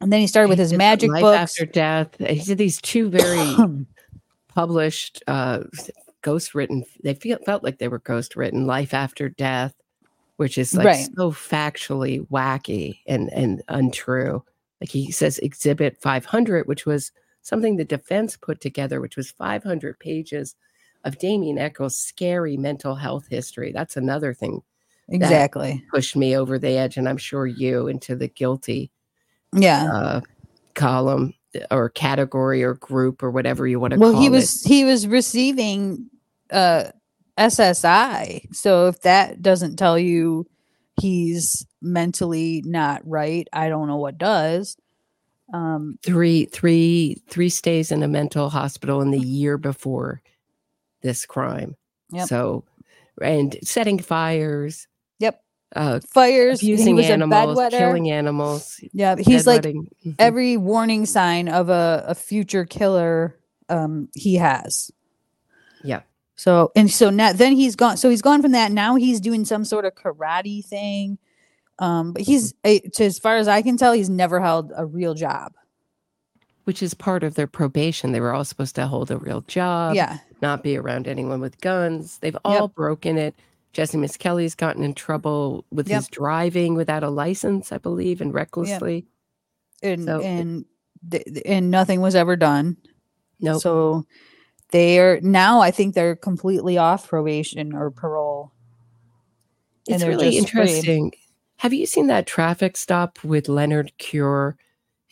And 0.00 0.12
then 0.12 0.20
he 0.20 0.26
started 0.26 0.48
with 0.50 0.58
his 0.58 0.72
magic 0.74 1.10
Life 1.10 1.22
books. 1.22 1.38
after 1.38 1.64
death. 1.66 2.08
He 2.18 2.40
did 2.40 2.58
these 2.58 2.80
two 2.80 3.08
very 3.08 3.56
published, 4.48 5.22
uh, 5.26 5.60
ghost 6.22 6.54
written. 6.54 6.84
They 7.02 7.14
feel, 7.14 7.38
felt 7.46 7.62
like 7.64 7.78
they 7.78 7.88
were 7.88 8.00
ghost 8.00 8.36
written. 8.36 8.66
Life 8.66 8.92
after 8.94 9.28
death, 9.28 9.74
which 10.36 10.58
is 10.58 10.74
like 10.74 10.86
Right. 10.86 11.08
so 11.16 11.30
factually 11.32 12.26
wacky 12.28 12.98
and 13.06 13.32
and 13.32 13.62
untrue. 13.68 14.42
Like 14.80 14.90
he 14.90 15.10
says, 15.10 15.38
Exhibit 15.38 15.96
500, 16.02 16.66
which 16.68 16.84
was 16.84 17.10
something 17.42 17.76
the 17.76 17.84
defense 17.84 18.36
put 18.36 18.60
together, 18.60 19.00
which 19.00 19.16
was 19.16 19.30
500 19.30 19.98
pages 19.98 20.54
of 21.04 21.18
Damien 21.18 21.56
Echols' 21.56 21.96
scary 21.96 22.56
mental 22.58 22.96
health 22.96 23.28
history. 23.30 23.72
That's 23.72 23.96
another 23.96 24.34
thing 24.34 24.60
exactly. 25.08 25.82
pushed 25.90 26.16
me 26.16 26.36
over 26.36 26.58
the 26.58 26.70
edge, 26.76 26.98
and 26.98 27.08
I'm 27.08 27.16
sure 27.16 27.46
you 27.46 27.86
into 27.88 28.14
the 28.16 28.28
guilty 28.28 28.90
Yeah. 29.54 29.90
uh, 29.92 30.20
column 30.74 31.34
or 31.70 31.88
category 31.88 32.62
or 32.62 32.74
group 32.74 33.22
or 33.22 33.30
whatever 33.30 33.66
you 33.66 33.80
want 33.80 33.94
to 33.94 33.98
well 33.98 34.12
call 34.12 34.20
he 34.20 34.26
it. 34.26 34.30
was 34.30 34.62
he 34.62 34.84
was 34.84 35.06
receiving 35.06 36.10
uh 36.50 36.84
ssi 37.38 38.54
so 38.54 38.88
if 38.88 39.00
that 39.00 39.40
doesn't 39.40 39.76
tell 39.76 39.98
you 39.98 40.46
he's 41.00 41.66
mentally 41.80 42.62
not 42.66 43.00
right 43.08 43.48
i 43.54 43.70
don't 43.70 43.88
know 43.88 43.96
what 43.96 44.18
does 44.18 44.76
um 45.54 45.98
three 46.02 46.44
three 46.44 47.22
three 47.30 47.48
stays 47.48 47.90
in 47.90 48.02
a 48.02 48.08
mental 48.08 48.50
hospital 48.50 49.00
in 49.00 49.10
the 49.10 49.18
year 49.20 49.56
before 49.56 50.20
this 51.06 51.24
crime. 51.24 51.76
Yep. 52.10 52.28
So 52.28 52.64
and 53.22 53.56
setting 53.62 53.98
fires, 53.98 54.86
uh, 55.76 56.00
fires 56.08 56.60
he 56.60 56.72
abusing 56.72 56.98
animals, 57.00 57.58
killing 57.70 58.10
animals. 58.10 58.80
yeah 58.92 59.14
he's 59.16 59.46
like 59.46 59.62
bedwetting. 59.62 59.88
Mhm. 60.04 60.14
every 60.18 60.56
warning 60.56 61.06
sign 61.06 61.48
of 61.48 61.68
a, 61.68 62.04
a 62.08 62.14
future 62.14 62.64
killer 62.64 63.36
um 63.68 64.08
he 64.14 64.36
has 64.36 64.90
yeah. 65.84 66.00
so 66.34 66.72
and 66.74 66.90
so 66.90 67.10
now 67.10 67.32
then 67.32 67.52
he's 67.52 67.76
gone 67.76 67.96
so 67.96 68.08
he's 68.10 68.22
gone 68.22 68.42
from 68.42 68.52
that 68.52 68.72
now 68.72 68.96
he's 68.96 69.20
doing 69.20 69.44
some 69.44 69.64
sort 69.64 69.84
of 69.84 69.94
karate 69.94 70.64
thing 70.64 71.18
um 71.78 72.12
but 72.12 72.22
he's 72.22 72.54
to, 72.64 73.04
as 73.04 73.18
far 73.18 73.36
as 73.36 73.46
i 73.48 73.60
can 73.62 73.76
tell 73.76 73.92
he's 73.92 74.10
never 74.10 74.40
held 74.40 74.72
a 74.76 74.86
real 74.86 75.14
job 75.14 75.52
Which 76.64 76.82
is 76.82 76.94
part 76.94 77.22
of 77.22 77.34
their 77.36 77.46
probation. 77.46 78.10
They 78.10 78.18
were 78.20 78.34
all 78.34 78.44
supposed 78.44 78.74
to 78.74 78.88
hold 78.88 79.10
a 79.12 79.18
real 79.18 79.42
job. 79.42 79.94
yeah 79.94 80.18
not 80.42 80.62
be 80.62 80.76
around 80.76 81.06
anyone 81.08 81.40
with 81.40 81.60
guns. 81.60 82.18
They've 82.18 82.36
all 82.44 82.68
broken 82.68 83.16
it. 83.18 83.34
Jesse 83.76 83.98
Misskelley's 83.98 84.54
gotten 84.54 84.82
in 84.82 84.94
trouble 84.94 85.66
with 85.70 85.86
Yep. 85.86 85.96
his 85.98 86.08
driving 86.08 86.74
without 86.74 87.02
a 87.02 87.10
license, 87.10 87.72
I 87.72 87.78
believe, 87.78 88.22
and 88.22 88.32
recklessly. 88.32 89.06
and 89.82 90.04
So- 90.04 90.20
and 90.22 90.64
and 91.44 91.70
nothing 91.70 92.00
was 92.00 92.14
ever 92.14 92.34
done 92.36 92.78
No, 93.38 93.58
so 93.58 94.06
they're 94.72 95.20
now 95.20 95.60
i 95.60 95.70
think 95.70 95.94
they're 95.94 96.16
completely 96.16 96.78
off 96.78 97.06
probation 97.06 97.74
or 97.74 97.90
parole 97.90 98.50
it's 99.86 100.02
really 100.02 100.30
just 100.32 100.50
free. 100.50 100.60
interesting. 100.62 101.12
Have 101.58 101.72
you 101.74 101.84
seen 101.86 102.06
that 102.08 102.26
traffic 102.26 102.76
stop 102.76 103.22
with 103.22 103.48
Leonard 103.48 103.92
Cure, 103.98 104.56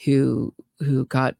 who 0.05 0.53
who 0.81 1.05
got 1.07 1.37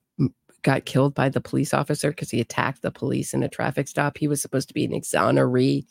got 0.63 0.85
killed 0.85 1.15
by 1.15 1.29
the 1.31 1.41
police 1.41 1.75
officer 1.75 2.11
because 2.11 2.31
he 2.31 2.41
attacked 2.41 2.83
the 2.83 2.91
police 2.93 3.35
in 3.35 3.43
a 3.43 3.49
traffic 3.49 3.89
stop? 3.89 4.19
He 4.19 4.29
was 4.29 4.41
supposed 4.43 4.69
to 4.69 4.75
be 4.75 4.85
an 4.85 4.93
exoneree. 4.93 5.85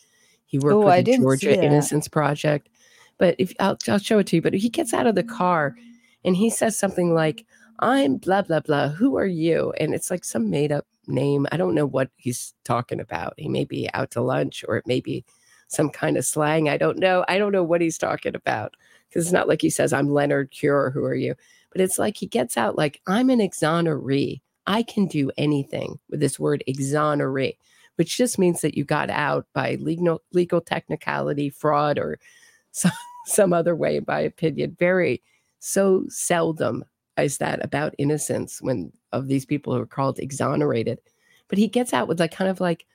He 0.53 0.59
worked 0.59 0.75
Oh, 0.75 0.85
with 0.85 1.05
the 1.05 1.17
Georgia. 1.17 1.63
Innocence 1.63 2.07
Project. 2.07 2.69
But 3.17 3.33
if 3.39 3.53
I'll, 3.59 3.75
I'll 3.89 3.97
show 3.97 4.19
it 4.19 4.27
to 4.27 4.35
you, 4.35 4.41
but 4.43 4.53
he 4.53 4.69
gets 4.69 4.93
out 4.93 5.07
of 5.07 5.15
the 5.15 5.23
car 5.23 5.75
and 6.23 6.35
he 6.35 6.51
says 6.51 6.77
something 6.77 7.11
like, 7.15 7.43
"I'm 7.79 8.17
blah 8.17 8.43
blah 8.43 8.59
blah. 8.59 8.89
Who 8.89 9.17
are 9.17 9.25
you?" 9.25 9.73
And 9.79 9.95
it's 9.95 10.11
like 10.11 10.23
some 10.23 10.51
made 10.51 10.71
up 10.71 10.85
name. 11.07 11.47
I 11.51 11.57
don't 11.57 11.73
know 11.73 11.87
what 11.87 12.11
he's 12.17 12.53
talking 12.65 12.99
about. 12.99 13.33
He 13.37 13.49
may 13.49 13.65
be 13.65 13.89
out 13.95 14.11
to 14.11 14.21
lunch, 14.21 14.63
or 14.67 14.77
it 14.77 14.85
may 14.85 14.99
be 14.99 15.25
some 15.69 15.89
kind 15.89 16.17
of 16.17 16.25
slang. 16.25 16.69
I 16.69 16.77
don't 16.77 16.99
know. 16.99 17.25
I 17.27 17.39
don't 17.39 17.51
know 17.51 17.63
what 17.63 17.81
he's 17.81 17.97
talking 17.97 18.35
about 18.35 18.75
because 19.09 19.25
it's 19.25 19.33
not 19.33 19.47
like 19.47 19.61
he 19.61 19.71
says, 19.71 19.91
I'm 19.91 20.13
Leonard 20.13 20.51
Cure. 20.51 20.91
Who 20.91 21.03
are 21.03 21.15
you? 21.15 21.33
But 21.71 21.81
it's 21.81 21.97
like 21.97 22.17
he 22.17 22.27
gets 22.27 22.57
out 22.57 22.77
like, 22.77 23.01
I'm 23.07 23.31
an 23.31 23.39
exoneree. 23.39 24.41
I 24.67 24.83
can 24.83 25.07
do 25.07 25.31
anything 25.35 25.97
with 26.11 26.19
this 26.19 26.39
word 26.39 26.63
exoneree, 26.67 27.57
which 27.95 28.17
just 28.17 28.39
means 28.39 28.61
that 28.61 28.75
you 28.75 28.83
got 28.83 29.09
out 29.09 29.45
by 29.53 29.75
legal, 29.75 30.21
legal 30.33 30.61
technicality, 30.61 31.49
fraud, 31.49 31.97
or 31.99 32.19
some, 32.71 32.91
some 33.25 33.53
other 33.53 33.75
way, 33.75 33.97
in 33.97 34.05
my 34.07 34.19
opinion. 34.19 34.75
Very, 34.79 35.21
so 35.59 36.05
seldom 36.09 36.83
is 37.17 37.37
that 37.37 37.63
about 37.63 37.93
innocence 37.99 38.61
when 38.61 38.91
of 39.11 39.27
these 39.27 39.45
people 39.45 39.73
who 39.73 39.81
are 39.81 39.85
called 39.85 40.19
exonerated. 40.19 40.99
But 41.47 41.57
he 41.59 41.67
gets 41.67 41.93
out 41.93 42.07
with 42.07 42.19
like 42.19 42.31
kind 42.35 42.49
of 42.49 42.59
like, 42.59 42.85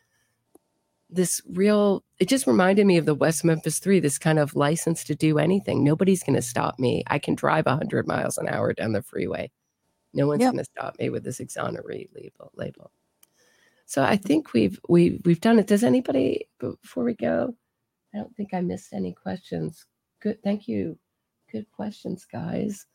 this 1.10 1.40
real 1.52 2.04
it 2.18 2.28
just 2.28 2.46
reminded 2.46 2.86
me 2.86 2.98
of 2.98 3.06
the 3.06 3.14
west 3.14 3.42
memphis 3.44 3.78
3 3.78 3.98
this 4.00 4.18
kind 4.18 4.38
of 4.38 4.54
license 4.54 5.02
to 5.04 5.14
do 5.14 5.38
anything 5.38 5.82
nobody's 5.82 6.22
going 6.22 6.36
to 6.36 6.42
stop 6.42 6.78
me 6.78 7.02
i 7.06 7.18
can 7.18 7.34
drive 7.34 7.64
100 7.64 8.06
miles 8.06 8.36
an 8.36 8.46
hour 8.48 8.74
down 8.74 8.92
the 8.92 9.00
freeway 9.02 9.50
no 10.12 10.26
one's 10.26 10.42
Yep. 10.42 10.52
going 10.52 10.64
to 10.64 10.70
stop 10.70 10.98
me 10.98 11.08
with 11.08 11.24
this 11.24 11.38
exoneree 11.40 12.08
label 12.14 12.52
label 12.56 12.90
so 13.88 14.02
i 14.02 14.16
think 14.16 14.52
we've 14.52 14.78
we've 14.88 15.18
we've 15.24 15.40
done 15.40 15.58
it. 15.58 15.66
Does 15.66 15.82
anybody 15.82 16.46
before 16.60 17.04
we 17.04 17.14
go 17.14 17.54
i 18.14 18.18
don't 18.18 18.36
think 18.36 18.52
i 18.52 18.60
missed 18.60 18.92
any 18.92 19.12
questions. 19.12 19.86
Good 20.20 20.42
thank 20.44 20.68
you. 20.68 20.98
Good 21.50 21.66
questions 21.72 22.26
guys. 22.30 22.86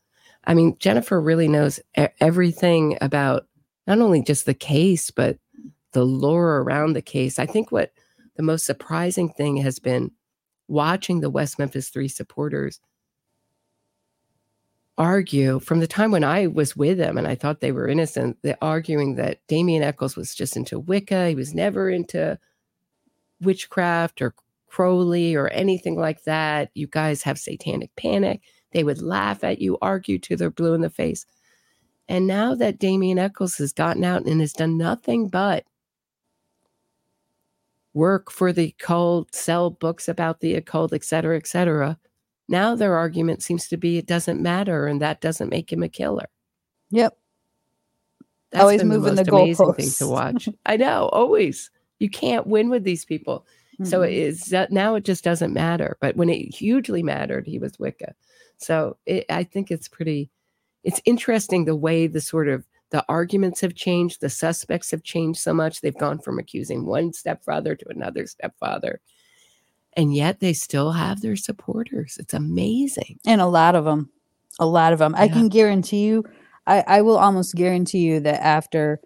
I 0.44 0.54
mean 0.54 0.76
jennifer 0.78 1.20
really 1.20 1.48
knows 1.48 1.80
everything 2.20 2.96
about 3.00 3.48
not 3.86 3.98
only 3.98 4.22
just 4.22 4.46
the 4.46 4.54
case 4.54 5.10
but 5.10 5.36
the 5.92 6.04
lore 6.04 6.58
around 6.60 6.92
the 6.92 7.02
case. 7.02 7.38
I 7.38 7.46
think 7.46 7.72
what 7.72 7.92
the 8.36 8.42
most 8.42 8.64
surprising 8.64 9.28
thing 9.28 9.56
has 9.58 9.78
been 9.78 10.10
watching 10.68 11.20
the 11.20 11.30
West 11.30 11.58
Memphis 11.58 11.88
Three 11.88 12.08
supporters 12.08 12.80
argue 14.96 15.58
from 15.60 15.80
the 15.80 15.86
time 15.86 16.10
when 16.10 16.24
I 16.24 16.46
was 16.46 16.76
with 16.76 16.98
them 16.98 17.18
and 17.18 17.26
I 17.26 17.34
thought 17.34 17.60
they 17.60 17.72
were 17.72 17.88
innocent, 17.88 18.38
they're 18.42 18.58
arguing 18.62 19.16
that 19.16 19.40
Damien 19.48 19.82
Echols 19.82 20.16
was 20.16 20.34
just 20.34 20.56
into 20.56 20.78
Wicca. 20.78 21.28
He 21.28 21.34
was 21.34 21.54
never 21.54 21.90
into 21.90 22.38
witchcraft 23.40 24.22
or 24.22 24.34
Crowley 24.68 25.34
or 25.34 25.48
anything 25.48 25.96
like 25.96 26.24
that. 26.24 26.70
You 26.74 26.86
guys 26.86 27.22
have 27.22 27.38
satanic 27.38 27.94
panic. 27.96 28.42
They 28.72 28.84
would 28.84 29.02
laugh 29.02 29.44
at 29.44 29.60
you, 29.60 29.78
argue 29.82 30.18
to 30.20 30.36
they're 30.36 30.50
blue 30.50 30.74
in 30.74 30.80
the 30.80 30.90
face. 30.90 31.26
And 32.08 32.26
now 32.26 32.54
that 32.56 32.78
Damien 32.78 33.18
Echols 33.18 33.56
has 33.56 33.72
gotten 33.72 34.04
out 34.04 34.26
and 34.26 34.40
has 34.40 34.52
done 34.52 34.76
nothing 34.76 35.28
but 35.28 35.64
work 37.94 38.30
for 38.30 38.52
the 38.52 38.74
occult, 38.78 39.34
sell 39.34 39.70
books 39.70 40.08
about 40.08 40.40
the 40.40 40.54
occult, 40.54 40.92
et 40.92 41.04
cetera, 41.04 41.36
et 41.36 41.46
cetera, 41.46 41.98
now 42.48 42.74
their 42.74 42.94
argument 42.96 43.42
seems 43.42 43.68
to 43.68 43.76
be 43.76 43.98
it 43.98 44.06
doesn't 44.06 44.40
matter 44.42 44.86
and 44.86 45.00
that 45.00 45.20
doesn't 45.20 45.48
make 45.50 45.72
him 45.72 45.82
a 45.82 45.88
killer. 45.88 46.26
yep 46.90 47.16
That's 48.50 48.62
Always 48.62 48.80
been 48.80 48.88
moving 48.88 49.14
the 49.16 49.22
most 49.22 49.28
amazing 49.28 49.72
thing 49.74 49.90
to 49.98 50.06
watch. 50.06 50.48
I 50.66 50.76
know, 50.76 51.08
always. 51.12 51.70
You 51.98 52.08
can't 52.10 52.46
win 52.46 52.70
with 52.70 52.84
these 52.84 53.04
people. 53.04 53.46
So 53.82 54.00
Mhm. 54.00 54.06
it 54.08 54.12
is 54.14 54.52
now 54.70 54.94
it 54.94 55.04
just 55.04 55.24
doesn't 55.24 55.52
matter. 55.52 55.96
But 56.00 56.16
when 56.16 56.28
it 56.30 56.54
hugely 56.54 57.02
mattered, 57.02 57.46
he 57.46 57.58
was 57.58 57.78
Wicca. 57.78 58.14
So 58.58 58.96
it, 59.06 59.24
I 59.28 59.42
think 59.42 59.70
it's 59.72 59.88
pretty, 59.88 60.30
it's 60.84 61.00
interesting 61.04 61.64
the 61.64 61.74
way 61.74 62.06
the 62.06 62.20
sort 62.20 62.48
of 62.48 62.64
the 62.90 63.04
arguments 63.08 63.60
have 63.62 63.74
changed. 63.74 64.20
The 64.20 64.30
suspects 64.30 64.92
have 64.92 65.02
changed 65.02 65.40
so 65.40 65.52
much. 65.52 65.80
They've 65.80 65.98
gone 65.98 66.20
from 66.20 66.38
accusing 66.38 66.86
one 66.86 67.12
stepfather 67.12 67.74
to 67.74 67.88
another 67.88 68.26
stepfather. 68.26 69.00
And 69.96 70.14
yet 70.14 70.40
they 70.40 70.52
still 70.52 70.92
have 70.92 71.20
their 71.20 71.36
supporters. 71.36 72.16
It's 72.18 72.34
amazing. 72.34 73.20
and 73.26 73.40
a 73.40 73.46
lot 73.46 73.74
of 73.74 73.84
them 73.84 74.10
a 74.58 74.66
lot 74.66 74.92
of 74.92 74.98
them 74.98 75.14
i 75.16 75.26
can 75.28 75.48
guarantee 75.48 76.04
you 76.04 76.24
I, 76.66 76.84
I 76.86 77.02
will 77.02 77.18
almost 77.18 77.54
guarantee 77.54 77.98
you 77.98 78.20
that 78.20 78.40
after 78.42 79.00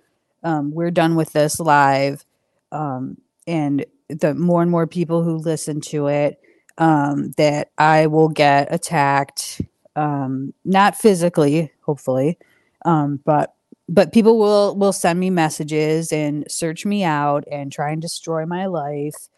um, 0.45 0.70
we're 0.70 0.91
done 0.93 1.16
with 1.16 1.32
this 1.32 1.59
live 1.59 2.24
um, 2.70 3.16
and 3.47 3.84
the 4.09 4.34
more 4.34 4.62
and 4.62 4.70
more 4.70 4.86
people 4.86 5.22
who 5.24 5.36
listen 5.36 5.80
to 5.82 6.09
it 6.09 6.41
um, 6.78 7.32
that 7.36 7.70
i 7.78 8.07
will 8.07 8.28
get 8.28 8.72
attacked 8.72 9.61
um, 9.97 10.53
not 10.64 10.97
physically 10.97 11.72
hopefully 11.82 12.39
um, 12.84 13.20
but 13.24 13.55
but 13.89 14.12
people 14.12 14.39
will 14.39 14.76
will 14.76 14.93
send 14.93 15.18
me 15.18 15.30
messages 15.30 16.12
and 16.12 16.45
search 16.51 16.84
me 16.84 17.05
out 17.05 17.45
and 17.51 17.72
try 17.72 17.91
and 17.91 18.03
destroy 18.03 18.45
my 18.45 18.66
life 18.66 19.28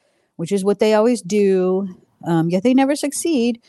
which 0.41 0.53
is 0.53 0.65
what 0.65 0.81
they 0.81 0.95
always 0.95 1.23
do 1.23 1.89
um, 2.27 2.51
yet 2.51 2.65
they 2.65 2.75
never 2.75 2.97
succeed. 2.97 3.63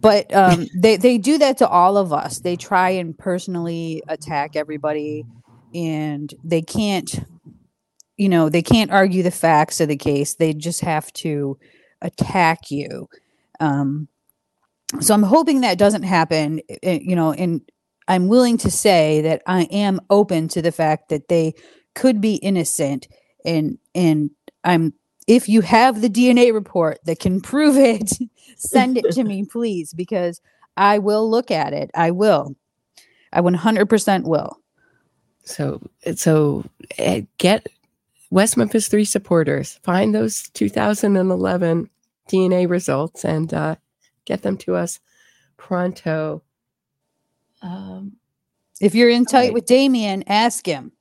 But 0.00 0.34
um, 0.34 0.68
they 0.74 0.96
they 0.96 1.18
do 1.18 1.38
that 1.38 1.58
to 1.58 1.68
all 1.68 1.96
of 1.96 2.12
us. 2.12 2.40
They 2.40 2.56
try 2.56 2.90
and 2.90 3.18
personally 3.18 4.02
attack 4.08 4.56
everybody, 4.56 5.26
and 5.74 6.32
they 6.44 6.62
can't. 6.62 7.20
You 8.18 8.28
know, 8.28 8.48
they 8.50 8.62
can't 8.62 8.92
argue 8.92 9.22
the 9.24 9.30
facts 9.32 9.80
of 9.80 9.88
the 9.88 9.96
case. 9.96 10.34
They 10.36 10.54
just 10.54 10.82
have 10.82 11.12
to 11.14 11.58
attack 12.02 12.70
you. 12.70 13.08
Um, 13.60 14.08
so 15.00 15.14
I'm 15.14 15.24
hoping 15.24 15.62
that 15.62 15.78
doesn't 15.78 16.04
happen. 16.04 16.60
eh, 16.82 17.00
You 17.02 17.16
know, 17.16 17.32
and 17.32 17.62
I'm 18.08 18.28
willing 18.28 18.58
to 18.58 18.70
say 18.70 19.22
that 19.22 19.42
I 19.46 19.64
am 19.64 20.00
open 20.10 20.48
to 20.48 20.62
the 20.62 20.72
fact 20.72 21.10
that 21.10 21.28
they 21.28 21.54
could 21.94 22.20
be 22.20 22.36
innocent 22.36 23.08
and 23.44 23.78
and 23.94 24.30
I'm 24.64 24.94
if 25.26 25.48
you 25.48 25.62
have 25.62 26.00
the 26.02 26.10
DNA 26.10 26.52
report 26.52 26.98
that 27.04 27.20
can 27.20 27.40
prove 27.40 27.76
it, 27.76 28.12
send 28.56 28.98
it 28.98 29.10
to 29.12 29.24
me 29.24 29.44
please 29.44 29.94
because 29.94 30.40
I 30.76 30.98
will 30.98 31.30
look 31.30 31.50
at 31.50 31.72
it. 31.72 31.90
I 31.94 32.10
will. 32.12 32.56
I 33.32 33.40
100% 33.42 34.24
will. 34.24 34.58
So, 35.44 35.82
so 36.16 36.64
uh, 36.98 37.22
get 37.38 37.66
West 38.30 38.56
Memphis 38.56 38.88
Three 38.88 39.04
supporters, 39.06 39.80
find 39.82 40.14
those 40.14 40.48
2011 40.50 41.90
DNA 42.30 42.68
results, 42.70 43.24
and 43.24 43.52
uh, 43.54 43.76
get 44.26 44.42
them 44.42 44.56
to 44.58 44.76
us 44.76 45.00
pronto. 45.58 46.42
Um, 47.62 48.18
If 48.80 48.94
you're 48.94 49.10
in 49.10 49.26
tight 49.26 49.52
Okay. 49.52 49.54
with 49.54 49.66
Damien, 49.66 50.24
ask 50.28 50.66
him 50.66 50.92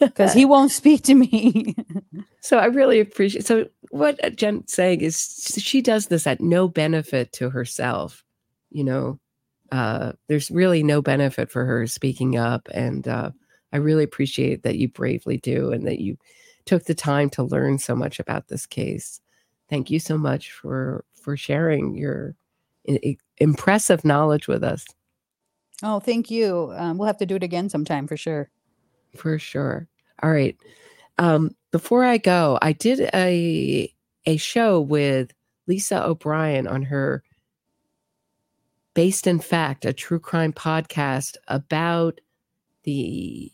because 0.00 0.32
he 0.34 0.44
won't 0.46 0.72
speak 0.72 1.02
to 1.04 1.14
me. 1.14 1.76
so 2.46 2.58
I 2.58 2.66
really 2.66 3.00
appreciate. 3.00 3.44
So 3.44 3.66
what 3.90 4.36
Jen's 4.36 4.72
saying 4.72 5.00
is 5.00 5.52
she 5.58 5.82
does 5.82 6.06
this 6.06 6.28
at 6.28 6.40
no 6.40 6.68
benefit 6.68 7.32
to 7.32 7.50
herself. 7.50 8.22
You 8.70 8.84
know, 8.84 9.20
uh, 9.72 10.12
there's 10.28 10.48
really 10.52 10.84
no 10.84 11.02
benefit 11.02 11.50
for 11.50 11.64
her 11.64 11.88
speaking 11.88 12.36
up, 12.36 12.68
and 12.72 13.08
uh, 13.08 13.32
I 13.72 13.78
really 13.78 14.04
appreciate 14.04 14.62
that 14.62 14.76
you 14.76 14.86
bravely 14.86 15.38
do 15.38 15.72
and 15.72 15.88
that 15.88 15.98
you 15.98 16.18
took 16.66 16.84
the 16.84 16.94
time 16.94 17.30
to 17.30 17.42
learn 17.42 17.78
so 17.78 17.96
much 17.96 18.20
about 18.20 18.46
this 18.46 18.64
case. 18.64 19.20
Thank 19.68 19.90
you 19.90 19.98
so 19.98 20.16
much 20.16 20.52
for 20.52 21.04
for 21.20 21.36
sharing 21.36 21.96
your 21.96 22.36
impressive 23.38 24.04
knowledge 24.04 24.46
with 24.46 24.62
us. 24.62 24.84
oh, 25.82 25.98
thank 25.98 26.30
you. 26.30 26.72
Um, 26.76 26.96
we'll 26.96 27.08
have 27.08 27.18
to 27.18 27.26
do 27.26 27.34
it 27.34 27.42
again 27.42 27.68
sometime 27.68 28.06
for 28.06 28.16
sure. 28.16 28.50
For 29.16 29.36
sure. 29.36 29.88
All 30.22 30.30
right. 30.30 30.56
Um, 31.18 31.56
before 31.76 32.04
I 32.04 32.16
go, 32.16 32.58
I 32.62 32.72
did 32.72 33.10
a 33.12 33.92
a 34.24 34.38
show 34.38 34.80
with 34.80 35.30
Lisa 35.66 36.02
O'Brien 36.02 36.66
on 36.66 36.80
her 36.84 37.22
Based 38.94 39.26
in 39.26 39.40
Fact, 39.40 39.84
a 39.84 39.92
true 39.92 40.18
crime 40.18 40.54
podcast 40.54 41.36
about 41.48 42.18
the 42.84 43.52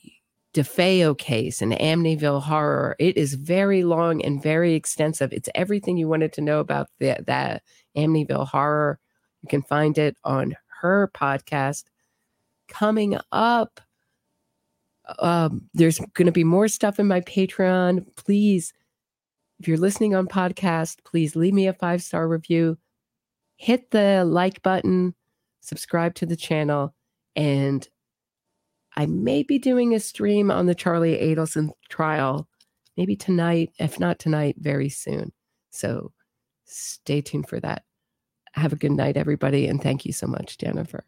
DeFeo 0.54 1.18
case 1.18 1.60
and 1.60 1.72
Amityville 1.72 2.42
horror. 2.42 2.94
It 3.00 3.16
is 3.16 3.34
very 3.34 3.82
long 3.82 4.22
and 4.22 4.40
very 4.40 4.74
extensive. 4.74 5.32
It's 5.32 5.48
everything 5.56 5.96
you 5.96 6.06
wanted 6.06 6.32
to 6.34 6.42
know 6.42 6.60
about 6.60 6.90
the, 7.00 7.16
that 7.26 7.64
Amityville 7.96 8.46
horror. 8.46 9.00
You 9.42 9.48
can 9.48 9.62
find 9.62 9.98
it 9.98 10.16
on 10.22 10.54
her 10.80 11.10
podcast. 11.12 11.86
Coming 12.68 13.18
up, 13.32 13.80
um, 15.18 15.62
there's 15.74 15.98
going 16.14 16.26
to 16.26 16.32
be 16.32 16.44
more 16.44 16.68
stuff 16.68 16.98
in 16.98 17.08
my 17.08 17.20
Patreon. 17.20 18.04
Please, 18.16 18.72
if 19.58 19.68
you're 19.68 19.78
listening 19.78 20.14
on 20.14 20.26
podcast, 20.26 21.04
please 21.04 21.36
leave 21.36 21.54
me 21.54 21.66
a 21.66 21.72
five 21.72 22.02
star 22.02 22.28
review, 22.28 22.78
hit 23.56 23.90
the 23.90 24.24
like 24.24 24.62
button, 24.62 25.14
subscribe 25.60 26.14
to 26.16 26.26
the 26.26 26.36
channel, 26.36 26.94
and 27.36 27.88
I 28.96 29.06
may 29.06 29.42
be 29.42 29.58
doing 29.58 29.94
a 29.94 30.00
stream 30.00 30.50
on 30.50 30.66
the 30.66 30.74
Charlie 30.74 31.16
Adelson 31.16 31.70
trial, 31.88 32.48
maybe 32.96 33.16
tonight, 33.16 33.70
if 33.78 33.98
not 33.98 34.18
tonight, 34.18 34.56
very 34.58 34.88
soon. 34.88 35.32
So 35.70 36.12
stay 36.66 37.22
tuned 37.22 37.48
for 37.48 37.58
that. 37.60 37.84
Have 38.52 38.74
a 38.74 38.76
good 38.76 38.92
night, 38.92 39.16
everybody, 39.16 39.66
and 39.66 39.82
thank 39.82 40.04
you 40.04 40.12
so 40.12 40.26
much, 40.26 40.58
Jennifer. 40.58 41.04